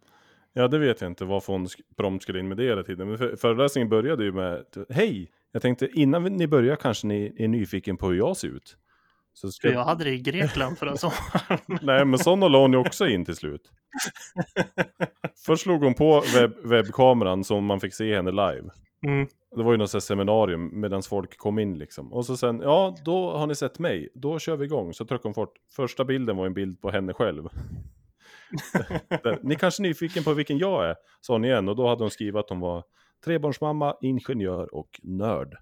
Ja, 0.54 0.68
det 0.68 0.78
vet 0.78 1.02
jag 1.02 1.12
inte 1.12 1.26
varför 1.26 1.54
hon 1.54 1.68
prompt 1.98 2.24
skulle 2.24 2.40
in 2.40 2.48
med 2.48 2.58
det 2.58 2.64
hela 2.64 2.84
tiden. 2.84 3.08
Men 3.08 3.18
för, 3.18 3.36
föreläsningen 3.36 3.90
började 3.90 4.24
ju 4.24 4.32
med, 4.32 4.66
hej! 4.90 5.32
Jag 5.52 5.62
tänkte 5.62 5.88
innan 5.94 6.24
ni 6.24 6.48
börjar 6.48 6.76
kanske 6.76 7.08
ni 7.08 7.34
är 7.38 7.48
nyfiken 7.48 7.98
på 7.98 8.08
hur 8.08 8.18
jag 8.18 8.38
ser 8.38 8.48
ut. 8.48 8.78
Så 9.42 9.52
För 9.62 9.70
jag 9.70 9.84
hade 9.84 10.04
det 10.04 10.12
i 10.12 10.20
Grekland 10.20 10.78
förra 10.78 10.98
sommaren. 10.98 11.80
Nej, 11.82 12.06
men 12.06 12.20
sådana 12.20 12.48
la 12.48 12.62
hon 12.62 12.72
ju 12.74 12.78
också 12.78 13.08
in 13.08 13.26
till 13.26 13.36
slut. 13.36 13.72
Först 15.46 15.64
slog 15.64 15.84
hon 15.84 15.94
på 15.94 16.24
webb, 16.36 16.54
webbkameran 16.64 17.44
så 17.44 17.62
man 17.62 17.80
fick 17.80 17.94
se 17.94 18.16
henne 18.16 18.32
live. 18.32 18.70
Mm. 19.08 19.28
Det 19.56 19.64
var 19.64 19.72
ju 19.72 19.78
något 19.78 20.04
seminarium 20.04 20.82
medan 20.82 21.04
folk 21.04 21.38
kom 21.38 21.60
in 21.60 21.78
liksom. 21.78 22.14
Och 22.14 22.26
så 22.26 22.38
sen, 22.38 22.60
ja, 22.60 22.96
då 23.06 23.38
har 23.38 23.48
ni 23.48 23.56
sett 23.56 23.80
mig. 23.80 24.10
Då 24.14 24.40
kör 24.40 24.56
vi 24.56 24.66
igång. 24.66 24.94
Så 24.94 25.06
tryckte 25.06 25.28
hon 25.28 25.34
fort. 25.34 25.54
Första 25.76 26.06
bilden 26.06 26.38
var 26.38 26.46
en 26.46 26.54
bild 26.54 26.82
på 26.82 26.92
henne 26.92 27.14
själv. 27.14 27.44
Där, 29.24 29.40
ni 29.44 29.56
kanske 29.56 29.82
är 29.82 29.84
nyfiken 29.84 30.24
på 30.24 30.34
vilken 30.34 30.58
jag 30.58 30.90
är, 30.90 30.96
sa 31.22 31.34
hon 31.34 31.46
igen. 31.46 31.70
Och 31.70 31.76
då 31.76 31.88
hade 31.88 32.04
hon 32.04 32.12
skrivit 32.12 32.36
att 32.36 32.50
hon 32.50 32.60
var 32.60 32.84
trebarnsmamma, 33.26 33.96
ingenjör 34.02 34.76
och 34.76 35.00
nörd. 35.04 35.56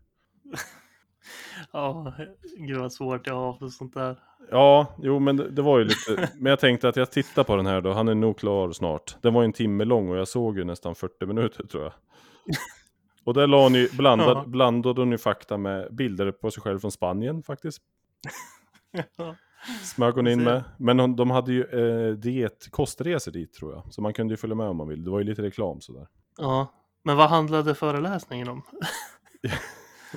Ja, 1.72 2.14
gud 2.58 2.78
vad 2.78 2.94
svårt 2.94 3.28
jag 3.28 3.36
har 3.36 3.54
för 3.54 3.68
sånt 3.68 3.94
där. 3.94 4.20
Ja, 4.52 4.88
jo 4.98 5.20
men 5.20 5.38
det, 5.38 5.50
det 5.50 5.62
var 5.62 5.80
ju 5.80 5.84
lite, 5.86 6.30
men 6.40 6.50
jag 6.50 6.60
tänkte 6.60 6.90
att 6.90 6.96
jag 6.96 7.12
tittar 7.12 7.44
på 7.44 7.56
den 7.56 7.66
här 7.66 7.82
då, 7.82 7.94
han 7.94 8.08
är 8.08 8.16
nog 8.16 8.38
klar 8.38 8.72
snart. 8.72 9.18
Den 9.22 9.34
var 9.34 9.42
ju 9.42 9.46
en 9.46 9.54
timme 9.54 9.86
lång 9.86 10.10
och 10.10 10.18
jag 10.18 10.28
såg 10.28 10.58
ju 10.58 10.64
nästan 10.64 10.96
40 10.96 11.26
minuter 11.26 11.64
tror 11.68 11.84
jag. 11.84 11.94
Och 13.24 13.34
där 13.34 13.48
la 13.48 13.70
ju, 13.70 13.90
blandad, 13.94 14.38
Ja. 14.38 14.44
blandade 14.48 15.02
hon 15.02 15.12
ju 15.12 15.18
fakta 15.18 15.58
med 15.58 15.96
bilder 15.96 16.32
på 16.32 16.52
sig 16.52 16.64
själv 16.64 16.80
från 16.80 16.92
Spanien 16.92 17.44
faktiskt. 17.44 17.82
Ja. 19.18 19.36
Smög 19.84 20.14
hon 20.16 20.28
in 20.28 20.44
med. 20.44 20.64
Men 20.78 21.00
hon, 21.00 21.16
de 21.16 21.32
hade 21.32 21.54
ju 21.54 21.64
eh, 21.64 22.14
diet, 22.14 22.68
kostresor 22.72 23.32
dit 23.32 23.54
tror 23.54 23.74
jag. 23.74 23.84
Så 23.94 24.02
man 24.02 24.14
kunde 24.14 24.34
ju 24.34 24.38
följa 24.38 24.56
med 24.56 24.68
om 24.68 24.78
man 24.78 24.88
vill. 24.88 25.04
Det 25.04 25.12
var 25.12 25.20
ju 25.20 25.26
lite 25.26 25.42
reklam 25.42 25.82
sådär. 25.82 26.08
ja, 26.38 26.74
men 27.04 27.18
vad 27.18 27.30
handlade 27.30 27.76
föreläsningen 27.76 28.50
om? 28.50 28.62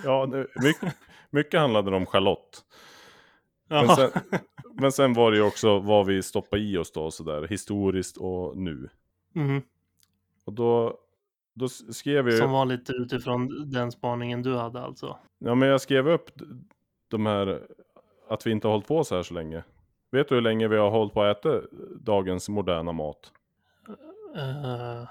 Ja, 0.04 0.26
mycket, 0.54 0.96
mycket 1.30 1.60
handlade 1.60 1.96
om 1.96 2.06
Charlotte. 2.06 2.64
Men 3.68 3.88
sen, 3.88 4.10
men 4.74 4.92
sen 4.92 5.12
var 5.14 5.30
det 5.30 5.36
ju 5.36 5.42
också 5.42 5.78
vad 5.78 6.06
vi 6.06 6.22
stoppar 6.22 6.58
i 6.58 6.78
oss 6.78 6.92
då 6.92 7.10
sådär, 7.10 7.46
historiskt 7.50 8.16
och 8.16 8.56
nu. 8.56 8.88
Mhm. 9.32 9.62
Och 10.44 10.52
då, 10.52 10.98
då 11.54 11.68
skrev 11.68 12.28
jag 12.28 12.38
Som 12.38 12.50
var 12.50 12.64
lite 12.64 12.92
utifrån 12.92 13.70
den 13.70 13.92
spaningen 13.92 14.42
du 14.42 14.56
hade 14.56 14.82
alltså. 14.82 15.16
ja 15.38 15.54
men 15.54 15.68
jag 15.68 15.80
skrev 15.80 16.08
upp 16.08 16.30
de 17.08 17.26
här, 17.26 17.62
att 18.28 18.46
vi 18.46 18.50
inte 18.50 18.66
har 18.66 18.72
hållit 18.72 18.88
på 18.88 19.04
så 19.04 19.16
här 19.16 19.22
så 19.22 19.34
länge. 19.34 19.64
Vet 20.10 20.28
du 20.28 20.34
hur 20.34 20.42
länge 20.42 20.68
vi 20.68 20.76
har 20.76 20.90
hållit 20.90 21.14
på 21.14 21.22
att 21.22 21.38
äta 21.38 21.60
dagens 22.00 22.48
moderna 22.48 22.92
mat? 22.92 23.32
Uh, 24.36 25.02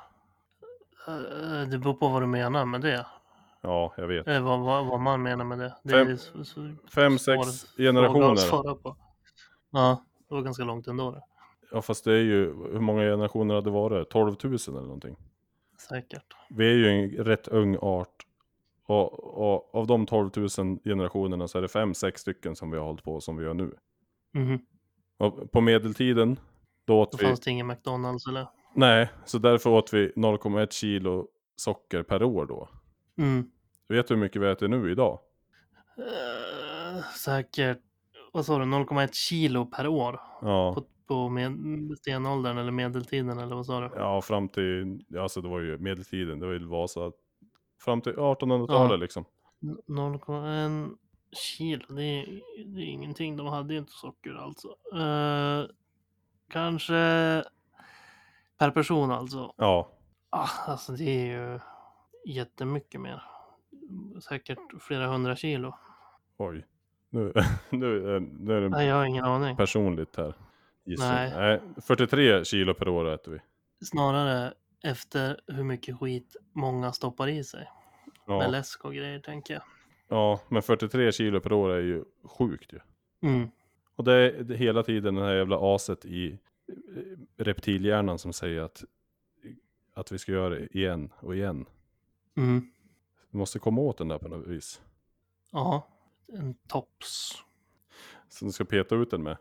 uh, 1.08 1.70
det 1.70 1.78
beror 1.78 1.94
på 1.94 2.08
vad 2.08 2.22
du 2.22 2.28
menar 2.28 2.66
med 2.66 2.82
det. 2.82 3.06
Ja, 3.62 3.94
jag 3.98 4.08
vet. 4.08 4.28
Eh, 4.28 4.44
vad, 4.44 4.60
vad, 4.60 4.86
vad 4.86 5.00
man 5.00 5.22
menar 5.24 5.46
med 5.46 5.60
det. 5.60 5.76
det 5.84 5.94
Fem- 5.94 6.18
så, 6.18 6.44
så, 6.44 6.76
Fem, 6.96 7.20
sex 7.20 7.66
generationer. 7.78 8.38
Ja, 9.72 10.06
det 10.30 10.36
var 10.36 10.42
ganska 10.42 10.64
långt 10.64 10.88
ändå. 10.88 11.12
Det. 11.12 11.22
Ja 11.72 11.82
fast 11.82 12.04
det 12.04 12.14
är 12.14 12.24
ju, 12.24 12.46
hur 12.46 12.80
många 12.80 13.02
generationer 13.02 13.56
hade 13.56 13.68
det 13.68 13.74
varit? 13.74 14.10
12 14.10 14.36
000 14.44 14.58
eller 14.68 14.82
någonting. 14.82 15.16
Säkert. 15.90 16.26
Vi 16.50 16.66
är 16.70 16.76
ju 16.76 16.88
en 16.90 17.10
rätt 17.26 17.48
ung 17.48 17.78
art. 17.82 18.26
Och, 18.86 19.14
och 19.54 19.76
av 19.76 19.88
de 19.88 20.06
12 20.06 20.30
000 20.36 20.50
generationerna 20.84 21.48
så 21.48 21.58
är 21.58 21.62
det 21.62 21.68
fem, 21.68 21.94
sex 21.94 22.22
stycken 22.22 22.56
som 22.56 22.72
vi 22.72 22.78
har 22.78 22.86
hållit 22.86 23.04
på 23.04 23.22
som 23.22 23.38
vi 23.38 23.44
gör 23.44 23.54
nu. 23.54 23.76
Mhm. 24.34 24.60
Och 25.18 25.52
på 25.52 25.62
medeltiden, 25.62 26.40
då 26.86 27.00
åt 27.02 27.12
Då 27.12 27.18
vi, 27.18 27.26
fanns 27.26 27.40
det 27.40 27.52
ingen 27.52 27.68
McDonalds 27.68 28.28
eller? 28.28 28.48
nej, 28.76 29.10
så 29.26 29.38
därför 29.38 29.70
åt 29.70 29.94
vi 29.94 30.12
0,1 30.16 30.68
kilo 30.72 31.28
socker 31.56 32.04
per 32.04 32.24
år 32.24 32.46
då. 32.46 32.70
Mm. 33.18 33.52
Vet 33.90 34.08
du 34.08 34.14
hur 34.14 34.22
mycket 34.22 34.42
vi 34.42 34.50
äter 34.52 34.68
nu 34.68 34.92
idag? 34.92 35.20
Eh, 35.98 37.04
säkert, 37.18 37.80
vad 38.34 38.46
sa 38.46 38.58
du, 38.58 38.66
0,1 38.66 39.10
kilo 39.14 39.66
per 39.66 39.88
år 39.88 40.20
Ja, 40.42 40.74
på, 40.74 40.84
på 41.08 41.30
med, 41.30 41.52
stenåldern 41.98 42.58
eller 42.58 42.72
medeltiden 42.72 43.40
eller 43.40 43.56
vad 43.56 43.66
sa 43.66 43.80
du? 43.80 43.90
ja 43.96 44.22
fram 44.22 44.50
till, 44.50 45.06
alltså 45.20 45.42
det 45.42 45.48
var 45.50 45.60
ju 45.60 45.78
medeltiden, 45.78 46.40
det 46.40 46.46
var 46.46 46.54
ju 46.54 46.66
Vasa, 46.66 47.12
fram 47.82 48.02
till 48.02 48.14
1800-talet 48.14 48.92
Ja. 48.92 48.96
liksom. 48.96 49.26
N- 49.64 49.78
0,1 49.88 50.96
kilo, 51.32 51.96
det 51.96 52.04
är, 52.04 52.42
det 52.66 52.82
är 52.82 52.86
ingenting. 52.86 53.38
De 53.38 53.48
hade 53.48 53.74
ju 53.74 53.80
inte 53.80 53.92
socker 53.92 54.34
alltså. 54.34 54.68
Eh, 54.98 55.66
kanske 56.50 56.94
per 58.58 58.72
person 58.72 59.12
alltså. 59.12 59.54
Ja, 59.58 59.92
Ah, 60.34 60.50
alltså 60.68 60.92
det 60.92 61.04
är 61.04 61.26
ju 61.26 61.60
jättemycket 62.26 63.02
mer. 63.02 63.24
Säkert 64.30 64.60
flera 64.80 65.08
hundra 65.08 65.36
kilo. 65.36 65.74
oj. 66.38 66.66
Nu, 67.10 67.34
nu, 67.70 68.16
är- 68.16 68.20
nu 68.20 68.54
är 68.58 68.62
det 68.62 68.70
Nej, 68.70 68.88
jag 68.88 68.96
har 68.96 69.06
ingen 69.06 69.26
aning. 69.26 69.58
personligt 69.58 70.16
här. 70.16 70.34
gissning. 70.86 71.10
Nej. 71.10 71.34
Nej, 71.36 71.60
43 71.88 72.46
kilo 72.46 72.74
per 72.74 72.88
år 72.88 73.10
äter 73.10 73.32
vi. 73.32 73.40
Snarare 73.86 74.54
efter 74.84 75.42
hur 75.48 75.64
mycket 75.64 75.98
skit 76.00 76.36
många 76.54 76.92
stoppar 76.92 77.28
i 77.28 77.44
sig. 77.44 77.70
Med 78.28 78.36
Ja, 78.38 78.48
läsk 78.48 78.86
och 78.86 78.94
grejer 78.94 79.20
tänker 79.20 79.54
jag. 79.54 79.64
ja, 80.08 80.40
men 80.50 80.62
43 80.62 81.12
kilo 81.12 81.40
per 81.40 81.54
år 81.54 81.70
är 81.70 81.82
ju 81.82 82.04
sjukt 82.24 82.74
ju. 82.74 82.80
Mm. 83.30 83.50
Och 83.96 84.04
det 84.04 84.14
är 84.14 84.44
det 84.44 84.56
hela 84.58 84.84
tiden 84.84 85.16
den 85.16 85.24
här 85.26 85.34
jävla 85.36 85.58
aset 85.76 86.06
i 86.06 86.32
eh, 86.32 86.74
reptilhjärnan 87.38 88.20
som 88.20 88.34
säger 88.34 88.62
att, 88.62 88.84
att 89.94 90.12
vi 90.12 90.18
ska 90.18 90.32
göra 90.32 90.50
det 90.50 90.78
igen 90.78 91.10
och 91.20 91.36
igen. 91.36 91.66
Mm. 92.38 92.62
Vi 93.32 93.38
måste 93.38 93.60
komma 93.60 93.82
åt 93.82 93.98
den 93.98 94.08
där 94.08 94.18
på 94.18 94.28
något 94.28 94.48
vis. 94.48 94.82
Ja, 95.52 95.88
en 96.34 96.54
tops. 96.68 97.34
Så 98.30 98.46
du 98.46 98.52
ska 98.52 98.66
peta 98.66 98.96
ut 98.96 99.12
den 99.12 99.24
med. 99.24 99.38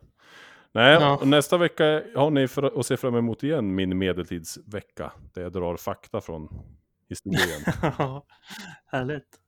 Nej, 0.71 0.93
Ja. 0.93 1.21
nästa 1.25 1.57
vecka 1.57 2.03
har 2.15 2.29
ni 2.29 2.47
för 2.47 2.79
att 2.79 2.85
se 2.85 2.97
fram 2.97 3.15
emot 3.15 3.43
igen 3.43 3.75
min 3.75 3.97
medeltidsvecka. 3.97 5.11
Där 5.33 5.41
jag 5.41 5.51
drar 5.51 5.77
fakta 5.77 6.21
från 6.21 6.49
historien. 7.09 7.61
Härligt. 8.85 9.39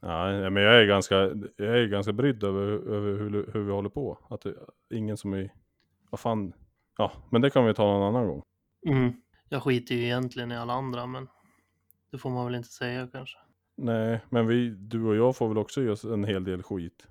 Ja, 0.00 0.50
men 0.50 0.62
jag 0.62 0.80
är 0.80 0.86
ganska, 0.86 1.14
jag 1.56 1.78
är 1.78 1.86
ganska 1.86 2.12
brydd 2.12 2.44
över, 2.44 2.66
över 2.66 3.18
hur, 3.18 3.50
hur 3.52 3.60
vi 3.64 3.72
håller 3.72 3.88
på. 3.88 4.18
Att 4.30 4.40
det, 4.40 4.54
ingen 4.90 5.16
som 5.16 5.32
är, 5.32 5.52
vad 6.10 6.20
fan, 6.20 6.52
ja, 6.98 7.12
men 7.30 7.40
det 7.42 7.50
kan 7.50 7.64
vi 7.66 7.74
ta 7.74 7.84
någon 7.84 8.02
annan 8.16 8.28
gång. 8.28 8.42
Mm. 8.86 9.12
Jag 9.48 9.62
skiter 9.62 9.94
ju 9.94 10.02
egentligen 10.04 10.52
i 10.52 10.56
alla 10.56 10.72
andra, 10.72 11.06
men 11.06 11.28
det 12.10 12.18
får 12.18 12.30
man 12.30 12.46
väl 12.46 12.54
inte 12.54 12.68
säga 12.68 13.08
kanske. 13.12 13.38
Nej, 13.76 14.20
men 14.28 14.46
vi, 14.46 14.68
du 14.70 15.04
och 15.04 15.16
jag 15.16 15.36
får 15.36 15.48
väl 15.48 15.58
också 15.58 15.82
ge 15.82 15.88
oss 15.88 16.04
en 16.04 16.24
hel 16.24 16.44
del 16.44 16.62
skit. 16.62 17.06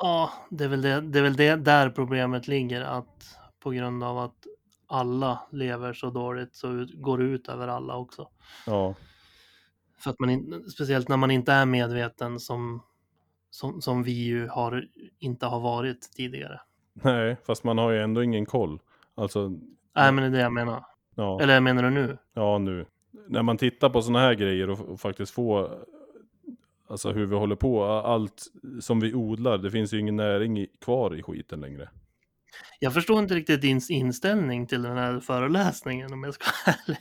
Ja, 0.00 0.32
det 0.50 0.64
är 0.64 0.68
väl, 0.68 0.82
det, 0.82 1.00
det 1.00 1.18
är 1.18 1.22
väl 1.22 1.36
det 1.36 1.56
där 1.56 1.90
problemet 1.90 2.48
ligger, 2.48 2.80
att 2.82 3.38
på 3.60 3.70
grund 3.70 4.04
av 4.04 4.18
att 4.18 4.46
alla 4.86 5.42
lever 5.52 5.92
så 5.92 6.10
dåligt 6.10 6.54
så 6.54 6.72
ut, 6.72 6.90
går 7.02 7.18
det 7.18 7.24
ut 7.24 7.48
över 7.48 7.68
alla 7.68 7.96
också. 7.96 8.28
Ja, 8.66 8.94
För 9.98 10.10
att 10.10 10.20
man 10.20 10.30
in, 10.30 10.64
speciellt 10.70 11.08
när 11.08 11.16
man 11.16 11.30
inte 11.30 11.52
är 11.52 11.66
medveten 11.66 12.40
som, 12.40 12.82
som, 13.50 13.80
som 13.82 14.02
vi 14.02 14.12
ju 14.24 14.48
har, 14.48 14.88
inte 15.18 15.46
har 15.46 15.60
varit 15.60 16.12
tidigare. 16.16 16.60
nej, 16.92 17.36
fast 17.46 17.64
man 17.64 17.78
har 17.78 17.90
ju 17.90 18.00
ändå 18.02 18.22
ingen 18.22 18.46
koll. 18.46 18.80
Alltså, 19.14 19.48
Nej, 19.96 20.12
men 20.12 20.16
det 20.16 20.26
är 20.26 20.30
det 20.30 20.40
jag 20.40 20.52
menar. 20.52 20.84
ja, 21.14 21.40
Eller 21.42 21.60
menar 21.60 21.82
du 21.82 21.90
nu? 21.90 22.18
ja 22.34 22.58
nu. 22.58 22.86
När 23.28 23.42
man 23.42 23.56
tittar 23.56 23.90
på 23.90 24.02
sådana 24.02 24.18
här 24.18 24.34
grejer 24.34 24.70
och, 24.70 24.80
och 24.80 25.00
faktiskt 25.00 25.32
får, 25.32 25.78
alltså 26.88 27.12
hur 27.12 27.26
vi 27.26 27.36
håller 27.36 27.56
på, 27.56 27.84
allt 27.84 28.42
som 28.80 29.00
vi 29.00 29.14
odlar, 29.14 29.58
det 29.58 29.70
finns 29.70 29.94
ju 29.94 29.98
ingen 30.00 30.16
näring 30.16 30.58
i, 30.58 30.66
kvar 30.80 31.14
i 31.16 31.22
skiten 31.22 31.60
längre. 31.60 31.90
Jag 32.78 32.94
förstår 32.94 33.18
inte 33.18 33.34
riktigt 33.34 33.60
din 33.62 33.80
inställning 33.88 34.66
till 34.66 34.82
den 34.82 34.96
här 34.96 35.20
föreläsningen 35.20 36.12
om 36.12 36.24
jag 36.24 36.34
ska 36.34 36.44
vara 36.66 36.76
ärlig. 36.86 36.98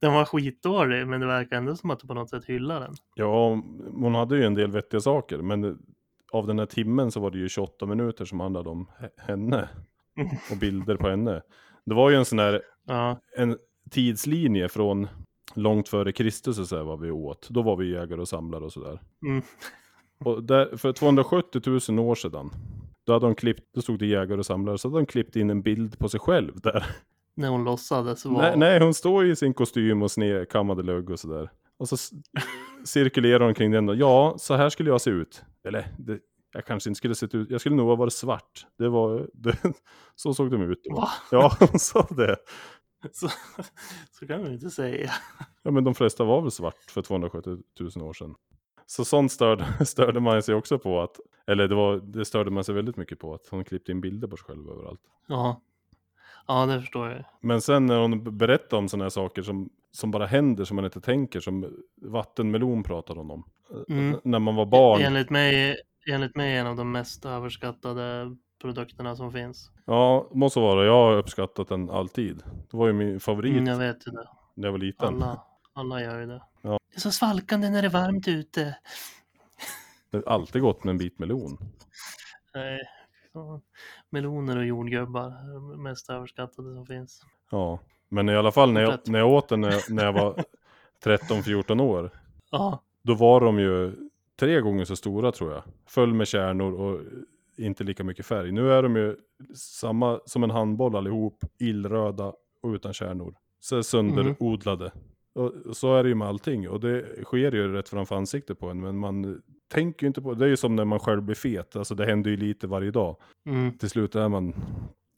Den 0.00 0.12
var 0.12 0.24
skitdålig, 0.24 1.06
men 1.06 1.20
det 1.20 1.26
verkar 1.26 1.56
ändå 1.56 1.76
som 1.76 1.90
att 1.90 2.00
du 2.00 2.06
på 2.06 2.14
något 2.14 2.30
sätt 2.30 2.44
hyllar 2.44 2.80
den. 2.80 2.94
Ja, 3.14 3.62
hon 3.92 4.14
hade 4.14 4.36
ju 4.36 4.44
en 4.44 4.54
del 4.54 4.70
vettiga 4.70 5.00
saker, 5.00 5.38
men 5.38 5.78
av 6.32 6.46
den 6.46 6.58
här 6.58 6.66
timmen 6.66 7.10
så 7.10 7.20
var 7.20 7.30
det 7.30 7.38
ju 7.38 7.48
28 7.48 7.86
minuter 7.86 8.24
som 8.24 8.40
handlade 8.40 8.68
om 8.70 8.86
he- 9.00 9.26
henne 9.26 9.68
och 10.50 10.56
bilder 10.56 10.96
på 10.96 11.08
henne. 11.08 11.42
Det 11.86 11.94
var 11.94 12.10
ju 12.10 12.16
en 12.16 12.24
sån 12.24 12.38
här 12.38 12.62
Ja, 12.86 13.20
en 13.36 13.56
tidslinje 13.90 14.68
från 14.68 15.08
långt 15.54 15.88
före 15.88 16.12
Kristus 16.12 16.58
och 16.58 16.66
så 16.66 16.76
här 16.76 16.84
vad 16.84 17.00
vi 17.00 17.10
åt. 17.10 17.48
Då 17.50 17.62
var 17.62 17.76
vi 17.76 17.90
jägare 17.90 18.20
och 18.20 18.28
samlare 18.28 18.64
och 18.64 18.72
sådär. 18.72 19.00
Mm. 19.26 19.42
Och 20.18 20.44
där, 20.44 20.76
för 20.76 20.92
270 20.92 21.62
000 21.88 21.98
år 21.98 22.14
sedan, 22.14 22.50
då, 23.06 23.12
hade 23.12 23.26
de 23.26 23.34
klippt, 23.34 23.74
då 23.74 23.82
stod 23.82 23.98
det 23.98 24.06
jägare 24.06 24.38
och 24.38 24.46
samlare, 24.46 24.78
så 24.78 24.88
hade 24.88 25.00
de 25.00 25.06
klippt 25.06 25.36
in 25.36 25.50
en 25.50 25.62
bild 25.62 25.98
på 25.98 26.08
sig 26.08 26.20
själv 26.20 26.60
där. 26.60 26.86
när 27.34 27.48
hon 27.48 27.64
låtsades 27.64 28.24
vara... 28.24 28.48
Nej, 28.48 28.56
nej, 28.56 28.80
hon 28.80 28.94
står 28.94 29.26
i 29.26 29.36
sin 29.36 29.54
kostym 29.54 30.02
och 30.02 30.10
snedkammade 30.10 30.82
lugg 30.82 31.10
och 31.10 31.20
sådär. 31.20 31.50
Och 31.76 31.88
så 31.88 31.96
cirkulerar 32.84 33.44
hon 33.44 33.54
kring 33.54 33.70
den 33.70 33.86
då. 33.86 33.94
Ja, 33.94 34.34
så 34.38 34.54
här 34.54 34.68
skulle 34.68 34.90
jag 34.90 35.00
se 35.00 35.10
ut. 35.10 35.44
Eller, 35.64 35.86
det, 35.98 36.18
jag 36.52 36.64
kanske 36.64 36.90
inte 36.90 36.98
skulle 36.98 37.14
sett 37.14 37.34
ut, 37.34 37.50
jag 37.50 37.60
skulle 37.60 37.76
nog 37.76 37.88
ha 37.88 37.96
varit 37.96 38.12
svart. 38.12 38.66
Det 38.78 38.88
var, 38.88 39.28
det, 39.32 39.56
så 40.14 40.34
såg 40.34 40.50
de 40.50 40.62
ut 40.62 40.80
då. 40.84 40.94
Va? 40.94 41.08
Ja, 41.30 41.56
hon 41.60 41.78
sa 41.78 42.06
det. 42.10 42.36
Så, 43.12 43.28
så 44.10 44.26
kan 44.26 44.42
man 44.42 44.52
inte 44.52 44.70
säga. 44.70 45.10
Ja, 45.62 45.70
men 45.70 45.84
de 45.84 45.94
flesta 45.94 46.24
var 46.24 46.40
väl 46.40 46.50
svart 46.50 46.90
för 46.90 47.02
270 47.02 47.58
000 47.96 48.08
år 48.08 48.12
sedan. 48.12 48.34
Så 48.86 49.04
sånt 49.04 49.32
störde, 49.32 49.66
störde 49.86 50.20
man 50.20 50.42
sig 50.42 50.54
också 50.54 50.78
på 50.78 51.00
att, 51.02 51.20
eller 51.46 51.68
det, 51.68 51.74
var, 51.74 51.96
det 51.96 52.24
störde 52.24 52.50
man 52.50 52.64
sig 52.64 52.74
väldigt 52.74 52.96
mycket 52.96 53.18
på 53.18 53.34
att 53.34 53.48
hon 53.50 53.64
klippte 53.64 53.92
in 53.92 54.00
bilder 54.00 54.28
på 54.28 54.36
sig 54.36 54.44
själv 54.44 54.70
överallt. 54.70 55.00
Ja, 55.26 55.60
ja 56.46 56.66
det 56.66 56.80
förstår 56.80 57.10
jag. 57.10 57.24
Men 57.40 57.60
sen 57.60 57.86
när 57.86 57.98
hon 57.98 58.38
berättade 58.38 58.76
om 58.76 58.88
sådana 58.88 59.04
här 59.04 59.10
saker 59.10 59.42
som, 59.42 59.70
som 59.92 60.10
bara 60.10 60.26
händer 60.26 60.64
som 60.64 60.76
man 60.76 60.84
inte 60.84 61.00
tänker, 61.00 61.40
som 61.40 61.84
vattenmelon 62.02 62.82
pratade 62.82 63.20
hon 63.20 63.30
om. 63.30 63.44
Mm. 63.88 64.14
N- 64.14 64.20
När 64.24 64.38
man 64.38 64.54
var 64.54 64.66
barn. 64.66 65.00
Enligt 65.02 65.30
mig, 65.30 65.76
enligt 66.10 66.36
mig 66.36 66.56
en 66.56 66.66
av 66.66 66.76
de 66.76 66.92
mest 66.92 67.24
överskattade 67.24 68.36
produkterna 68.64 69.16
som 69.16 69.32
finns. 69.32 69.70
Ja, 69.84 70.28
måste 70.32 70.60
vara. 70.60 70.84
Jag 70.84 70.92
har 70.92 71.12
uppskattat 71.16 71.68
den 71.68 71.90
alltid. 71.90 72.42
Det 72.70 72.76
var 72.76 72.86
ju 72.86 72.92
min 72.92 73.20
favorit 73.20 73.52
Mm, 73.52 73.66
jag 73.66 73.78
vet 73.78 74.06
ju 74.06 74.10
det. 74.10 74.28
när 74.54 74.68
jag 74.68 74.72
var 74.72 74.78
liten. 74.78 75.08
Alla, 75.08 75.42
alla 75.72 76.02
gör 76.02 76.20
ju 76.20 76.26
det. 76.26 76.42
Ja. 76.62 76.78
Det 76.90 76.96
är 76.96 77.00
så 77.00 77.10
svalkande 77.10 77.70
när 77.70 77.82
det 77.82 77.88
är 77.88 77.92
varmt 77.92 78.28
ute. 78.28 78.76
Det 80.10 80.16
har 80.16 80.32
alltid 80.32 80.62
gått 80.62 80.84
med 80.84 80.90
en 80.92 80.98
bit 80.98 81.18
melon. 81.18 81.58
Nej. 82.54 82.80
Meloner 84.10 84.56
och 84.56 84.64
jordgubbar 84.64 85.26
är 85.26 85.76
mest 85.76 86.10
överskattade 86.10 86.74
som 86.74 86.86
finns. 86.86 87.22
Ja, 87.50 87.78
men 88.08 88.28
i 88.28 88.36
alla 88.36 88.52
fall 88.52 88.72
när 88.72 88.80
jag, 88.80 88.98
när 89.08 89.18
jag 89.18 89.28
åt 89.32 89.48
den 89.48 89.60
när, 89.60 89.92
när 89.94 90.04
jag 90.04 90.12
var 90.12 90.44
13-14 91.04 91.80
år. 91.82 92.10
Ja, 92.50 92.82
Då 93.02 93.14
var 93.14 93.40
de 93.40 93.58
ju 93.58 93.92
tre 94.40 94.60
gånger 94.60 94.84
så 94.84 94.96
stora 94.96 95.32
tror 95.32 95.52
jag. 95.52 95.62
Full 95.86 96.14
med 96.14 96.28
kärnor 96.28 96.72
och 96.72 97.00
inte 97.56 97.84
lika 97.84 98.04
mycket 98.04 98.26
färg. 98.26 98.52
Nu 98.52 98.72
är 98.72 98.82
de 98.82 98.96
ju 98.96 99.16
samma 99.54 100.20
som 100.26 100.44
en 100.44 100.50
handboll 100.50 100.96
allihop, 100.96 101.44
illröda 101.58 102.32
och 102.62 102.68
utan 102.68 102.92
kärnor. 102.92 103.34
Så 103.60 103.82
sönderodlade. 103.82 104.92
Och 105.34 105.76
så 105.76 105.96
är 105.96 106.02
det 106.02 106.08
ju 106.08 106.14
med 106.14 106.28
allting. 106.28 106.68
Och 106.68 106.80
det 106.80 107.24
sker 107.24 107.52
ju 107.52 107.72
rätt 107.72 107.88
framför 107.88 108.16
ansiktet 108.16 108.58
på 108.58 108.68
en. 108.70 108.80
Men 108.80 108.98
man 108.98 109.42
tänker 109.68 110.04
ju 110.04 110.08
inte 110.08 110.22
på 110.22 110.34
det. 110.34 110.44
är 110.44 110.48
ju 110.48 110.56
som 110.56 110.76
när 110.76 110.84
man 110.84 110.98
själv 111.00 111.22
blir 111.22 111.34
fet. 111.34 111.76
Alltså 111.76 111.94
det 111.94 112.06
händer 112.06 112.30
ju 112.30 112.36
lite 112.36 112.66
varje 112.66 112.90
dag. 112.90 113.16
mm. 113.46 113.78
Till 113.78 113.90
slut 113.90 114.14
är 114.14 114.28
man 114.28 114.54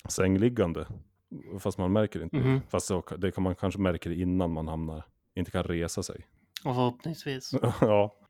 sängliggande. 0.08 0.86
Fast 1.58 1.78
man 1.78 1.92
märker 1.92 2.22
inte. 2.22 2.36
Mhm. 2.36 2.60
Fast 2.68 2.90
det 3.18 3.30
kan 3.30 3.44
man 3.44 3.54
kanske 3.54 3.80
märker 3.80 4.10
innan 4.10 4.52
man 4.52 4.68
hamnar, 4.68 5.04
inte 5.34 5.50
kan 5.50 5.62
resa 5.62 6.02
sig. 6.02 6.26
Och 6.64 6.74
förhoppningsvis. 6.74 7.52
ja. 7.80 8.14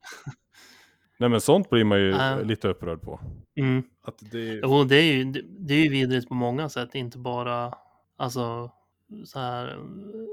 Nej 1.18 1.28
men 1.28 1.40
sånt 1.40 1.70
blir 1.70 1.84
man 1.84 1.98
ju 1.98 2.10
Ja. 2.10 2.36
lite 2.42 2.68
upprörd 2.68 3.02
på. 3.02 3.20
Mm. 3.56 3.82
Att 4.02 4.18
det... 4.32 4.60
Jo, 4.62 4.84
det 4.84 4.96
är 4.96 5.12
ju, 5.12 5.24
det, 5.24 5.42
det 5.58 5.74
är 5.74 5.84
ju 5.84 5.90
vidrigt 5.90 6.28
på 6.28 6.34
många 6.34 6.68
sätt, 6.68 6.94
inte 6.94 7.18
bara, 7.18 7.74
alltså, 8.16 8.70
så 9.24 9.38
här. 9.38 9.78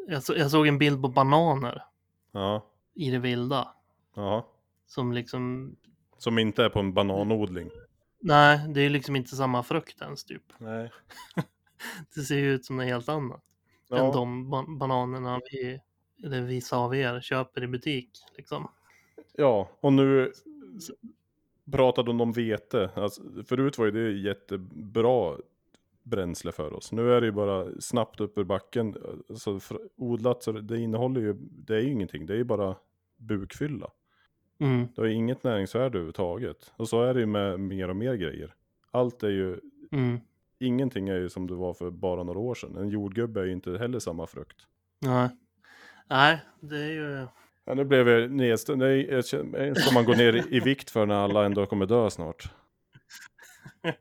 Jag, 0.07 0.23
så, 0.23 0.33
jag 0.37 0.51
såg 0.51 0.67
en 0.67 0.77
bild 0.77 1.01
på 1.01 1.07
bananer 1.07 1.83
Ja. 2.31 2.65
i 2.95 3.11
det 3.11 3.19
vilda. 3.19 3.67
Ja. 4.15 4.47
Som 4.87 5.13
liksom, 5.13 5.75
Som 6.17 6.39
inte 6.39 6.63
är 6.65 6.69
på 6.69 6.79
en 6.79 6.93
bananodling. 6.93 7.69
nej, 8.19 8.59
det 8.69 8.81
är 8.81 8.89
liksom 8.89 9.15
inte 9.15 9.35
samma 9.35 9.63
frukt 9.63 10.01
ens 10.01 10.23
typ. 10.23 10.43
Nej. 10.57 10.91
Det 12.15 12.21
ser 12.21 12.37
ju 12.37 12.53
ut 12.53 12.65
som 12.65 12.77
något 12.77 12.85
helt 12.85 13.09
annat. 13.09 13.41
Än 13.91 13.97
Ja. 13.97 14.11
de 14.11 14.49
ba- 14.49 14.65
bananerna 14.79 15.39
vi, 15.51 15.79
eller 16.23 16.41
vissa 16.41 16.77
av 16.77 16.95
er, 16.95 17.21
köper 17.21 17.63
i 17.63 17.67
butik. 17.67 18.09
Liksom. 18.37 18.67
ja, 19.35 19.69
och 19.81 19.93
nu 19.93 20.31
pratade 21.71 22.11
om 22.11 22.31
vete. 22.31 22.89
Alltså, 22.95 23.21
förut 23.45 23.77
var 23.77 23.85
ju 23.85 23.91
det 23.91 24.11
jättebra 24.11 25.37
bränsle 26.03 26.51
för 26.51 26.73
oss. 26.73 26.91
Nu 26.91 27.11
är 27.13 27.21
det 27.21 27.27
ju 27.27 27.31
bara 27.31 27.81
snabbt 27.81 28.19
upp 28.21 28.37
ur 28.37 28.43
backen. 28.43 28.95
Så 29.35 29.57
fr- 29.57 29.87
odlat, 29.95 30.43
så 30.43 30.51
det 30.51 30.79
innehåller 30.79 31.21
ju, 31.21 31.33
det 31.39 31.75
är 31.75 31.79
ju 31.81 31.91
ingenting. 31.91 32.25
Det 32.25 32.33
är 32.33 32.37
ju 32.37 32.43
bara 32.43 32.75
bukfylla. 33.17 33.89
Mm, 34.59 34.87
Det 34.95 35.01
har 35.01 35.07
ju 35.07 35.13
inget 35.13 35.43
näringsvärde 35.43 35.87
överhuvudtaget. 35.97 36.71
Och 36.75 36.89
så 36.89 37.03
är 37.03 37.13
det 37.13 37.19
ju 37.19 37.25
med 37.25 37.59
mer 37.59 37.89
och 37.89 37.95
mer 37.95 38.13
grejer. 38.13 38.55
Allt 38.91 39.23
är 39.23 39.29
ju, 39.29 39.59
mm, 39.91 40.19
ingenting 40.59 41.09
är 41.09 41.15
ju 41.19 41.29
som 41.29 41.47
det 41.47 41.53
var 41.55 41.73
för 41.73 41.91
bara 41.91 42.23
några 42.23 42.39
år 42.39 42.55
sedan. 42.55 42.75
En 42.77 42.89
jordgubbe 42.89 43.41
är 43.41 43.45
ju 43.45 43.51
inte 43.51 43.77
heller 43.77 43.99
samma 43.99 44.27
frukt. 44.27 44.67
nej. 44.99 45.29
Nej, 46.09 46.39
det 46.59 46.77
är 46.77 46.91
ju, 46.91 47.27
Ja, 47.65 47.73
nu 47.73 47.83
blev 47.85 48.07
jag 48.09 48.31
jag 49.11 49.25
känner- 49.25 49.73
Ska 49.73 49.93
man 49.93 50.05
gå 50.05 50.13
ner 50.13 50.53
i- 50.53 50.59
vikt 50.59 50.89
för 50.89 51.05
när 51.05 51.15
alla 51.15 51.45
ändå 51.45 51.65
kommer 51.65 51.85
dö 51.85 52.09
snart? 52.09 52.53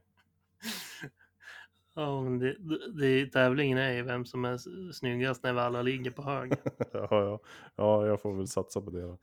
ja, 1.95 2.23
men 2.23 2.39
det, 2.39 2.57
det, 2.59 2.93
det, 3.01 3.27
tävlingen 3.27 3.79
är 3.79 3.93
ju 3.93 4.03
vem 4.03 4.25
som 4.25 4.45
är 4.45 4.59
snyggast 4.93 5.43
när 5.43 5.53
vi 5.53 5.59
alla 5.61 5.83
ligger 5.83 6.11
på 6.11 6.23
hög. 6.23 6.53
ja, 6.93 7.09
ja. 7.11 7.41
ja, 7.77 8.07
jag 8.07 8.21
får 8.21 8.35
väl 8.37 8.49
satsa 8.49 8.81
på 8.81 8.91
det 8.91 9.01
då. 9.03 9.19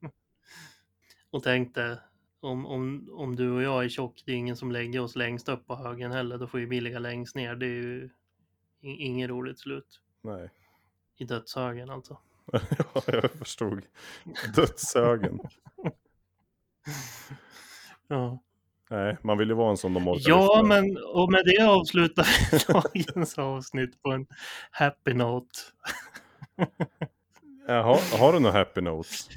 Och 1.30 1.42
tänkte, 1.42 1.98
om, 2.40 2.66
om, 2.66 3.08
om 3.12 3.36
du 3.36 3.50
och 3.50 3.62
jag 3.62 3.84
är 3.84 3.88
tjock, 3.88 4.22
det 4.26 4.32
är 4.32 4.36
ingen 4.36 4.56
som 4.56 4.72
lägger 4.72 5.00
oss 5.00 5.16
längst 5.16 5.48
upp 5.48 5.66
på 5.66 5.76
högen 5.76 6.12
heller. 6.12 6.38
Då 6.38 6.46
får 6.46 6.60
ju 6.60 6.66
vi 6.66 6.80
ligga 6.80 6.98
längst 6.98 7.36
ner. 7.36 7.54
Det 7.56 7.66
är 7.66 7.70
ju 7.82 8.10
inget 8.80 9.30
roligt 9.30 9.58
slut. 9.58 10.00
Nej. 10.22 10.50
I 11.18 11.24
dödshögen 11.24 11.90
alltså. 11.90 12.18
ja, 12.94 13.02
jag 13.06 13.30
förstod. 13.30 13.82
Dödshögen. 14.54 15.40
Ja, 18.08 18.38
Nej, 18.92 19.16
man 19.22 19.38
vill 19.38 19.48
ju 19.48 19.54
vara 19.54 19.70
en 19.70 19.76
sån 19.76 19.94
de 19.94 20.08
orkar 20.08 20.30
ja 20.30 20.62
men 20.62 20.96
och 21.14 21.32
med 21.32 21.42
det 21.44 21.62
avslutar 21.62 22.26
vi 22.50 22.58
dagens 22.72 23.38
avsnitt 23.38 24.02
på 24.02 24.10
en 24.12 24.26
happy 24.70 25.12
note. 25.12 25.58
Jaha, 27.66 27.98
har 28.18 28.32
du 28.32 28.38
några 28.38 28.58
happy 28.58 28.80
notes? 28.80 29.28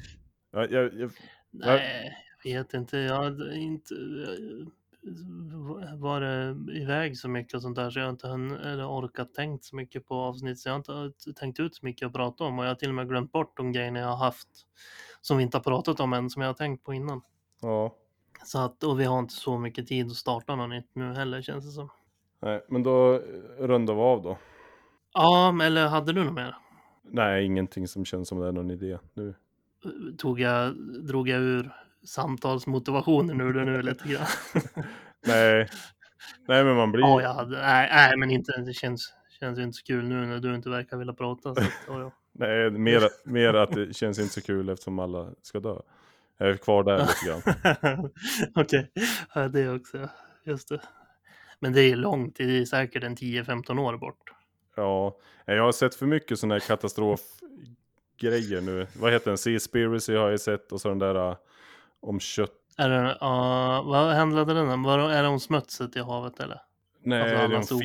Ja, 0.51 0.65
jag, 0.69 0.93
jag, 0.93 1.11
Nej, 1.51 2.17
jag 2.43 2.57
vet 2.57 2.73
inte. 2.73 2.97
Jag 2.97 3.23
hade 3.23 3.55
inte 3.55 3.93
varit 5.97 6.55
iväg 6.69 7.17
så 7.17 7.29
mycket 7.29 7.53
och 7.53 7.61
sånt 7.61 7.75
där 7.75 7.89
så 7.89 7.99
jag 7.99 8.05
har 8.05 8.09
inte 8.11 8.27
hunnit, 8.27 8.59
eller 8.59 8.87
orkat 8.89 9.33
tänkt 9.33 9.63
så 9.65 9.75
mycket 9.75 10.07
på 10.07 10.15
avsnitt 10.15 10.59
så 10.59 10.69
jag 10.69 10.73
har 10.87 11.05
inte 11.05 11.33
tänkt 11.33 11.59
ut 11.59 11.75
så 11.75 11.85
mycket 11.85 12.05
att 12.07 12.13
prata 12.13 12.43
om 12.43 12.59
och 12.59 12.65
jag 12.65 12.69
har 12.69 12.75
till 12.75 12.89
och 12.89 12.95
med 12.95 13.09
glömt 13.09 13.31
bort 13.31 13.57
de 13.57 13.71
grejerna 13.71 13.99
jag 13.99 14.07
har 14.07 14.25
haft 14.25 14.49
som 15.21 15.37
vi 15.37 15.43
inte 15.43 15.57
har 15.57 15.63
pratat 15.63 15.99
om 15.99 16.13
än 16.13 16.29
som 16.29 16.41
jag 16.41 16.49
har 16.49 16.53
tänkt 16.53 16.83
på 16.83 16.93
innan. 16.93 17.21
ja, 17.61 17.95
Så 18.43 18.59
att, 18.59 18.83
och 18.83 18.99
vi 18.99 19.03
har 19.05 19.19
inte 19.19 19.33
så 19.33 19.57
mycket 19.57 19.87
tid 19.87 20.05
att 20.05 20.15
starta 20.15 20.55
något 20.55 20.69
nytt 20.69 20.89
nu 20.93 21.13
heller 21.13 21.41
känns 21.41 21.65
det 21.65 21.71
som. 21.71 21.89
nej, 22.41 22.65
men 22.69 22.83
då 22.83 23.21
rundar 23.59 23.93
vi 23.93 24.01
av 24.01 24.21
då. 24.21 24.37
Ja, 25.13 25.51
men 25.51 25.67
eller 25.67 25.87
hade 25.87 26.13
du 26.13 26.23
något 26.23 26.33
mer? 26.33 26.55
Nej, 27.03 27.45
ingenting 27.45 27.87
som 27.87 28.05
känns 28.05 28.27
som 28.27 28.39
det 28.39 28.47
är 28.47 28.51
någon 28.51 28.71
idé 28.71 28.97
nu. 29.13 29.33
Tog 30.17 30.39
jag, 30.39 30.75
drog 31.07 31.29
jag 31.29 31.41
ur 31.41 31.71
samtalsmotivationen 32.05 33.41
ur 33.41 33.53
det 33.53 33.65
nu 33.65 33.81
lite 33.81 34.07
grann? 34.07 34.27
Nej, 35.27 35.67
nej 36.47 36.63
men 36.63 36.75
man 36.75 36.91
blir... 36.91 37.01
Ja, 37.01 37.21
jag 37.21 37.33
hade. 37.33 37.61
Nej, 37.61 37.89
nej 37.93 38.17
men 38.17 38.31
inte. 38.31 38.61
Det 38.61 38.73
känns, 38.73 39.13
känns 39.39 39.59
inte 39.59 39.77
så 39.77 39.83
kul 39.83 40.07
nu 40.07 40.25
när 40.25 40.39
du 40.39 40.55
inte 40.55 40.69
verkar 40.69 40.97
vilja 40.97 41.13
prata. 41.13 41.55
Så, 41.55 41.61
att, 41.61 41.71
ja, 41.87 41.99
ja. 41.99 42.11
Nej, 42.31 42.71
mer, 42.71 43.03
mer 43.25 43.53
att 43.53 43.71
det 43.71 43.95
känns 43.95 44.19
inte 44.19 44.33
så 44.33 44.41
kul 44.41 44.69
eftersom 44.69 44.99
alla 44.99 45.29
ska 45.41 45.59
dö. 45.59 45.75
Jag 46.37 46.49
är 46.49 46.57
kvar 46.57 46.83
där 46.83 46.99
lite 46.99 47.25
grann. 47.25 47.41
Okej, 48.55 48.91
ja, 49.35 49.47
det 49.47 49.69
också. 49.69 50.09
Just 50.43 50.69
det. 50.69 50.81
Men 51.59 51.73
det 51.73 51.81
är 51.81 51.95
långt. 51.95 52.35
Det 52.35 52.43
är 52.43 52.65
säkert 52.65 53.03
en 53.03 53.15
10-15 53.15 53.79
år 53.79 53.97
bort. 53.97 54.31
Ja, 54.75 55.17
jag 55.45 55.63
har 55.63 55.71
sett 55.71 55.95
för 55.95 56.05
mycket 56.05 56.39
sådana 56.39 56.55
här 56.55 56.59
katastrofgrejer 56.59 58.61
nu. 58.61 58.87
Vad 58.99 59.13
heter 59.13 59.31
den? 59.31 59.37
Seaspiracy 59.37 60.15
har 60.15 60.29
jag 60.29 60.39
sett 60.39 60.71
och 60.71 60.81
så 60.81 60.89
den 60.89 60.99
där 60.99 61.29
uh, 61.29 61.35
om 62.05 62.19
kött. 62.19 62.51
Är 62.77 62.89
det, 62.89 63.17
ja, 63.21 63.83
vad 63.85 64.15
handlade 64.15 64.53
den 64.53 64.69
om? 64.69 64.83
Var, 64.83 64.99
är 64.99 65.23
det 65.23 65.29
om 65.29 65.39
smutset 65.39 65.95
i 65.95 65.99
havet 65.99 66.39
eller? 66.39 66.61
Nej, 67.03 67.21
Alltså 67.21 67.47
det 67.47 67.53
är 67.53 67.57
om 67.57 67.63
sopor 67.63 67.81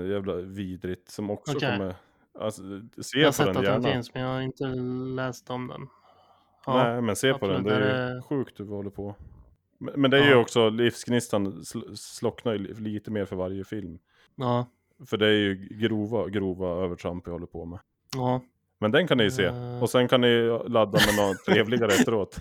och. 0.00 0.10
Jävla 0.10 0.34
vidrigt. 0.34 1.08
Som 1.10 1.30
också 1.30 1.56
Okej. 1.56 1.70
kommer... 1.78 1.94
Alltså, 2.40 2.62
se 3.02 3.18
Jag 3.18 3.26
har 3.26 3.30
på 3.30 3.32
sett 3.32 3.46
den 3.46 3.56
att 3.56 3.62
den 3.64 3.72
gärna. 3.82 3.88
finns 3.94 4.14
men 4.14 4.22
jag 4.22 4.30
har 4.30 4.40
inte 4.40 4.64
läst 5.14 5.50
om 5.50 5.68
den. 5.68 5.86
Ja, 6.66 6.84
Nej, 6.84 7.02
men 7.02 7.16
se 7.16 7.34
på 7.34 7.46
den. 7.46 7.62
Det 7.64 7.74
Är 7.74 7.80
är 7.80 8.08
ju 8.08 8.14
det- 8.14 8.22
sjukt 8.22 8.60
hur 8.60 8.64
vi 8.64 8.70
håller 8.70 8.90
på. 8.90 9.14
Men, 9.78 9.94
men 10.00 10.10
det 10.10 10.18
är 10.18 10.24
ju 10.24 10.30
Ja. 10.30 10.36
också, 10.36 10.68
livsgnistan 10.70 11.46
sl- 11.52 11.94
slocknar 11.94 12.52
ju 12.52 12.58
li- 12.58 12.74
lite 12.74 13.10
mer 13.10 13.24
för 13.24 13.36
varje 13.36 13.64
film. 13.64 13.98
ja, 14.36 14.66
För 15.06 15.16
det 15.16 15.26
är 15.26 15.30
ju 15.32 15.54
grova, 15.70 16.28
grova 16.28 16.84
övertramp 16.84 17.26
vi 17.26 17.30
håller 17.30 17.46
på 17.46 17.64
med. 17.64 17.78
ja. 18.16 18.40
Men 18.84 18.90
den 18.90 19.06
kan 19.08 19.18
ni 19.18 19.30
se. 19.30 19.44
Eh. 19.44 19.82
Och 19.82 19.90
sen 19.90 20.08
kan 20.08 20.20
ni 20.20 20.60
ladda 20.66 20.98
med 21.06 21.16
något 21.16 21.44
trevligare 21.46 21.92
efteråt. 21.92 22.40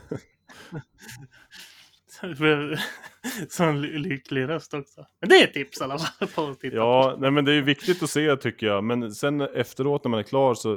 Sån 3.50 3.82
ly- 3.82 3.98
lycklig 3.98 4.50
röst 4.50 4.74
också. 4.74 5.06
Men 5.20 5.30
det 5.30 5.36
är 5.36 5.44
ett 5.44 5.54
tips 5.54 5.82
i 5.82 5.84
alla 5.84 5.98
fall 5.98 6.28
på 6.28 6.42
att 6.42 6.60
titta 6.60 6.76
Ja, 6.76 7.16
nej 7.20 7.32
men 7.32 7.46
det 7.46 7.54
är 7.54 7.62
viktigt 7.62 8.04
att 8.04 8.10
se 8.10 8.36
tycker 8.36 8.68
jag. 8.68 8.84
Men 8.84 9.12
sen 9.12 9.42
efteråt 9.42 10.04
när 10.04 10.10
man 10.10 10.20
är 10.20 10.24
klar 10.24 10.54
så 10.54 10.74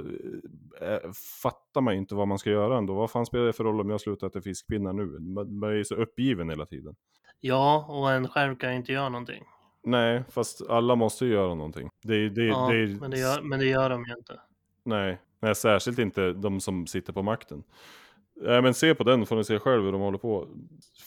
äh, 0.80 1.12
fattar 1.42 1.80
man 1.80 1.94
ju 1.94 2.00
inte 2.00 2.14
vad 2.14 2.28
man 2.28 2.38
ska 2.38 2.50
göra 2.50 2.78
ändå. 2.78 2.94
Vad 2.94 3.10
fan 3.10 3.26
spelar 3.26 3.44
det 3.44 3.52
för 3.52 3.64
roll 3.64 3.80
om 3.80 3.90
jag 3.90 4.00
slutar 4.00 4.26
äta 4.26 4.40
fiskpinnar 4.40 4.92
nu? 4.92 5.04
Man, 5.20 5.58
man 5.58 5.70
är 5.70 5.74
ju 5.74 5.84
så 5.84 5.94
uppgiven 5.94 6.50
hela 6.50 6.66
tiden. 6.66 6.94
Ja, 7.40 7.86
och 7.88 8.12
en 8.12 8.28
själv 8.28 8.56
kan 8.56 8.70
ju 8.70 8.76
inte 8.76 8.92
göra 8.92 9.08
någonting. 9.08 9.44
Nej, 9.84 10.24
fast 10.30 10.68
alla 10.68 10.94
måste 10.94 11.26
ju 11.26 11.32
göra 11.32 11.54
någonting. 11.54 11.90
Det 12.02 12.28
det, 12.28 12.44
Ja, 12.44 12.68
det 12.72 13.00
men, 13.00 13.10
det 13.10 13.18
gör, 13.18 13.42
men 13.42 13.58
det 13.58 13.66
gör 13.66 13.90
de 13.90 14.04
ju 14.04 14.12
inte. 14.18 14.40
Nej, 14.84 15.20
nej, 15.46 15.54
särskilt 15.54 15.98
inte 15.98 16.32
de 16.32 16.60
som 16.60 16.86
sitter 16.86 17.12
på 17.12 17.22
makten. 17.22 17.62
Nej, 18.40 18.62
men 18.62 18.74
se 18.74 18.94
på 18.94 19.04
den 19.04 19.26
får 19.26 19.36
ni 19.36 19.44
se 19.44 19.58
själv 19.58 19.84
hur 19.84 19.92
de 19.92 20.00
håller 20.00 20.18
på 20.18 20.48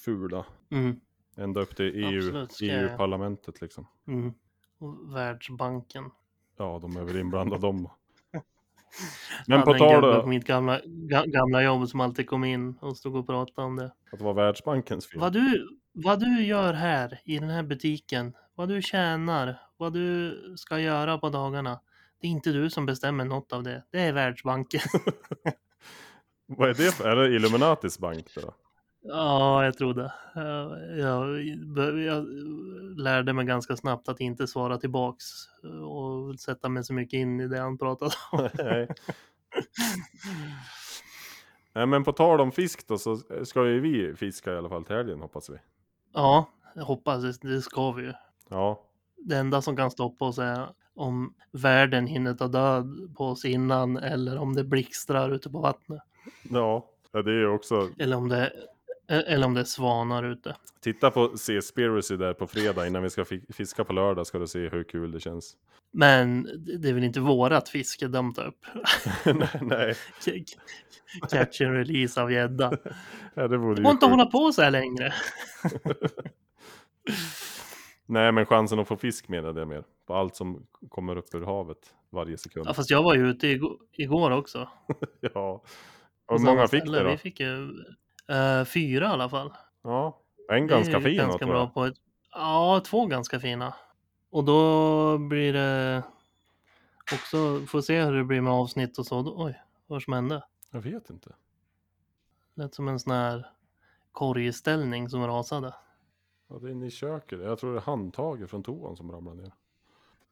fula. 0.05 0.45
Mm, 0.71 0.99
Ända 1.37 1.61
upp 1.61 1.75
till 1.75 1.95
EU, 1.95 2.17
Absolut, 2.17 2.51
ska 2.51 2.65
jag. 2.65 2.83
EU-parlamentet 2.83 3.61
liksom. 3.61 3.87
mm. 4.07 4.33
Och 4.79 5.15
Världsbanken. 5.15 6.11
Ja, 6.57 6.79
de 6.81 6.97
är 6.97 7.03
väl 7.03 7.19
inblandade 7.19 7.61
de. 7.61 7.89
Men 9.47 9.61
på 9.61 9.73
tal 9.73 10.21
på 10.21 10.27
mitt 10.27 10.45
gamla, 10.45 10.81
ga, 10.85 11.25
gamla 11.25 11.63
jobb 11.63 11.89
som 11.89 11.99
alltid 11.99 12.27
kom 12.27 12.43
in 12.43 12.77
och 12.81 12.97
stod 12.97 13.15
och 13.15 13.27
pratade 13.27 13.67
om 13.67 13.75
det. 13.75 13.85
att 14.11 14.19
det 14.19 14.23
var 14.23 14.33
Världsbankens 14.33 15.07
fel. 15.07 15.19
Vad 15.19 15.33
du, 15.33 15.67
vad 15.93 16.19
du 16.19 16.45
gör 16.45 16.73
här 16.73 17.19
i 17.25 17.39
den 17.39 17.49
här 17.49 17.63
butiken, 17.63 18.33
vad 18.55 18.69
du 18.69 18.81
tjänar, 18.81 19.59
vad 19.77 19.93
du 19.93 20.37
ska 20.57 20.79
göra 20.79 21.17
på 21.17 21.29
dagarna. 21.29 21.79
Det 22.21 22.27
är 22.27 22.31
inte 22.31 22.51
du 22.51 22.69
som 22.69 22.85
bestämmer 22.85 23.25
något 23.25 23.53
av 23.53 23.63
det. 23.63 23.83
Det 23.91 23.99
är 23.99 24.13
Världsbanken. 24.13 24.81
Vad 26.47 26.69
är 26.69 26.73
det 26.73 26.91
för? 26.91 27.09
Är 27.09 27.15
det 27.15 27.35
Illuminatis 27.35 27.99
bank 27.99 28.25
då? 28.35 28.53
Ja, 29.01 29.65
jag 29.65 29.77
tror 29.77 29.93
det. 29.93 30.13
Jag, 30.97 31.41
jag, 31.77 31.99
jag 31.99 32.25
lärde 32.99 33.33
mig 33.33 33.45
ganska 33.45 33.75
snabbt 33.77 34.09
att 34.09 34.19
inte 34.19 34.47
svara 34.47 34.77
tillbaks 34.77 35.23
och 35.85 36.39
sätta 36.39 36.69
mig 36.69 36.83
så 36.83 36.93
mycket 36.93 37.17
in 37.17 37.39
i 37.39 37.47
det 37.47 37.59
han 37.59 37.77
pratade 37.77 38.11
om. 38.31 38.49
Nej. 38.57 38.87
Nej, 41.73 41.85
men 41.85 42.03
på 42.03 42.11
tal 42.11 42.41
om 42.41 42.51
fisk 42.51 42.87
då 42.87 42.97
så 42.97 43.17
ska 43.43 43.67
ju 43.67 43.79
vi 43.79 44.15
fiska 44.15 44.53
i 44.53 44.57
alla 44.57 44.69
fall 44.69 44.85
till 44.85 44.95
helgen 44.95 45.21
hoppas 45.21 45.49
vi. 45.49 45.57
Ja, 46.13 46.49
jag 46.75 46.83
hoppas 46.83 47.21
det, 47.21 47.49
det 47.55 47.61
ska 47.61 47.91
vi 47.91 48.03
ju. 48.03 48.13
Ja, 48.49 48.83
Det 49.17 49.37
enda 49.37 49.61
som 49.61 49.75
kan 49.75 49.91
stoppa 49.91 50.25
oss 50.25 50.37
är 50.39 50.67
om 50.99 51.33
världen 51.51 52.07
hinner 52.07 52.33
ta 52.33 52.47
död 52.47 53.13
på 53.17 53.25
oss 53.25 53.45
innan 53.45 53.97
eller 53.97 54.37
om 54.37 54.55
det 54.55 54.63
blixtrar 54.63 55.31
ute 55.31 55.49
på 55.49 55.59
vattnet. 55.59 56.01
ja. 56.49 56.85
det 57.11 57.31
är 57.31 57.47
också, 57.53 57.89
Eller 57.99 58.17
om 58.17 58.29
det, 58.29 58.53
Eller 59.07 59.45
om 59.45 59.53
det 59.53 59.59
är 59.59 59.65
svanar 59.65 60.23
ute. 60.23 60.55
Titta 60.81 61.11
på 61.11 61.37
Seaspiracy 61.37 62.17
där 62.17 62.33
på 62.33 62.47
fredag 62.47 62.87
innan 62.87 63.03
vi 63.03 63.09
ska 63.09 63.25
fi- 63.25 63.45
fiska 63.53 63.83
på 63.83 63.93
lördag 63.93 64.27
ska 64.27 64.39
du 64.39 64.47
se 64.47 64.69
hur 64.69 64.83
kul 64.83 65.11
det 65.11 65.19
känns. 65.19 65.53
Men 65.91 66.43
det 66.81 66.89
är 66.89 66.93
väl 66.93 67.03
inte 67.03 67.19
vårat 67.19 67.69
fiske 67.69 68.07
de 68.07 68.33
tar 68.33 68.47
upp? 68.47 68.65
nej, 69.25 69.49
nej. 69.61 69.95
Catch 71.31 71.61
and 71.61 71.73
release 71.73 72.21
av 72.21 72.31
gädda. 72.31 72.77
Ja, 73.33 73.47
det 73.47 73.57
vore 73.57 73.81
ju 73.81 73.89
inte 73.89 74.05
hålla 74.05 74.25
på 74.25 74.51
så 74.51 74.61
här 74.61 74.71
längre. 74.71 75.13
Nej, 78.09 78.31
men 78.31 78.45
chansen 78.45 78.79
att 78.79 78.87
få 78.87 78.97
fisk 78.97 79.27
menade 79.27 79.61
jag 79.61 79.67
mer. 79.67 79.83
På 80.05 80.15
allt 80.15 80.35
som 80.35 80.67
kommer 80.89 81.15
upp 81.15 81.35
ur 81.35 81.45
havet 81.45 81.93
varje 82.09 82.37
sekund. 82.37 82.67
Ja, 82.67 82.73
fast 82.73 82.89
jag 82.89 83.03
var 83.03 83.15
ju 83.15 83.27
ute 83.29 83.47
igår, 83.47 83.77
igår 83.91 84.31
också. 84.31 84.69
Ja. 85.19 85.61
hur 86.27 86.39
många 86.39 86.67
fick 86.67 86.85
det 86.85 87.03
då? 87.03 87.09
Vi 87.09 87.17
fick 87.17 87.39
ju 87.39 87.69
eh, 88.29 88.65
fyra 88.65 89.05
i 89.05 89.09
alla 89.09 89.29
fall. 89.29 89.53
Ja, 89.83 90.21
en 90.49 90.67
Det 90.67 90.73
är 90.73 90.77
ganska 90.77 91.01
fin 91.01 91.17
ganska 91.17 91.45
bra 91.45 91.67
på 91.67 91.85
ett... 91.85 91.95
Ja, 92.31 92.81
två 92.85 93.05
ganska 93.05 93.39
fina. 93.39 93.73
Och 94.29 94.43
då 94.43 95.17
blir 95.17 95.53
det 95.53 96.03
också, 97.13 97.65
får 97.67 97.81
se 97.81 98.03
hur 98.03 98.13
det 98.13 98.23
blir 98.23 98.41
med 98.41 98.53
avsnitt 98.53 98.97
och 98.97 99.05
så. 99.05 99.45
Oj, 99.45 99.61
vad 99.87 100.03
som 100.03 100.13
hände? 100.13 100.43
Jag 100.71 100.81
vet 100.81 101.09
inte. 101.09 101.35
Lät 102.55 102.73
som 102.73 102.87
en 102.87 102.99
sån 102.99 103.13
här 103.13 103.45
korgställning 104.11 105.09
som 105.09 105.27
rasade. 105.27 105.73
Ja, 106.49 106.57
det 106.61 106.67
är 106.67 106.71
inne 106.71 106.85
i 106.85 106.91
köket. 106.91 107.39
Jag 107.39 107.59
tror 107.59 107.71
det 107.73 107.77
är 107.79 107.81
handtaget 107.81 108.49
från 108.49 108.63
toan 108.63 108.95
som 108.97 109.11
ramlar 109.11 109.33
ner. 109.35 109.51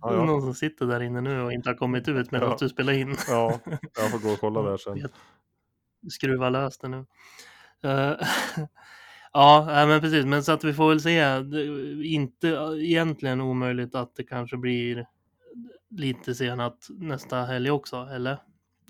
Ja, 0.00 0.08
Det 0.08 0.14
är 0.14 0.18
ja. 0.18 0.24
någon 0.24 0.42
som 0.42 0.54
sitter 0.54 0.86
där 0.86 1.00
inne 1.02 1.20
nu 1.20 1.40
och 1.42 1.52
inte 1.52 1.68
har 1.70 1.74
kommit 1.74 2.08
ut 2.08 2.30
medan 2.30 2.48
Ja. 2.50 2.56
du 2.60 2.68
spelar 2.68 2.92
in. 2.92 3.16
ja, 3.28 3.58
jag 3.96 4.10
får 4.10 4.18
gå 4.28 4.32
och 4.32 4.40
kolla 4.40 4.62
där 4.62 4.76
sen. 4.76 5.08
Skruva 6.10 6.50
lös 6.50 6.78
det 6.78 6.88
nu. 6.88 7.06
Eh, 7.82 8.12
ja, 9.32 9.84
men 9.88 10.00
precis. 10.00 10.24
Men 10.26 10.44
så 10.44 10.52
att 10.52 10.64
vi 10.64 10.74
får 10.74 10.88
väl 10.88 11.00
se. 11.00 11.24
Inte 12.14 12.48
egentligen 12.80 13.40
omöjligt 13.40 13.94
att 13.94 14.14
det 14.16 14.24
kanske 14.24 14.56
blir 14.56 15.06
lite 15.90 16.34
senat 16.34 16.86
nästa 16.90 17.36
helg 17.36 17.70
också, 17.70 17.96
eller? 17.96 18.38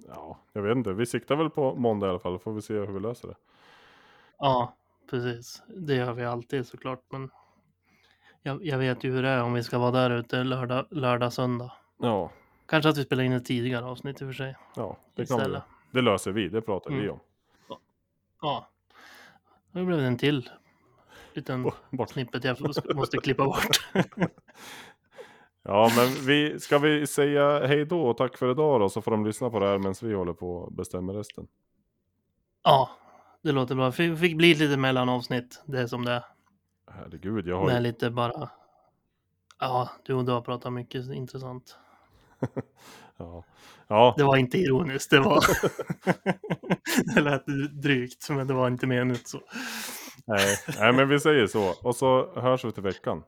Ja, 0.09 0.39
jag 0.53 0.62
vet 0.62 0.76
inte. 0.76 0.93
Vi 0.93 1.07
siktar 1.07 1.37
väl 1.37 1.51
på 1.51 1.74
måndag 1.74 2.07
i 2.07 2.11
alla 2.11 2.18
fall. 2.18 2.39
Får 2.39 2.53
vi 2.53 2.62
se 2.62 2.74
hur 2.74 2.87
vi 2.93 3.01
löser 3.01 3.28
det. 3.28 3.35
Ja, 4.43 4.76
precis. 5.11 5.62
Det 5.68 5.95
gör 5.95 6.12
vi 6.12 6.24
alltid 6.24 6.66
såklart. 6.66 7.03
Men 7.11 7.30
jag, 8.43 8.64
jag 8.66 8.78
vet 8.78 9.05
ju 9.05 9.12
hur 9.12 9.22
det 9.22 9.28
är 9.28 9.43
om 9.43 9.53
vi 9.53 9.62
ska 9.62 9.78
vara 9.78 9.90
där 9.90 10.11
ute 10.11 10.45
lördag, 10.45 10.86
lördag 10.90 11.32
söndag. 11.32 11.72
Ja, 11.99 12.30
Kanske 12.66 12.88
att 12.90 12.97
vi 12.99 13.05
spelar 13.05 13.24
in 13.24 13.32
ett 13.32 13.45
tidigare 13.45 13.84
avsnitt 13.84 14.20
i 14.20 14.24
och 14.24 14.28
för 14.28 14.32
sig. 14.34 14.57
ja 14.76 14.97
det 15.14 15.26
kan 15.26 15.51
vi. 15.51 15.59
Det 15.90 16.01
löser 16.03 16.32
vi. 16.32 16.49
Det 16.49 16.61
pratar 16.61 16.90
vi 16.90 16.99
Mm. 16.99 17.11
om. 17.11 17.20
Ja. 18.43 18.68
Nu 19.72 19.84
blev 19.84 19.99
det 19.99 20.05
en 20.07 20.18
till 20.18 20.51
liten 21.34 21.62
Bo- 21.62 21.72
Bort. 21.90 22.11
snippet 22.11 22.45
jag 22.45 22.61
måste 22.97 23.18
klippa 23.18 23.45
bort. 23.45 23.68
Ja, 25.64 25.90
men 25.97 26.26
vi, 26.26 26.61
ska 26.61 26.78
vi 26.78 27.07
säga 27.07 27.66
hej 27.66 27.84
då 27.84 28.03
och 28.03 28.16
tack 28.16 28.36
för 28.36 28.51
idag 28.51 28.80
då, 28.80 28.88
så 28.88 29.03
får 29.03 29.11
de 29.11 29.26
lyssna 29.26 29.51
på 29.51 29.59
det 29.61 29.66
här 29.66 29.78
medan 29.78 29.95
vi 30.03 30.14
håller 30.14 30.32
på 30.32 30.55
och 30.57 30.72
bestämmer 30.72 31.12
resten. 31.12 31.47
Ja, 32.62 32.90
det 33.43 33.53
låter 33.53 33.74
bra. 33.74 33.93
Fick, 33.93 34.18
fick 34.18 34.36
bli 34.36 34.55
lite 34.55 34.76
mellanavsnitt. 34.76 35.62
Det 35.66 35.80
är 35.80 35.86
som 35.86 36.05
det 36.05 36.12
är. 36.12 36.24
Herregud, 36.90 37.47
jag 37.47 37.59
har 37.59 37.66
Med 37.66 37.74
ju... 37.76 37.80
lite 37.82 38.11
bara... 38.11 38.51
Ja, 39.61 39.90
du 40.03 40.14
och 40.14 40.24
du 40.24 40.32
har 40.32 40.40
pratat 40.40 40.72
mycket 40.72 41.07
intressant. 41.11 41.76
Ja. 43.16 43.45
ja, 43.88 44.14
Det 44.16 44.24
var 44.24 44.36
inte 44.36 44.59
ironiskt, 44.59 45.11
det 45.11 45.20
var... 45.20 45.45
det 47.14 47.20
lät 47.20 47.47
drygt, 47.82 48.30
men 48.30 48.47
det 48.47 48.55
var 48.55 48.68
inte 48.68 48.86
menat 48.86 49.28
så. 49.28 49.40
nej, 50.26 50.57
nej, 50.78 50.93
men 50.93 51.09
vi 51.09 51.20
säger 51.20 51.47
så. 51.47 51.74
Och 51.82 51.97
så 51.97 52.40
hörs 52.40 52.64
vi 52.64 52.72
till 52.72 52.82
veckan. 52.82 53.22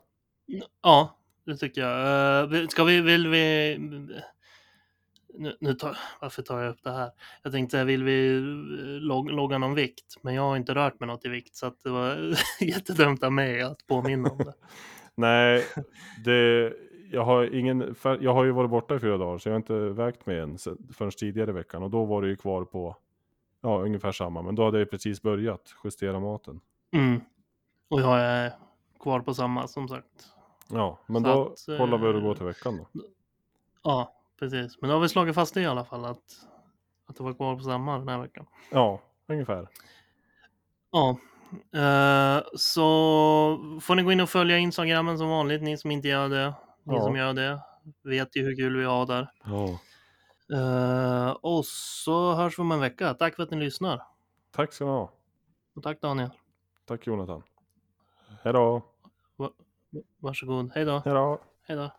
Ja, 0.82 1.16
det 1.46 1.56
tycker 1.56 1.80
jag. 1.80 2.46
Vi- 2.46 2.68
ska 2.68 2.84
vi, 2.84 3.00
vill 3.00 3.28
vi... 3.28 3.78
Nu, 5.38 5.56
nu 5.60 5.74
tar, 5.74 5.98
varför 6.20 6.42
tar 6.42 6.60
jag 6.60 6.70
upp 6.70 6.82
det 6.82 6.90
här? 6.90 7.10
Jag 7.42 7.52
tänkte, 7.52 7.84
vill 7.84 8.04
vi 8.04 8.40
log, 9.00 9.30
logga 9.30 9.58
någon 9.58 9.74
vikt? 9.74 10.16
Men 10.22 10.34
jag 10.34 10.42
har 10.42 10.56
inte 10.56 10.74
rört 10.74 11.00
mig 11.00 11.06
något 11.06 11.24
i 11.24 11.28
vikt, 11.28 11.56
så 11.56 11.66
att 11.66 11.82
det 11.82 11.90
var 11.90 12.34
jättedumt 12.60 13.22
av 13.22 13.32
mig 13.32 13.62
att 13.62 13.86
påminna 13.86 14.30
om 14.30 14.38
det. 14.38 14.54
Nej, 15.14 15.64
det, 16.24 16.72
jag, 17.12 17.24
har 17.24 17.54
ingen, 17.54 17.94
jag 18.20 18.34
har 18.34 18.44
ju 18.44 18.50
varit 18.50 18.70
borta 18.70 18.94
i 18.94 18.98
fyra 18.98 19.16
dagar 19.16 19.38
så 19.38 19.48
jag 19.48 19.54
har 19.54 19.56
inte 19.56 19.74
vägt 19.74 20.26
mig 20.26 20.38
än 20.40 20.58
förrän 20.92 21.10
tidigare 21.10 21.50
i 21.50 21.54
veckan. 21.54 21.82
Och 21.82 21.90
då 21.90 22.04
var 22.04 22.22
det 22.22 22.28
ju 22.28 22.36
kvar 22.36 22.64
på 22.64 22.96
ja, 23.60 23.82
ungefär 23.82 24.12
samma. 24.12 24.42
Men 24.42 24.54
då 24.54 24.64
hade 24.64 24.78
jag 24.78 24.90
precis 24.90 25.22
börjat 25.22 25.74
justera 25.84 26.20
maten. 26.20 26.60
Mm. 26.92 27.20
Och 27.88 28.00
jag 28.00 28.20
är 28.20 28.52
kvar 29.00 29.20
på 29.20 29.34
samma, 29.34 29.68
som 29.68 29.88
sagt. 29.88 30.28
Ja, 30.68 30.98
men 31.06 31.22
Så 31.22 31.28
då 31.28 31.72
att, 31.72 31.78
kollar 31.78 31.98
vi 31.98 32.06
hur 32.06 32.12
det 32.12 32.18
eh, 32.18 32.24
går 32.24 32.34
till 32.34 32.46
veckan 32.46 32.76
då. 32.76 33.00
Ja, 33.82 34.12
precis. 34.38 34.80
Men 34.80 34.90
då 34.90 34.96
har 34.96 35.00
vi 35.00 35.08
slagit 35.08 35.34
fast 35.34 35.54
det 35.54 35.60
i 35.60 35.66
alla 35.66 35.84
fall, 35.84 36.04
att, 36.04 36.22
att 37.06 37.16
det 37.16 37.22
var 37.22 37.34
kvar 37.34 37.56
på 37.56 37.62
samma 37.62 37.98
den 37.98 38.08
här 38.08 38.18
veckan. 38.18 38.46
Ja, 38.70 39.00
ungefär. 39.26 39.68
Ja, 40.90 41.16
eh, 41.80 42.42
så 42.56 42.80
får 43.82 43.94
ni 43.94 44.02
gå 44.02 44.12
in 44.12 44.20
och 44.20 44.28
följa 44.28 44.58
Instagrammen 44.58 45.18
som 45.18 45.28
vanligt, 45.28 45.62
ni 45.62 45.76
som 45.78 45.90
inte 45.90 46.08
gör 46.08 46.28
det. 46.28 46.54
Ni 46.82 46.94
Ja. 46.94 47.00
som 47.02 47.16
gör 47.16 47.32
det 47.32 47.60
vet 48.02 48.36
ju 48.36 48.42
hur 48.44 48.56
kul 48.56 48.76
vi 48.76 48.84
har 48.84 49.06
där. 49.06 49.30
Ja. 49.44 49.78
Eh, 50.56 51.30
och 51.30 51.66
så 51.66 52.32
hörs 52.34 52.58
vi 52.58 52.62
om 52.62 52.72
en 52.72 52.80
vecka. 52.80 53.14
Tack 53.14 53.36
för 53.36 53.42
att 53.42 53.50
ni 53.50 53.56
lyssnar. 53.56 54.02
Tack 54.52 54.72
ska 54.72 54.84
ni 54.84 54.90
ha. 54.90 55.10
Och 55.76 55.82
tack 55.82 56.00
Daniel. 56.00 56.30
Tack 56.86 57.06
Jonathan. 57.06 57.42
Hej 58.42 58.52
då. 58.52 58.82
Varsågod. 60.18 60.70
Hej 60.74 60.84
då. 60.84 61.02
Hej 61.04 61.14
då. 61.14 61.40
Hej 61.62 61.76
då. 61.76 61.90